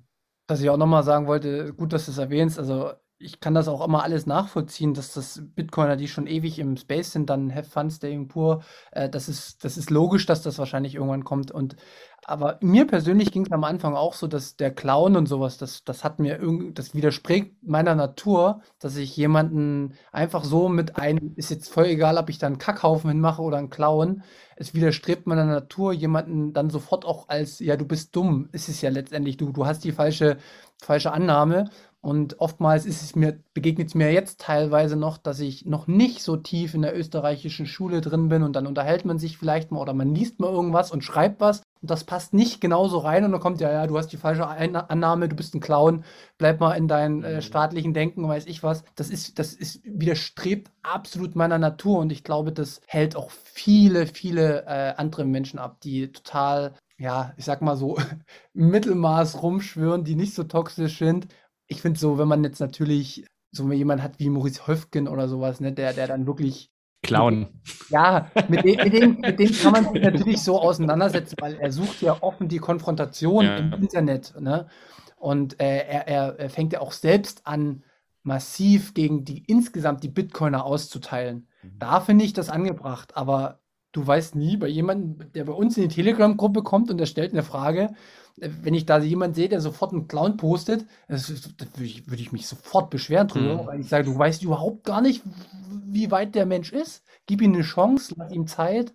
Was 0.47 0.61
ich 0.61 0.69
auch 0.69 0.77
nochmal 0.77 1.01
sagen 1.01 1.25
wollte, 1.25 1.73
gut, 1.73 1.91
dass 1.91 2.05
du 2.05 2.11
es 2.11 2.19
erwähnst, 2.19 2.59
also 2.59 2.91
ich 3.25 3.39
kann 3.39 3.55
das 3.55 3.67
auch 3.67 3.85
immer 3.85 4.03
alles 4.03 4.27
nachvollziehen, 4.27 4.93
dass 4.93 5.13
das 5.13 5.41
Bitcoiner, 5.55 5.97
die 5.97 6.07
schon 6.07 6.27
ewig 6.27 6.59
im 6.59 6.77
Space 6.77 7.11
sind, 7.11 7.29
dann 7.29 7.53
Have 7.53 7.69
Fun 7.69 7.89
Staying 7.89 8.27
Poor, 8.27 8.63
äh, 8.91 9.09
das, 9.09 9.27
ist, 9.27 9.63
das 9.63 9.77
ist 9.77 9.89
logisch, 9.89 10.25
dass 10.25 10.43
das 10.43 10.59
wahrscheinlich 10.59 10.95
irgendwann 10.95 11.23
kommt. 11.23 11.51
Und 11.51 11.75
aber 12.27 12.57
mir 12.61 12.87
persönlich 12.87 13.31
ging 13.31 13.45
es 13.45 13.51
am 13.51 13.63
Anfang 13.63 13.95
auch 13.95 14.13
so, 14.13 14.25
dass 14.25 14.55
der 14.55 14.73
Clown 14.73 15.15
und 15.15 15.27
sowas, 15.27 15.57
das, 15.57 15.83
das 15.83 16.03
hat 16.03 16.19
mir 16.19 16.39
irgendwie, 16.39 16.73
das 16.73 16.95
widerspricht 16.95 17.51
meiner 17.61 17.93
Natur, 17.93 18.61
dass 18.79 18.95
ich 18.95 19.15
jemanden 19.15 19.93
einfach 20.11 20.43
so 20.43 20.67
mit 20.67 20.97
einem, 20.97 21.33
ist 21.35 21.51
jetzt 21.51 21.71
voll 21.71 21.85
egal, 21.85 22.17
ob 22.17 22.29
ich 22.29 22.39
da 22.39 22.47
einen 22.47 22.57
Kackhaufen 22.57 23.11
hinmache 23.11 23.43
oder 23.43 23.57
einen 23.57 23.69
Clown, 23.69 24.23
es 24.55 24.73
widerstrebt 24.73 25.27
meiner 25.27 25.45
Natur, 25.45 25.93
jemanden 25.93 26.53
dann 26.53 26.69
sofort 26.69 27.05
auch 27.05 27.29
als, 27.29 27.59
ja, 27.59 27.77
du 27.77 27.85
bist 27.85 28.15
dumm, 28.15 28.49
ist 28.53 28.69
es 28.69 28.81
ja 28.81 28.89
letztendlich, 28.89 29.37
du, 29.37 29.51
du 29.51 29.65
hast 29.67 29.83
die 29.83 29.91
falsche, 29.91 30.37
falsche 30.81 31.11
Annahme 31.11 31.69
und 32.05 32.39
oftmals 32.39 32.85
ist 32.85 33.01
es 33.01 33.15
mir, 33.15 33.39
begegnet 33.55 33.87
es 33.87 33.95
mir 33.95 34.13
jetzt 34.13 34.39
teilweise 34.39 34.95
noch, 34.95 35.17
dass 35.17 35.39
ich 35.39 35.65
noch 35.65 35.87
nicht 35.87 36.21
so 36.21 36.37
tief 36.37 36.75
in 36.75 36.83
der 36.83 36.95
österreichischen 36.95 37.65
Schule 37.65 37.99
drin 37.99 38.29
bin 38.29 38.43
und 38.43 38.55
dann 38.55 38.67
unterhält 38.67 39.05
man 39.05 39.17
sich 39.17 39.39
vielleicht 39.39 39.71
mal 39.71 39.79
oder 39.79 39.95
man 39.95 40.13
liest 40.13 40.39
mal 40.39 40.51
irgendwas 40.51 40.91
und 40.91 41.03
schreibt 41.03 41.41
was 41.41 41.63
und 41.81 41.89
das 41.89 42.03
passt 42.03 42.35
nicht 42.35 42.61
genauso 42.61 42.99
rein 42.99 43.25
und 43.25 43.31
dann 43.31 43.41
kommt 43.41 43.59
ja, 43.59 43.71
ja, 43.71 43.87
du 43.87 43.97
hast 43.97 44.09
die 44.09 44.17
falsche 44.17 44.47
Annahme, 44.47 45.29
du 45.29 45.35
bist 45.35 45.55
ein 45.55 45.61
Clown, 45.61 46.03
bleib 46.37 46.59
mal 46.59 46.73
in 46.73 46.87
deinem 46.87 47.23
äh, 47.23 47.37
mhm. 47.37 47.41
staatlichen 47.41 47.95
Denken, 47.95 48.27
weiß 48.27 48.45
ich 48.45 48.61
was. 48.61 48.83
Das 48.93 49.09
ist, 49.09 49.39
das 49.39 49.53
ist, 49.53 49.81
widerstrebt 49.83 50.69
absolut 50.83 51.35
meiner 51.35 51.57
Natur 51.57 51.97
und 51.97 52.11
ich 52.11 52.23
glaube, 52.23 52.51
das 52.51 52.81
hält 52.85 53.15
auch 53.15 53.31
viele, 53.31 54.05
viele 54.05 54.63
äh, 54.67 54.93
andere 54.97 55.25
Menschen 55.25 55.57
ab, 55.57 55.81
die 55.81 56.11
total 56.11 56.75
ja, 56.97 57.33
ich 57.35 57.43
sag 57.43 57.61
mal 57.61 57.75
so, 57.75 57.97
Mittelmaß 58.53 59.41
rumschwören, 59.41 60.03
die 60.05 60.15
nicht 60.15 60.33
so 60.33 60.43
toxisch 60.43 60.99
sind 60.99 61.27
ich 61.67 61.81
finde 61.81 61.99
so, 61.99 62.17
wenn 62.17 62.27
man 62.27 62.43
jetzt 62.43 62.59
natürlich 62.59 63.25
so 63.51 63.71
jemand 63.71 64.01
hat 64.01 64.19
wie 64.19 64.29
Maurice 64.29 64.67
Höfgen 64.67 65.07
oder 65.07 65.27
sowas, 65.27 65.59
ne, 65.59 65.71
der, 65.71 65.93
der 65.93 66.07
dann 66.07 66.27
wirklich 66.27 66.69
Clown. 67.05 67.47
Ja, 67.89 68.31
mit 68.47 68.65
dem, 68.65 68.77
mit, 68.77 68.93
dem, 68.93 69.19
mit 69.19 69.39
dem 69.39 69.51
kann 69.51 69.71
man 69.73 69.93
sich 69.93 70.01
natürlich 70.01 70.41
so 70.41 70.59
auseinandersetzen, 70.59 71.35
weil 71.39 71.55
er 71.55 71.71
sucht 71.71 72.01
ja 72.01 72.17
offen 72.21 72.47
die 72.47 72.57
Konfrontation 72.57 73.45
ja. 73.45 73.57
im 73.57 73.73
Internet. 73.73 74.33
Ne? 74.39 74.67
Und 75.17 75.59
äh, 75.59 75.85
er, 75.85 76.07
er, 76.07 76.39
er 76.39 76.49
fängt 76.49 76.73
ja 76.73 76.81
auch 76.81 76.91
selbst 76.91 77.45
an, 77.45 77.83
massiv 78.23 78.95
gegen 78.95 79.23
die 79.23 79.43
insgesamt 79.45 80.03
die 80.03 80.09
Bitcoiner 80.09 80.65
auszuteilen. 80.65 81.47
Mhm. 81.61 81.79
Da 81.79 81.99
finde 82.01 82.25
ich 82.25 82.33
das 82.33 82.49
angebracht, 82.49 83.15
aber 83.15 83.59
du 83.91 84.05
weißt 84.05 84.35
nie 84.35 84.57
bei 84.57 84.67
jemandem, 84.67 85.31
der 85.33 85.45
bei 85.45 85.53
uns 85.53 85.77
in 85.77 85.87
die 85.87 85.95
Telegram-Gruppe 85.95 86.63
kommt 86.63 86.89
und 86.89 86.97
der 86.97 87.05
stellt 87.05 87.33
eine 87.33 87.43
Frage, 87.43 87.93
wenn 88.37 88.73
ich 88.73 88.85
da 88.85 88.99
jemanden 88.99 89.35
sehe, 89.35 89.49
der 89.49 89.61
sofort 89.61 89.93
einen 89.93 90.07
Clown 90.07 90.37
postet, 90.37 90.85
das, 91.07 91.27
das 91.27 91.67
würde, 91.73 91.85
ich, 91.85 92.09
würde 92.09 92.21
ich 92.21 92.31
mich 92.31 92.47
sofort 92.47 92.89
beschweren 92.89 93.27
drüber, 93.27 93.63
mhm. 93.63 93.67
weil 93.67 93.79
ich 93.79 93.87
sage, 93.87 94.05
du 94.05 94.17
weißt 94.17 94.43
überhaupt 94.43 94.83
gar 94.83 95.01
nicht, 95.01 95.23
wie 95.87 96.11
weit 96.11 96.35
der 96.35 96.45
Mensch 96.45 96.71
ist. 96.73 97.03
Gib 97.25 97.41
ihm 97.41 97.53
eine 97.53 97.63
Chance, 97.63 98.13
lass 98.17 98.31
ihm 98.31 98.47
Zeit. 98.47 98.93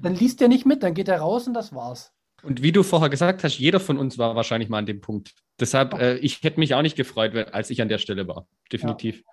Dann 0.00 0.14
liest 0.14 0.40
er 0.40 0.48
nicht 0.48 0.66
mit, 0.66 0.82
dann 0.82 0.94
geht 0.94 1.08
er 1.08 1.20
raus 1.20 1.46
und 1.46 1.54
das 1.54 1.74
war's. 1.74 2.12
Und 2.42 2.62
wie 2.62 2.72
du 2.72 2.82
vorher 2.82 3.08
gesagt 3.08 3.44
hast, 3.44 3.58
jeder 3.58 3.80
von 3.80 3.98
uns 3.98 4.18
war 4.18 4.34
wahrscheinlich 4.34 4.68
mal 4.68 4.78
an 4.78 4.86
dem 4.86 5.00
Punkt. 5.00 5.34
Deshalb, 5.60 5.94
äh, 5.94 6.16
ich 6.16 6.42
hätte 6.42 6.58
mich 6.58 6.74
auch 6.74 6.82
nicht 6.82 6.96
gefreut, 6.96 7.34
als 7.52 7.70
ich 7.70 7.80
an 7.80 7.88
der 7.88 7.98
Stelle 7.98 8.26
war. 8.26 8.46
Definitiv. 8.72 9.18
Ja. 9.18 9.31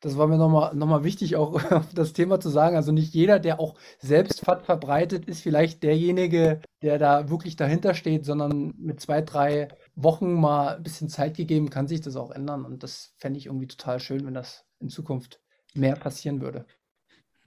Das 0.00 0.18
war 0.18 0.26
mir 0.26 0.36
nochmal 0.36 0.74
noch 0.74 0.86
mal 0.86 1.04
wichtig, 1.04 1.36
auch 1.36 1.60
das 1.94 2.12
Thema 2.12 2.40
zu 2.40 2.48
sagen. 2.48 2.76
Also 2.76 2.92
nicht 2.92 3.14
jeder, 3.14 3.38
der 3.38 3.60
auch 3.60 3.74
selbst 3.98 4.40
FAT 4.40 4.64
verbreitet, 4.64 5.26
ist 5.26 5.42
vielleicht 5.42 5.82
derjenige, 5.82 6.60
der 6.82 6.98
da 6.98 7.30
wirklich 7.30 7.56
dahinter 7.56 7.94
steht, 7.94 8.24
sondern 8.24 8.74
mit 8.76 9.00
zwei, 9.00 9.22
drei 9.22 9.68
Wochen 9.94 10.34
mal 10.34 10.76
ein 10.76 10.82
bisschen 10.82 11.08
Zeit 11.08 11.36
gegeben, 11.36 11.70
kann 11.70 11.88
sich 11.88 12.00
das 12.00 12.16
auch 12.16 12.30
ändern. 12.30 12.64
Und 12.64 12.82
das 12.82 13.14
fände 13.16 13.38
ich 13.38 13.46
irgendwie 13.46 13.68
total 13.68 14.00
schön, 14.00 14.26
wenn 14.26 14.34
das 14.34 14.64
in 14.80 14.88
Zukunft 14.88 15.40
mehr 15.74 15.96
passieren 15.96 16.40
würde 16.40 16.66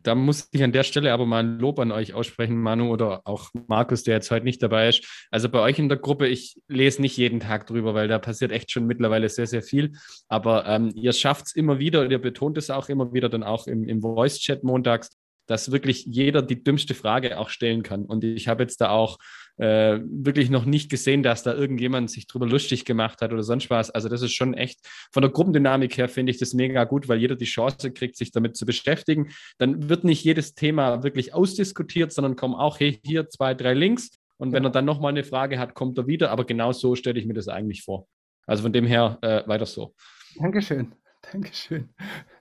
da 0.04 0.16
muss 0.16 0.48
ich 0.52 0.64
an 0.64 0.72
der 0.72 0.84
Stelle 0.84 1.14
aber 1.14 1.26
mal 1.26 1.44
ein 1.44 1.60
Lob 1.60 1.80
an 1.80 1.92
euch 1.92 2.14
aussprechen, 2.14 2.62
Manu 2.62 2.92
oder 2.92 3.22
auch 3.26 3.50
Markus, 3.68 4.04
der 4.04 4.16
jetzt 4.16 4.32
heute 4.32 4.46
nicht 4.46 4.62
dabei 4.62 4.90
ist. 4.90 5.06
Also 5.32 5.50
bei 5.50 5.60
euch 5.60 5.80
in 5.80 5.90
der 5.90 5.98
Gruppe, 5.98 6.28
ich 6.28 6.60
lese 6.68 7.02
nicht 7.02 7.18
jeden 7.18 7.40
Tag 7.40 7.68
drüber, 7.68 7.94
weil 7.94 8.08
da 8.08 8.20
passiert 8.20 8.52
echt 8.52 8.72
schon 8.72 8.86
mittlerweile 8.86 9.30
sehr, 9.30 9.48
sehr 9.48 9.62
viel. 9.62 9.94
Aber 10.28 10.66
ähm, 10.66 10.92
ihr 10.96 11.14
schafft 11.14 11.48
es 11.48 11.56
immer 11.56 11.80
wieder 11.80 12.10
ihr 12.10 12.20
betont 12.20 12.58
es 12.58 12.70
auch 12.70 12.90
immer 12.90 13.14
wieder 13.14 13.30
dann 13.30 13.44
auch 13.44 13.68
im, 13.68 13.84
im 13.88 14.02
Voice-Chat 14.02 14.64
montags, 14.64 15.18
dass 15.48 15.72
wirklich 15.72 16.06
jeder 16.06 16.42
die 16.42 16.64
dümmste 16.64 16.94
Frage 16.94 17.38
auch 17.38 17.50
stellen 17.50 17.84
kann. 17.84 18.06
Und 18.06 18.24
ich 18.24 18.48
habe 18.48 18.64
jetzt 18.64 18.82
da 18.82 18.90
auch 18.90 19.18
äh, 19.60 20.00
wirklich 20.04 20.50
noch 20.50 20.64
nicht 20.64 20.90
gesehen, 20.90 21.22
dass 21.22 21.44
da 21.44 21.54
irgendjemand 21.54 22.10
sich 22.10 22.28
drüber 22.28 22.48
lustig 22.48 22.86
gemacht 22.86 23.22
hat 23.22 23.34
oder 23.34 23.44
sonst 23.44 23.70
was. 23.70 23.92
Also 23.92 24.08
das 24.08 24.22
ist 24.22 24.34
schon 24.34 24.54
echt, 24.54 24.80
von 25.12 25.22
der 25.22 25.32
Gruppendynamik 25.32 25.98
her 25.98 26.08
finde 26.08 26.32
ich 26.32 26.40
das 26.40 26.54
mega 26.54 26.86
gut, 26.86 27.10
weil 27.10 27.20
jeder 27.20 27.36
die 27.36 27.46
Chance 27.46 27.92
kriegt, 27.92 28.16
sich 28.16 28.32
damit 28.32 28.56
zu 28.56 28.66
beschäftigen. 28.66 29.32
Dann 29.58 29.90
wird 29.90 30.06
nicht 30.06 30.24
jedes 30.24 30.56
Thema 30.56 31.04
wirklich 31.04 31.34
ausdiskutiert, 31.34 32.14
sondern 32.14 32.38
kommen 32.38 32.56
auch 32.56 32.80
hey, 32.80 33.00
hier 33.04 33.28
zwei, 33.28 33.54
drei 33.54 33.74
Links. 33.74 34.12
Und 34.38 34.54
wenn 34.54 34.64
er 34.64 34.70
dann 34.70 34.86
nochmal 34.86 35.12
eine 35.12 35.26
Frage 35.26 35.60
hat, 35.60 35.74
kommt 35.74 35.98
er 35.98 36.08
wieder. 36.08 36.32
Aber 36.32 36.46
genau 36.46 36.72
so 36.72 36.96
stelle 36.96 37.20
ich 37.20 37.26
mir 37.26 37.34
das 37.34 37.50
eigentlich 37.50 37.84
vor. 37.84 38.08
Also 38.48 38.64
von 38.64 38.72
dem 38.72 38.86
her 38.86 39.18
äh, 39.22 39.46
weiter 39.46 39.66
so. 39.66 39.94
Dankeschön. 40.38 40.96
Dankeschön. 41.34 41.90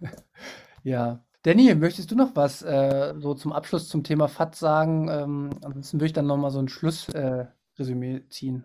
ja, 0.84 1.24
Danny, 1.42 1.74
möchtest 1.74 2.10
du 2.10 2.16
noch 2.16 2.34
was 2.34 2.62
äh, 2.62 3.14
so 3.18 3.34
zum 3.34 3.52
Abschluss 3.52 3.88
zum 3.88 4.02
Thema 4.02 4.28
FAT 4.28 4.56
sagen? 4.56 5.08
Ähm, 5.08 5.50
ansonsten 5.62 5.98
würde 5.98 6.06
ich 6.06 6.12
dann 6.12 6.26
nochmal 6.26 6.50
so 6.50 6.58
ein 6.58 6.68
Schlussresümee 6.68 8.16
äh, 8.16 8.28
ziehen. 8.28 8.64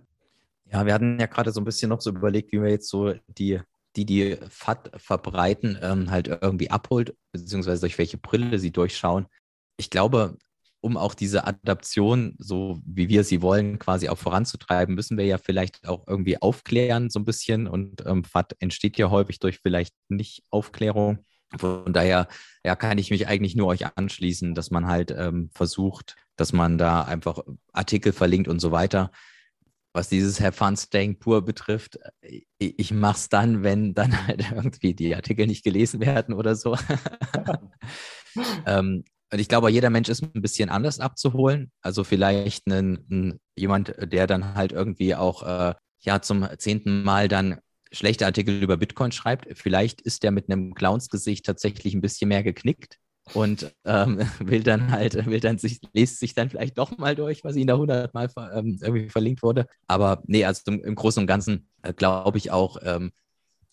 Ja, 0.71 0.85
wir 0.85 0.93
hatten 0.93 1.19
ja 1.19 1.27
gerade 1.27 1.51
so 1.51 1.61
ein 1.61 1.65
bisschen 1.65 1.89
noch 1.89 2.01
so 2.01 2.09
überlegt, 2.09 2.51
wie 2.51 2.61
wir 2.61 2.71
jetzt 2.71 2.89
so 2.89 3.13
die, 3.27 3.59
die, 3.95 4.05
die 4.05 4.37
FAT 4.49 4.91
verbreiten, 4.97 5.77
ähm, 5.81 6.09
halt 6.09 6.27
irgendwie 6.27 6.71
abholt, 6.71 7.15
beziehungsweise 7.31 7.81
durch 7.81 7.97
welche 7.99 8.17
Brille 8.17 8.57
sie 8.57 8.71
durchschauen. 8.71 9.27
Ich 9.77 9.91
glaube, 9.91 10.37
um 10.81 10.97
auch 10.97 11.13
diese 11.13 11.45
Adaption, 11.45 12.35
so 12.39 12.81
wie 12.85 13.07
wir 13.07 13.23
sie 13.23 13.41
wollen, 13.41 13.77
quasi 13.77 14.09
auch 14.09 14.17
voranzutreiben, 14.17 14.95
müssen 14.95 15.17
wir 15.17 15.25
ja 15.25 15.37
vielleicht 15.37 15.87
auch 15.87 16.07
irgendwie 16.07 16.41
aufklären, 16.41 17.09
so 17.09 17.19
ein 17.19 17.25
bisschen. 17.25 17.67
Und 17.67 18.03
ähm, 18.05 18.23
FAT 18.23 18.55
entsteht 18.59 18.97
ja 18.97 19.11
häufig 19.11 19.39
durch 19.39 19.59
vielleicht 19.59 19.93
Nicht-Aufklärung. 20.09 21.19
Von 21.57 21.93
daher 21.93 22.27
ja, 22.63 22.75
kann 22.75 22.97
ich 22.97 23.11
mich 23.11 23.27
eigentlich 23.27 23.55
nur 23.55 23.67
euch 23.67 23.85
anschließen, 23.97 24.55
dass 24.55 24.71
man 24.71 24.87
halt 24.87 25.11
ähm, 25.11 25.49
versucht, 25.53 26.15
dass 26.35 26.53
man 26.53 26.77
da 26.77 27.03
einfach 27.03 27.39
Artikel 27.71 28.13
verlinkt 28.13 28.47
und 28.47 28.59
so 28.59 28.71
weiter. 28.71 29.11
Was 29.93 30.09
dieses 30.09 30.41
Have 30.41 30.53
Fun 30.53 30.75
Staying 30.75 31.19
Pur 31.19 31.45
betrifft, 31.45 31.99
ich, 32.21 32.47
ich 32.57 32.91
mache 32.91 33.17
es 33.17 33.29
dann, 33.29 33.63
wenn 33.63 33.93
dann 33.93 34.27
halt 34.27 34.51
irgendwie 34.51 34.93
die 34.93 35.15
Artikel 35.15 35.45
nicht 35.45 35.63
gelesen 35.63 35.99
werden 35.99 36.33
oder 36.33 36.55
so. 36.55 36.77
ähm, 38.65 39.03
und 39.31 39.39
ich 39.39 39.47
glaube, 39.47 39.71
jeder 39.71 39.89
Mensch 39.89 40.09
ist 40.09 40.23
ein 40.23 40.41
bisschen 40.41 40.69
anders 40.69 40.99
abzuholen. 40.99 41.71
Also 41.81 42.03
vielleicht 42.03 42.67
ein, 42.67 43.05
ein, 43.09 43.39
jemand, 43.55 43.95
der 43.99 44.27
dann 44.27 44.53
halt 44.53 44.71
irgendwie 44.71 45.15
auch 45.15 45.43
äh, 45.43 45.73
ja 46.01 46.21
zum 46.21 46.47
zehnten 46.57 47.03
Mal 47.03 47.27
dann 47.27 47.59
schlechte 47.93 48.25
Artikel 48.25 48.61
über 48.61 48.77
Bitcoin 48.77 49.11
schreibt, 49.11 49.57
vielleicht 49.57 50.01
ist 50.01 50.23
der 50.23 50.31
mit 50.31 50.49
einem 50.49 50.73
Clownsgesicht 50.73 51.45
tatsächlich 51.45 51.93
ein 51.93 52.01
bisschen 52.01 52.27
mehr 52.27 52.43
geknickt 52.43 52.97
und 53.33 53.73
ähm, 53.85 54.19
will 54.39 54.63
dann 54.63 54.91
halt, 54.91 55.25
will 55.25 55.39
dann 55.39 55.57
sich, 55.57 55.79
liest 55.93 56.19
sich 56.19 56.33
dann 56.33 56.49
vielleicht 56.49 56.77
doch 56.77 56.97
mal 56.97 57.15
durch, 57.15 57.43
was 57.43 57.55
ihm 57.55 57.67
da 57.67 57.77
hundertmal 57.77 58.29
ähm, 58.53 58.79
irgendwie 58.81 59.09
verlinkt 59.09 59.43
wurde. 59.43 59.67
Aber 59.87 60.23
nee, 60.25 60.43
also 60.43 60.63
im, 60.67 60.83
im 60.83 60.95
Großen 60.95 61.21
und 61.21 61.27
Ganzen 61.27 61.69
äh, 61.83 61.93
glaube 61.93 62.37
ich 62.37 62.51
auch, 62.51 62.77
ähm, 62.81 63.11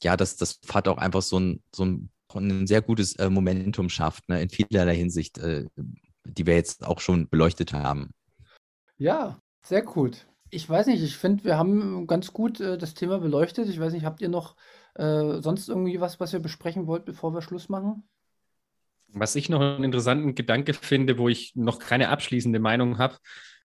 ja, 0.03 0.17
dass 0.17 0.37
das 0.37 0.61
FAT 0.65 0.89
auch 0.89 0.99
einfach 0.99 1.23
so 1.23 1.39
ein, 1.39 1.63
so 1.75 1.85
ein, 1.85 2.11
ein 2.35 2.67
sehr 2.67 2.83
gutes 2.83 3.17
äh, 3.17 3.29
Momentum 3.29 3.89
schafft, 3.89 4.29
ne, 4.29 4.41
in 4.41 4.49
vielerlei 4.49 4.97
Hinsicht, 4.97 5.39
äh, 5.39 5.67
die 6.25 6.47
wir 6.47 6.55
jetzt 6.55 6.87
auch 6.87 7.01
schon 7.01 7.29
beleuchtet 7.29 7.73
haben. 7.73 8.11
Ja, 8.99 9.41
sehr 9.65 9.83
gut. 9.83 10.27
Ich 10.51 10.69
weiß 10.69 10.89
nicht, 10.89 11.03
ich 11.03 11.17
finde, 11.17 11.45
wir 11.45 11.57
haben 11.57 12.07
ganz 12.07 12.33
gut 12.33 12.61
äh, 12.61 12.77
das 12.77 12.95
Thema 12.95 13.19
beleuchtet. 13.19 13.69
Ich 13.69 13.81
weiß 13.81 13.93
nicht, 13.93 14.05
habt 14.05 14.21
ihr 14.21 14.29
noch 14.29 14.57
äh, 14.95 15.41
sonst 15.41 15.69
irgendwie 15.69 16.01
was, 16.01 16.21
was 16.21 16.33
ihr 16.33 16.41
besprechen 16.41 16.87
wollt, 16.87 17.05
bevor 17.05 17.33
wir 17.33 17.43
Schluss 17.43 17.69
machen? 17.69 18.03
Was 19.13 19.37
ich 19.37 19.49
noch 19.49 19.61
einen 19.61 19.85
interessanten 19.85 20.35
Gedanke 20.35 20.75
finde, 20.75 21.19
wo 21.19 21.29
ich 21.29 21.53
noch 21.55 21.79
keine 21.79 22.09
abschließende 22.11 22.61
Meinung 22.61 22.99
habe, 22.99 23.17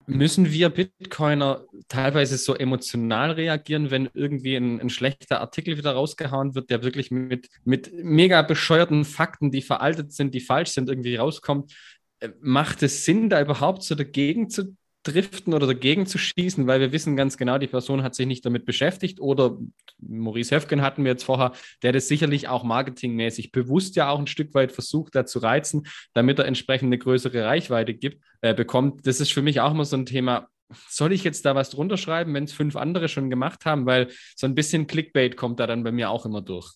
müssen 0.07 0.51
wir 0.51 0.69
Bitcoiner 0.69 1.65
teilweise 1.87 2.37
so 2.37 2.55
emotional 2.55 3.31
reagieren, 3.31 3.91
wenn 3.91 4.09
irgendwie 4.13 4.55
ein, 4.55 4.79
ein, 4.79 4.89
schlechter 4.89 5.41
Artikel 5.41 5.77
wieder 5.77 5.93
rausgehauen 5.93 6.55
wird, 6.55 6.69
der 6.69 6.83
wirklich 6.83 7.11
mit, 7.11 7.49
mit 7.63 7.91
mega 7.93 8.41
bescheuerten 8.43 9.05
Fakten, 9.05 9.51
die 9.51 9.61
veraltet 9.61 10.13
sind, 10.13 10.33
die 10.33 10.41
falsch 10.41 10.71
sind, 10.71 10.89
irgendwie 10.89 11.15
rauskommt? 11.15 11.73
Äh, 12.19 12.29
macht 12.39 12.83
es 12.83 13.05
Sinn, 13.05 13.29
da 13.29 13.41
überhaupt 13.41 13.83
so 13.83 13.95
dagegen 13.95 14.49
zu 14.49 14.75
driften 15.05 15.53
oder 15.53 15.67
dagegen 15.67 16.07
zu 16.07 16.17
schießen, 16.17 16.67
weil 16.67 16.79
wir 16.79 16.91
wissen 16.91 17.15
ganz 17.15 17.37
genau, 17.37 17.57
die 17.57 17.67
Person 17.67 18.03
hat 18.03 18.15
sich 18.15 18.25
nicht 18.25 18.45
damit 18.45 18.65
beschäftigt. 18.65 19.19
Oder 19.19 19.57
Maurice 19.99 20.55
Höfgen 20.55 20.81
hatten 20.81 21.03
wir 21.03 21.11
jetzt 21.11 21.23
vorher, 21.23 21.53
der 21.83 21.91
das 21.91 22.07
sicherlich 22.07 22.47
auch 22.47 22.63
marketingmäßig 22.63 23.51
bewusst 23.51 23.95
ja 23.95 24.09
auch 24.09 24.19
ein 24.19 24.27
Stück 24.27 24.53
weit 24.53 24.71
versucht, 24.71 25.15
da 25.15 25.25
zu 25.25 25.39
reizen, 25.39 25.87
damit 26.13 26.39
er 26.39 26.45
entsprechend 26.45 26.87
eine 26.87 26.97
größere 26.97 27.45
Reichweite 27.45 27.93
gibt, 27.93 28.23
äh, 28.41 28.53
bekommt. 28.53 29.05
Das 29.05 29.21
ist 29.21 29.31
für 29.31 29.43
mich 29.43 29.61
auch 29.61 29.71
immer 29.71 29.85
so 29.85 29.95
ein 29.95 30.07
Thema. 30.07 30.49
Soll 30.89 31.13
ich 31.13 31.23
jetzt 31.23 31.45
da 31.45 31.53
was 31.53 31.69
drunter 31.69 31.97
schreiben, 31.97 32.33
wenn 32.33 32.45
es 32.45 32.53
fünf 32.53 32.75
andere 32.75 33.07
schon 33.07 33.29
gemacht 33.29 33.65
haben? 33.65 33.85
Weil 33.85 34.09
so 34.35 34.47
ein 34.47 34.55
bisschen 34.55 34.87
Clickbait 34.87 35.37
kommt 35.37 35.59
da 35.59 35.67
dann 35.67 35.83
bei 35.83 35.91
mir 35.91 36.09
auch 36.09 36.25
immer 36.25 36.41
durch. 36.41 36.73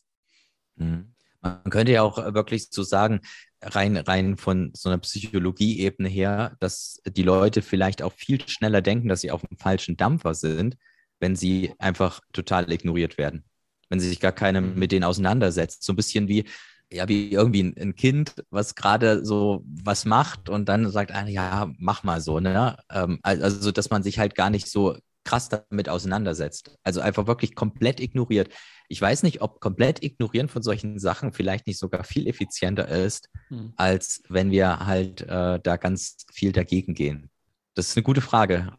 Mhm. 0.76 1.16
Man 1.42 1.64
könnte 1.70 1.94
ja 1.94 2.04
auch 2.04 2.18
wirklich 2.34 2.68
so 2.70 2.84
sagen, 2.84 3.22
rein, 3.62 3.98
rein 3.98 4.38
von 4.38 4.72
so 4.74 4.90
einer 4.90 4.98
Psychologie-Ebene 5.00 6.10
her, 6.10 6.56
dass 6.60 7.02
die 7.06 7.24
Leute 7.24 7.62
vielleicht 7.62 8.02
auch 8.02 8.14
viel 8.14 8.48
schneller 8.48 8.82
denken, 8.82 9.10
dass 9.10 9.22
sie 9.22 9.32
auf 9.32 9.42
dem 9.42 9.58
falschen 9.58 9.98
Dampfer 9.98 10.34
sind, 10.34 10.78
wenn 11.20 11.36
sie 11.36 11.74
einfach 11.80 12.22
total 12.34 12.72
ignoriert 12.72 13.18
werden. 13.18 13.44
Wenn 13.90 14.00
sie 14.00 14.08
sich 14.10 14.20
gar 14.20 14.32
keinem 14.32 14.76
mit 14.76 14.92
denen 14.92 15.04
auseinandersetzt. 15.04 15.84
So 15.84 15.94
ein 15.94 15.96
bisschen 15.96 16.28
wie, 16.28 16.46
ja, 16.92 17.08
wie 17.08 17.32
irgendwie 17.32 17.74
ein, 17.78 17.96
Kind, 17.96 18.36
was 18.50 18.76
gerade 18.76 19.26
so 19.26 19.64
was 19.66 20.06
macht 20.06 20.50
und 20.50 20.70
dann 20.70 20.90
sagt, 20.90 21.12
ja, 21.28 21.72
mach 21.78 22.04
mal 22.04 22.22
so, 22.22 22.40
ne? 22.40 22.78
Ähm, 22.92 23.20
also, 23.24 23.72
dass 23.72 23.90
man 23.90 24.04
sich 24.04 24.20
halt 24.20 24.36
gar 24.36 24.50
nicht 24.50 24.68
so 24.68 24.98
krass 25.30 25.48
damit 25.48 25.90
auseinandersetzt. 25.90 26.76
Also 26.84 27.02
einfach 27.02 27.28
wirklich 27.28 27.54
komplett 27.54 28.00
ignoriert. 28.00 28.50
Ich 28.88 29.00
weiß 29.00 29.22
nicht, 29.22 29.42
ob 29.42 29.62
komplett 29.62 30.04
ignorieren 30.04 30.50
von 30.50 30.64
solchen 30.64 30.98
Sachen 30.98 31.34
vielleicht 31.34 31.68
nicht 31.68 31.78
sogar 31.78 32.04
viel 32.04 32.26
effizienter 32.26 32.88
ist, 32.88 33.30
hm. 33.50 33.74
als 33.76 34.24
wenn 34.28 34.50
wir 34.50 34.88
halt 34.88 35.22
äh, 35.22 35.60
da 35.60 35.78
ganz 35.78 36.26
viel 36.34 36.52
dagegen 36.52 36.96
gehen. 36.96 37.30
Das 37.76 37.90
ist 37.90 37.98
eine 37.98 38.04
gute 38.04 38.22
Frage. 38.22 38.74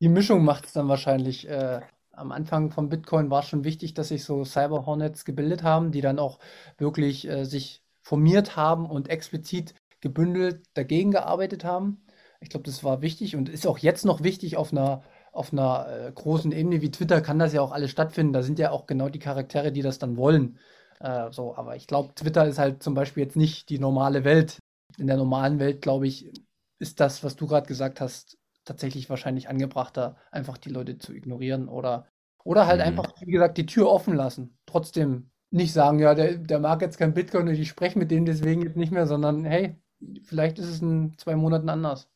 Die 0.00 0.08
Mischung 0.08 0.44
macht 0.44 0.66
es 0.66 0.72
dann 0.72 0.88
wahrscheinlich. 0.88 1.48
Äh, 1.48 1.80
am 2.10 2.32
Anfang 2.32 2.72
von 2.72 2.88
Bitcoin 2.88 3.30
war 3.30 3.40
es 3.40 3.48
schon 3.48 3.62
wichtig, 3.62 3.94
dass 3.94 4.08
sich 4.08 4.24
so 4.24 4.44
Cyber 4.44 4.86
Hornets 4.86 5.24
gebildet 5.24 5.62
haben, 5.62 5.92
die 5.92 6.00
dann 6.00 6.18
auch 6.18 6.40
wirklich 6.78 7.28
äh, 7.28 7.44
sich 7.44 7.82
formiert 8.02 8.56
haben 8.56 8.86
und 8.86 9.08
explizit 9.08 9.74
gebündelt 10.00 10.66
dagegen 10.74 11.12
gearbeitet 11.12 11.64
haben. 11.64 12.02
Ich 12.40 12.48
glaube, 12.48 12.64
das 12.64 12.82
war 12.82 13.02
wichtig 13.02 13.36
und 13.36 13.48
ist 13.48 13.66
auch 13.66 13.78
jetzt 13.78 14.04
noch 14.04 14.22
wichtig 14.22 14.56
auf 14.56 14.72
einer 14.72 15.04
auf 15.36 15.52
einer 15.52 15.86
äh, 15.88 16.12
großen 16.12 16.50
Ebene 16.52 16.80
wie 16.80 16.90
Twitter 16.90 17.20
kann 17.20 17.38
das 17.38 17.52
ja 17.52 17.60
auch 17.60 17.72
alles 17.72 17.90
stattfinden. 17.90 18.32
Da 18.32 18.42
sind 18.42 18.58
ja 18.58 18.70
auch 18.70 18.86
genau 18.86 19.08
die 19.08 19.18
Charaktere, 19.18 19.70
die 19.72 19.82
das 19.82 19.98
dann 19.98 20.16
wollen. 20.16 20.58
Äh, 21.00 21.30
so, 21.30 21.54
aber 21.56 21.76
ich 21.76 21.86
glaube, 21.86 22.14
Twitter 22.14 22.46
ist 22.46 22.58
halt 22.58 22.82
zum 22.82 22.94
Beispiel 22.94 23.24
jetzt 23.24 23.36
nicht 23.36 23.68
die 23.68 23.78
normale 23.78 24.24
Welt. 24.24 24.58
In 24.98 25.06
der 25.06 25.16
normalen 25.16 25.58
Welt, 25.58 25.82
glaube 25.82 26.06
ich, 26.06 26.32
ist 26.78 27.00
das, 27.00 27.22
was 27.22 27.36
du 27.36 27.46
gerade 27.46 27.66
gesagt 27.66 28.00
hast, 28.00 28.38
tatsächlich 28.64 29.10
wahrscheinlich 29.10 29.48
angebrachter, 29.48 30.16
einfach 30.30 30.58
die 30.58 30.70
Leute 30.70 30.98
zu 30.98 31.12
ignorieren 31.12 31.68
oder, 31.68 32.08
oder 32.44 32.66
halt 32.66 32.80
mhm. 32.80 32.86
einfach, 32.86 33.12
wie 33.20 33.32
gesagt, 33.32 33.58
die 33.58 33.66
Tür 33.66 33.90
offen 33.90 34.14
lassen. 34.14 34.58
Trotzdem 34.66 35.30
nicht 35.50 35.72
sagen, 35.72 35.98
ja, 35.98 36.14
der, 36.14 36.38
der 36.38 36.58
mag 36.58 36.82
jetzt 36.82 36.98
kein 36.98 37.14
Bitcoin 37.14 37.48
und 37.48 37.54
ich 37.54 37.68
spreche 37.68 37.98
mit 37.98 38.10
dem 38.10 38.24
deswegen 38.24 38.62
jetzt 38.62 38.76
nicht 38.76 38.92
mehr, 38.92 39.06
sondern 39.06 39.44
hey, 39.44 39.76
vielleicht 40.22 40.58
ist 40.58 40.68
es 40.68 40.82
in 40.82 41.16
zwei 41.18 41.36
Monaten 41.36 41.68
anders. 41.68 42.08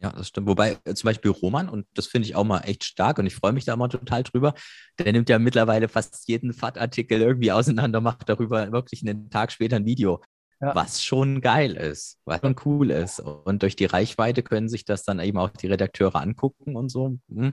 Ja, 0.00 0.12
das 0.12 0.28
stimmt. 0.28 0.46
Wobei 0.46 0.78
äh, 0.84 0.94
zum 0.94 1.08
Beispiel 1.08 1.30
Roman, 1.30 1.68
und 1.68 1.86
das 1.94 2.06
finde 2.06 2.28
ich 2.28 2.36
auch 2.36 2.44
mal 2.44 2.60
echt 2.60 2.84
stark 2.84 3.18
und 3.18 3.26
ich 3.26 3.34
freue 3.34 3.52
mich 3.52 3.64
da 3.64 3.74
immer 3.74 3.88
total 3.88 4.22
drüber, 4.22 4.54
der 4.98 5.12
nimmt 5.12 5.28
ja 5.28 5.38
mittlerweile 5.38 5.88
fast 5.88 6.28
jeden 6.28 6.52
FAT-Artikel 6.52 7.20
irgendwie 7.20 7.50
auseinander, 7.50 8.00
macht 8.00 8.28
darüber 8.28 8.70
wirklich 8.70 9.02
einen 9.02 9.28
Tag 9.30 9.50
später 9.50 9.76
ein 9.76 9.86
Video. 9.86 10.22
Ja. 10.60 10.74
Was 10.74 11.04
schon 11.04 11.40
geil 11.40 11.76
ist, 11.76 12.18
was 12.24 12.40
schon 12.40 12.56
cool 12.64 12.90
ist. 12.90 13.20
Und 13.20 13.62
durch 13.62 13.76
die 13.76 13.84
Reichweite 13.84 14.42
können 14.42 14.68
sich 14.68 14.84
das 14.84 15.04
dann 15.04 15.20
eben 15.20 15.38
auch 15.38 15.50
die 15.50 15.68
Redakteure 15.68 16.16
angucken 16.16 16.74
und 16.74 16.88
so. 16.88 17.18
Hm, 17.28 17.52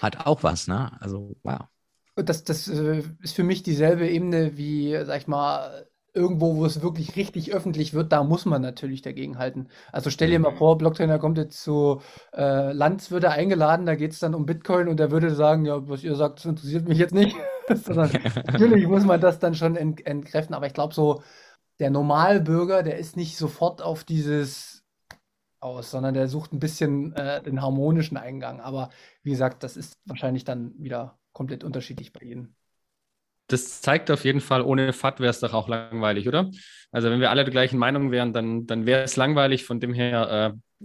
hat 0.00 0.26
auch 0.26 0.42
was, 0.42 0.66
ne? 0.66 0.90
Also, 1.00 1.36
wow. 1.44 1.60
Das, 2.16 2.42
das 2.42 2.66
äh, 2.66 3.04
ist 3.20 3.36
für 3.36 3.44
mich 3.44 3.62
dieselbe 3.62 4.08
Ebene 4.08 4.56
wie, 4.56 4.98
sag 5.04 5.20
ich 5.20 5.26
mal, 5.28 5.86
irgendwo, 6.14 6.56
wo 6.56 6.66
es 6.66 6.82
wirklich 6.82 7.16
richtig 7.16 7.52
öffentlich 7.52 7.94
wird, 7.94 8.12
da 8.12 8.24
muss 8.24 8.44
man 8.44 8.62
natürlich 8.62 9.02
dagegen 9.02 9.38
halten. 9.38 9.68
Also 9.92 10.10
stell 10.10 10.30
dir 10.30 10.38
mal 10.38 10.52
mhm. 10.52 10.56
vor, 10.56 10.78
Blocktrainer 10.78 11.18
kommt 11.18 11.38
jetzt 11.38 11.62
zu 11.62 12.00
äh, 12.32 12.72
Lanz, 12.72 13.10
würde 13.10 13.30
eingeladen, 13.30 13.86
da 13.86 13.94
geht 13.94 14.12
es 14.12 14.18
dann 14.18 14.34
um 14.34 14.46
Bitcoin 14.46 14.88
und 14.88 15.00
er 15.00 15.10
würde 15.10 15.34
sagen, 15.34 15.64
ja, 15.64 15.88
was 15.88 16.02
ihr 16.02 16.14
sagt, 16.16 16.38
das 16.38 16.46
interessiert 16.46 16.88
mich 16.88 16.98
jetzt 16.98 17.14
nicht. 17.14 17.36
Natürlich 17.68 18.86
muss 18.86 19.04
man 19.04 19.20
das 19.20 19.38
dann 19.38 19.54
schon 19.54 19.76
ent 19.76 20.04
entkräften, 20.06 20.54
aber 20.54 20.66
ich 20.66 20.74
glaube 20.74 20.94
so, 20.94 21.22
der 21.78 21.90
Normalbürger, 21.90 22.82
der 22.82 22.98
ist 22.98 23.16
nicht 23.16 23.36
sofort 23.36 23.80
auf 23.80 24.04
dieses 24.04 24.84
aus, 25.60 25.90
sondern 25.90 26.14
der 26.14 26.28
sucht 26.28 26.52
ein 26.52 26.58
bisschen 26.58 27.14
äh, 27.14 27.42
den 27.42 27.62
harmonischen 27.62 28.16
Eingang. 28.16 28.60
Aber 28.60 28.90
wie 29.22 29.30
gesagt, 29.30 29.62
das 29.62 29.76
ist 29.76 29.98
wahrscheinlich 30.06 30.44
dann 30.44 30.74
wieder 30.78 31.18
komplett 31.32 31.64
unterschiedlich 31.64 32.12
bei 32.12 32.20
Ihnen 32.20 32.56
das 33.52 33.80
zeigt 33.80 34.10
auf 34.10 34.24
jeden 34.24 34.40
Fall, 34.40 34.62
ohne 34.62 34.92
FAT 34.92 35.20
wäre 35.20 35.30
es 35.30 35.40
doch 35.40 35.54
auch 35.54 35.68
langweilig, 35.68 36.28
oder? 36.28 36.50
Also 36.92 37.10
wenn 37.10 37.20
wir 37.20 37.30
alle 37.30 37.44
der 37.44 37.52
gleichen 37.52 37.78
Meinung 37.78 38.10
wären, 38.10 38.32
dann, 38.32 38.66
dann 38.66 38.86
wäre 38.86 39.02
es 39.02 39.16
langweilig. 39.16 39.64
Von 39.64 39.80
dem 39.80 39.94
her 39.94 40.54
äh, 40.54 40.84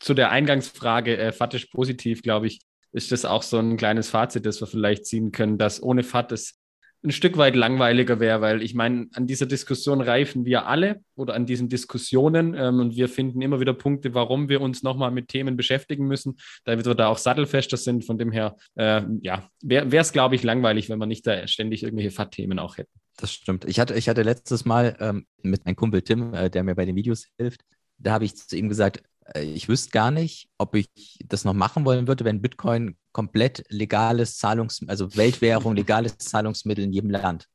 zu 0.00 0.14
der 0.14 0.30
Eingangsfrage, 0.30 1.16
äh, 1.16 1.32
FAT 1.32 1.54
ist 1.54 1.72
positiv, 1.72 2.22
glaube 2.22 2.46
ich, 2.46 2.60
ist 2.92 3.12
das 3.12 3.24
auch 3.24 3.42
so 3.42 3.58
ein 3.58 3.76
kleines 3.76 4.10
Fazit, 4.10 4.46
das 4.46 4.60
wir 4.60 4.66
vielleicht 4.66 5.06
ziehen 5.06 5.32
können, 5.32 5.58
dass 5.58 5.82
ohne 5.82 6.02
FAT 6.02 6.32
es 6.32 6.61
ein 7.04 7.10
Stück 7.10 7.36
weit 7.36 7.56
langweiliger 7.56 8.20
wäre, 8.20 8.40
weil 8.40 8.62
ich 8.62 8.74
meine, 8.74 9.08
an 9.14 9.26
dieser 9.26 9.46
Diskussion 9.46 10.00
reifen 10.00 10.44
wir 10.44 10.66
alle 10.66 11.02
oder 11.16 11.34
an 11.34 11.46
diesen 11.46 11.68
Diskussionen 11.68 12.54
ähm, 12.54 12.78
und 12.78 12.96
wir 12.96 13.08
finden 13.08 13.42
immer 13.42 13.60
wieder 13.60 13.74
Punkte, 13.74 14.14
warum 14.14 14.48
wir 14.48 14.60
uns 14.60 14.82
nochmal 14.82 15.10
mit 15.10 15.28
Themen 15.28 15.56
beschäftigen 15.56 16.06
müssen, 16.06 16.36
damit 16.64 16.86
wir 16.86 16.94
da 16.94 17.08
auch 17.08 17.18
sattelfester 17.18 17.76
sind. 17.76 18.04
Von 18.04 18.18
dem 18.18 18.30
her, 18.30 18.56
äh, 18.76 19.02
ja, 19.20 19.48
wäre 19.62 19.96
es, 19.96 20.12
glaube 20.12 20.36
ich, 20.36 20.42
langweilig, 20.42 20.88
wenn 20.88 20.98
wir 20.98 21.06
nicht 21.06 21.26
da 21.26 21.46
ständig 21.48 21.82
irgendwelche 21.82 22.12
FAT-Themen 22.12 22.58
auch 22.58 22.78
hätten. 22.78 22.92
Das 23.16 23.32
stimmt. 23.32 23.64
Ich 23.64 23.80
hatte, 23.80 23.94
ich 23.94 24.08
hatte 24.08 24.22
letztes 24.22 24.64
Mal 24.64 24.96
ähm, 25.00 25.26
mit 25.42 25.64
meinem 25.64 25.76
Kumpel 25.76 26.02
Tim, 26.02 26.34
äh, 26.34 26.50
der 26.50 26.62
mir 26.62 26.74
bei 26.74 26.84
den 26.84 26.96
Videos 26.96 27.26
hilft, 27.36 27.62
da 27.98 28.12
habe 28.12 28.24
ich 28.24 28.36
zu 28.36 28.56
ihm 28.56 28.68
gesagt, 28.68 29.02
ich 29.34 29.68
wüsste 29.68 29.90
gar 29.90 30.10
nicht, 30.10 30.48
ob 30.58 30.74
ich 30.74 30.88
das 31.26 31.44
noch 31.44 31.54
machen 31.54 31.84
wollen 31.84 32.06
würde, 32.06 32.24
wenn 32.24 32.42
Bitcoin 32.42 32.96
komplett 33.12 33.64
legales 33.68 34.38
Zahlungs-, 34.38 34.86
also 34.88 35.16
Weltwährung, 35.16 35.76
legales 35.76 36.18
Zahlungsmittel 36.18 36.84
in 36.84 36.92
jedem 36.92 37.10
Land. 37.10 37.48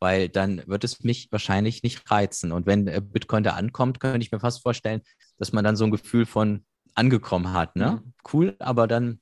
Weil 0.00 0.28
dann 0.28 0.62
wird 0.66 0.84
es 0.84 1.02
mich 1.02 1.28
wahrscheinlich 1.30 1.82
nicht 1.82 2.08
reizen. 2.10 2.52
Und 2.52 2.66
wenn 2.66 2.86
äh, 2.86 3.00
Bitcoin 3.00 3.42
da 3.42 3.54
ankommt, 3.54 4.00
könnte 4.00 4.18
ich 4.20 4.32
mir 4.32 4.40
fast 4.40 4.62
vorstellen, 4.62 5.02
dass 5.38 5.52
man 5.52 5.64
dann 5.64 5.76
so 5.76 5.84
ein 5.84 5.90
Gefühl 5.90 6.26
von 6.26 6.64
angekommen 6.94 7.52
hat. 7.52 7.76
Ne? 7.76 8.02
Mhm. 8.02 8.12
Cool, 8.32 8.56
aber 8.58 8.86
dann 8.86 9.20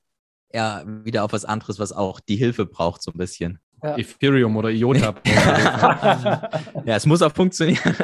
eher 0.49 0.83
wieder 1.03 1.23
auf 1.23 1.33
was 1.33 1.45
anderes, 1.45 1.79
was 1.79 1.91
auch 1.91 2.19
die 2.19 2.35
Hilfe 2.35 2.65
braucht, 2.65 3.01
so 3.01 3.11
ein 3.11 3.17
bisschen. 3.17 3.59
Ja. 3.83 3.97
Ethereum 3.97 4.55
oder 4.55 4.69
IOTA. 4.69 5.15
ja, 6.85 6.95
es 6.95 7.05
muss 7.05 7.21
auch 7.21 7.33
funktionieren. 7.33 7.95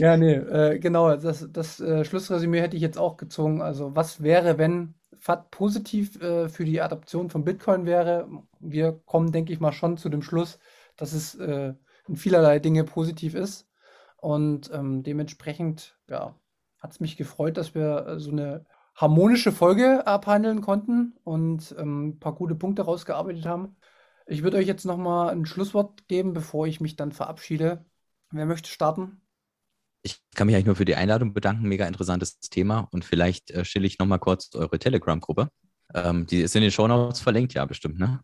Ja, 0.00 0.16
nee, 0.16 0.32
äh, 0.32 0.78
genau, 0.78 1.14
das, 1.16 1.46
das 1.52 1.78
äh, 1.78 2.04
Schlussresümee 2.06 2.60
hätte 2.62 2.74
ich 2.76 2.80
jetzt 2.82 2.96
auch 2.96 3.18
gezogen. 3.18 3.60
Also, 3.60 3.94
was 3.94 4.22
wäre, 4.22 4.56
wenn 4.56 4.94
FAT 5.18 5.50
positiv 5.50 6.18
äh, 6.22 6.48
für 6.48 6.64
die 6.64 6.80
Adaption 6.80 7.28
von 7.28 7.44
Bitcoin 7.44 7.84
wäre? 7.84 8.26
Wir 8.60 8.92
kommen, 9.04 9.30
denke 9.30 9.52
ich 9.52 9.60
mal, 9.60 9.72
schon 9.72 9.98
zu 9.98 10.08
dem 10.08 10.22
Schluss, 10.22 10.58
dass 10.96 11.12
es 11.12 11.34
äh, 11.34 11.74
in 12.08 12.16
vielerlei 12.16 12.58
Dinge 12.60 12.84
positiv 12.84 13.34
ist. 13.34 13.68
Und 14.16 14.70
ähm, 14.72 15.02
dementsprechend, 15.02 15.98
ja, 16.08 16.34
hat 16.78 16.92
es 16.92 17.00
mich 17.00 17.18
gefreut, 17.18 17.58
dass 17.58 17.74
wir 17.74 18.06
äh, 18.06 18.20
so 18.20 18.30
eine 18.30 18.64
harmonische 18.94 19.52
Folge 19.52 20.06
abhandeln 20.06 20.62
konnten 20.62 21.14
und 21.24 21.74
ähm, 21.78 22.08
ein 22.08 22.18
paar 22.20 22.34
gute 22.34 22.54
Punkte 22.54 22.82
rausgearbeitet 22.82 23.44
haben. 23.44 23.76
Ich 24.26 24.42
würde 24.42 24.56
euch 24.56 24.66
jetzt 24.66 24.84
nochmal 24.86 25.30
ein 25.30 25.44
Schlusswort 25.46 26.08
geben, 26.08 26.32
bevor 26.32 26.66
ich 26.66 26.80
mich 26.80 26.96
dann 26.96 27.12
verabschiede. 27.12 27.84
Wer 28.30 28.46
möchte 28.46 28.70
starten? 28.70 29.20
Ich 30.02 30.18
kann 30.34 30.46
mich 30.46 30.56
eigentlich 30.56 30.66
nur 30.66 30.76
für 30.76 30.84
die 30.84 30.94
Einladung 30.94 31.34
bedanken. 31.34 31.68
Mega 31.68 31.86
interessantes 31.86 32.38
Thema. 32.40 32.88
Und 32.90 33.04
vielleicht 33.04 33.50
äh, 33.50 33.64
stelle 33.64 33.86
ich 33.86 33.98
nochmal 33.98 34.18
kurz 34.18 34.54
eure 34.54 34.78
Telegram-Gruppe. 34.78 35.48
Ähm, 35.94 36.26
die 36.26 36.40
ist 36.40 36.56
in 36.56 36.62
den 36.62 36.70
Shownotes 36.70 37.20
verlinkt, 37.20 37.54
ja, 37.54 37.64
bestimmt, 37.64 37.98
ne? 37.98 38.20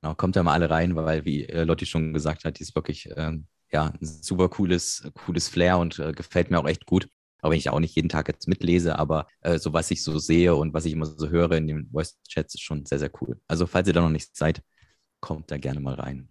Genau, 0.00 0.14
kommt 0.14 0.36
da 0.36 0.42
mal 0.42 0.52
alle 0.52 0.70
rein, 0.70 0.94
weil, 0.94 1.24
wie 1.24 1.44
äh, 1.44 1.64
Lotti 1.64 1.84
schon 1.84 2.12
gesagt 2.14 2.44
hat, 2.44 2.58
die 2.58 2.62
ist 2.62 2.74
wirklich 2.76 3.08
ähm, 3.16 3.46
ja, 3.72 3.86
ein 3.86 3.98
super 4.00 4.48
cooles, 4.48 5.10
cooles 5.14 5.48
Flair 5.48 5.78
und 5.78 5.98
äh, 5.98 6.12
gefällt 6.12 6.50
mir 6.50 6.58
auch 6.58 6.68
echt 6.68 6.86
gut. 6.86 7.08
Auch 7.40 7.50
wenn 7.50 7.58
ich 7.58 7.70
auch 7.70 7.80
nicht 7.80 7.94
jeden 7.94 8.08
Tag 8.08 8.28
jetzt 8.28 8.48
mitlese, 8.48 8.98
aber 8.98 9.28
äh, 9.40 9.58
so 9.58 9.72
was 9.72 9.90
ich 9.90 10.02
so 10.02 10.18
sehe 10.18 10.54
und 10.54 10.74
was 10.74 10.84
ich 10.84 10.92
immer 10.92 11.06
so 11.06 11.28
höre 11.28 11.52
in 11.52 11.68
den 11.68 11.90
Voice-Chats 11.90 12.54
ist 12.54 12.62
schon 12.62 12.84
sehr, 12.84 12.98
sehr 12.98 13.10
cool. 13.20 13.40
Also, 13.46 13.66
falls 13.66 13.86
ihr 13.86 13.94
da 13.94 14.00
noch 14.00 14.10
nicht 14.10 14.36
seid, 14.36 14.62
kommt 15.20 15.50
da 15.50 15.58
gerne 15.58 15.80
mal 15.80 15.94
rein. 15.94 16.28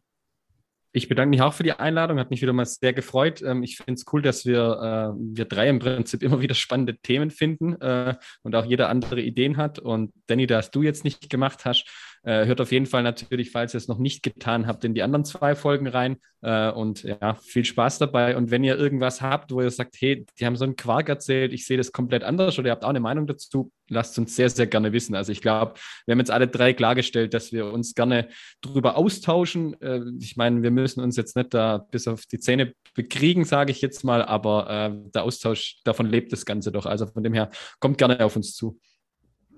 Ich 0.92 1.10
bedanke 1.10 1.30
mich 1.30 1.42
auch 1.42 1.54
für 1.54 1.64
die 1.64 1.74
Einladung, 1.74 2.20
hat 2.20 2.32
mich 2.32 2.42
wieder 2.42 2.54
mal 2.54 2.66
sehr 2.66 2.94
gefreut. 2.94 3.42
Ähm, 3.42 3.64
ich 3.64 3.78
finde 3.78 3.94
es 3.94 4.06
cool, 4.12 4.22
dass 4.22 4.46
wir, 4.46 5.14
äh, 5.16 5.20
wir 5.20 5.46
drei 5.46 5.70
im 5.70 5.80
Prinzip 5.80 6.24
immer 6.24 6.42
wieder 6.42 6.56
spannende 6.56 6.98
Themen 6.98 7.30
finden 7.30 7.80
äh, 7.82 8.16
und 8.44 8.56
auch 8.56 8.66
jeder 8.66 8.90
andere 8.90 9.22
Ideen 9.22 9.58
hat. 9.58 9.80
Und 9.80 10.14
Danny, 10.28 10.48
da 10.48 10.62
du 10.62 10.82
jetzt 10.82 11.04
nicht 11.04 11.30
gemacht 11.30 11.66
hast, 11.66 11.88
Äh, 12.24 12.46
hört 12.46 12.62
auf 12.62 12.72
jeden 12.72 12.86
Fall 12.86 13.04
natürlich, 13.04 13.52
falls 13.52 13.74
ihr 13.74 13.78
es 13.78 13.88
noch 13.88 14.00
nicht 14.00 14.24
getan 14.24 14.68
habt, 14.68 14.84
in 14.84 14.94
die 14.94 15.04
anderen 15.04 15.26
zwei 15.26 15.56
Folgen 15.56 15.88
rein. 15.88 16.18
Äh, 16.42 16.72
und 16.72 17.04
ja, 17.04 17.36
viel 17.36 17.66
Spaß 17.66 18.00
dabei. 18.00 18.38
Und 18.38 18.52
wenn 18.52 18.64
ihr 18.64 18.78
irgendwas 18.78 19.22
habt, 19.22 19.52
wo 19.52 19.62
ihr 19.62 19.72
sagt, 19.72 19.96
hey, 20.00 20.26
die 20.40 20.46
haben 20.46 20.56
so 20.56 20.66
einen 20.66 20.76
Quark 20.76 21.10
erzählt, 21.10 21.54
ich 21.54 21.66
sehe 21.66 21.78
das 21.78 21.92
komplett 21.92 22.24
anders 22.24 22.60
oder 22.60 22.70
ihr 22.70 22.72
habt 22.72 22.84
auch 22.84 22.90
eine 22.90 23.00
Meinung 23.00 23.28
dazu, 23.28 23.72
lasst 23.90 24.18
uns 24.20 24.36
sehr, 24.36 24.50
sehr 24.50 24.68
gerne 24.68 24.94
wissen. 24.94 25.16
Also 25.16 25.32
ich 25.32 25.42
glaube, 25.42 25.74
wir 26.06 26.12
haben 26.12 26.20
jetzt 26.20 26.32
alle 26.32 26.48
drei 26.48 26.74
klargestellt, 26.74 27.34
dass 27.34 27.52
wir 27.52 27.72
uns 27.72 27.96
gerne 27.96 28.28
darüber 28.62 28.98
austauschen. 28.98 29.80
Äh, 29.82 30.02
ich 30.20 30.38
meine, 30.38 30.64
wir 30.64 30.72
müssen 30.72 31.02
uns 31.02 31.18
jetzt 31.18 31.36
nicht 31.36 31.54
da 31.54 31.78
bis 31.78 32.08
auf 32.08 32.26
die 32.26 32.40
Zähne 32.40 32.74
bekriegen, 32.94 33.46
sage 33.46 33.72
ich 33.72 33.82
jetzt 33.82 34.04
mal, 34.04 34.24
aber 34.24 34.70
äh, 34.70 35.12
der 35.12 35.24
Austausch, 35.24 35.80
davon 35.84 36.08
lebt 36.08 36.32
das 36.32 36.46
Ganze 36.46 36.72
doch. 36.72 36.86
Also 36.86 37.08
von 37.08 37.24
dem 37.24 37.34
her, 37.34 37.50
kommt 37.80 37.98
gerne 37.98 38.24
auf 38.24 38.36
uns 38.36 38.54
zu. 38.56 38.80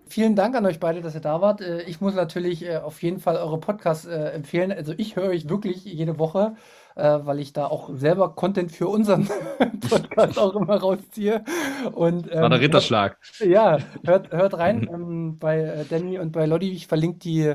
Vielen 0.10 0.36
Dank 0.36 0.56
an 0.56 0.66
euch 0.66 0.80
beide, 0.80 1.02
dass 1.02 1.14
ihr 1.14 1.22
da 1.22 1.40
wart. 1.40 1.62
Äh, 1.62 1.84
ich 1.84 2.02
muss 2.02 2.16
natürlich 2.16 2.66
äh, 2.66 2.78
auf 2.78 3.02
jeden 3.04 3.20
Fall 3.20 3.36
eure 3.36 3.60
Podcasts 3.60 4.06
äh, 4.06 4.32
empfehlen. 4.32 4.72
Also 4.72 4.94
ich 4.98 5.16
höre 5.16 5.30
euch 5.30 5.48
wirklich 5.50 5.86
jede 5.86 6.18
Woche, 6.18 6.56
weil 6.96 7.40
ich 7.40 7.54
da 7.54 7.68
auch 7.68 7.92
selber 7.94 8.36
Content 8.36 8.74
für 8.74 8.90
unseren 8.90 9.30
Podcast 9.90 10.38
auch 10.38 10.54
immer 10.54 10.76
rausziehe. 10.82 11.46
Und, 11.94 12.30
ähm, 12.30 12.42
War 12.42 12.50
der 12.50 12.60
Ritterschlag. 12.60 13.18
Hört, 13.38 13.50
ja, 13.50 13.78
hört, 14.06 14.32
hört 14.34 14.58
rein 14.58 14.90
ähm, 14.92 15.40
bei 15.40 15.86
Danny 15.90 16.20
und 16.20 16.34
bei 16.34 16.46
Lodi. 16.46 16.72
Ich 16.72 16.88
verlinke 16.88 17.20
die 17.20 17.54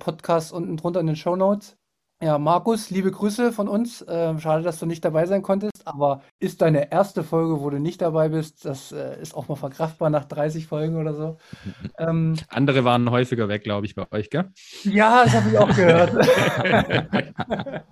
Podcasts 0.00 0.50
unten 0.50 0.76
drunter 0.76 0.98
in 0.98 1.06
den 1.06 1.14
Show 1.14 1.36
Notes. 1.36 1.76
Ja, 2.20 2.38
Markus, 2.38 2.90
liebe 2.90 3.12
Grüße 3.12 3.52
von 3.52 3.68
uns. 3.68 4.04
Ähm, 4.08 4.40
schade, 4.40 4.64
dass 4.64 4.80
du 4.80 4.86
nicht 4.86 5.04
dabei 5.04 5.26
sein 5.26 5.42
konntest, 5.42 5.69
aber 5.86 6.22
ist 6.38 6.62
deine 6.62 6.90
erste 6.92 7.22
Folge, 7.22 7.60
wo 7.60 7.70
du 7.70 7.78
nicht 7.78 8.00
dabei 8.00 8.28
bist. 8.28 8.64
Das 8.64 8.92
äh, 8.92 9.20
ist 9.20 9.34
auch 9.34 9.48
mal 9.48 9.56
verkraftbar 9.56 10.10
nach 10.10 10.24
30 10.24 10.66
Folgen 10.66 10.96
oder 10.96 11.14
so. 11.14 11.36
Ähm, 11.98 12.36
Andere 12.48 12.84
waren 12.84 13.10
häufiger 13.10 13.48
weg, 13.48 13.62
glaube 13.62 13.84
ich, 13.84 13.94
bei 13.94 14.10
euch, 14.10 14.30
gell? 14.30 14.50
Ja, 14.84 15.24
das 15.24 15.34
habe 15.34 15.50
ich 15.50 15.58
auch 15.58 15.76
gehört. 15.76 16.14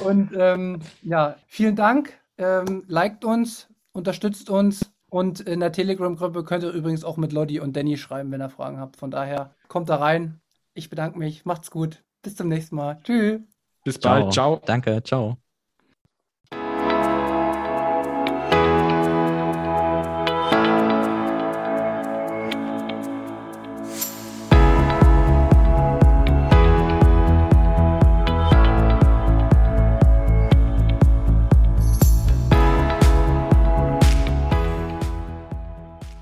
und 0.00 0.30
ähm, 0.34 0.80
ja, 1.02 1.36
vielen 1.46 1.76
Dank. 1.76 2.14
Ähm, 2.38 2.84
liked 2.86 3.24
uns, 3.24 3.68
unterstützt 3.92 4.48
uns 4.48 4.90
und 5.08 5.40
in 5.40 5.60
der 5.60 5.72
Telegram-Gruppe 5.72 6.44
könnt 6.44 6.64
ihr 6.64 6.70
übrigens 6.70 7.04
auch 7.04 7.16
mit 7.16 7.32
Lodi 7.32 7.60
und 7.60 7.76
Danny 7.76 7.96
schreiben, 7.96 8.30
wenn 8.32 8.40
ihr 8.40 8.50
Fragen 8.50 8.78
habt. 8.78 8.96
Von 8.96 9.10
daher 9.10 9.54
kommt 9.68 9.88
da 9.88 9.96
rein. 9.96 10.40
Ich 10.74 10.90
bedanke 10.90 11.18
mich. 11.18 11.44
Macht's 11.44 11.70
gut. 11.70 12.02
Bis 12.22 12.36
zum 12.36 12.48
nächsten 12.48 12.76
Mal. 12.76 12.98
Tschüss. 13.02 13.40
Bis 13.84 13.98
bald. 13.98 14.32
Ciao. 14.32 14.56
Ciao. 14.56 14.62
Danke. 14.64 15.02
Ciao. 15.02 15.38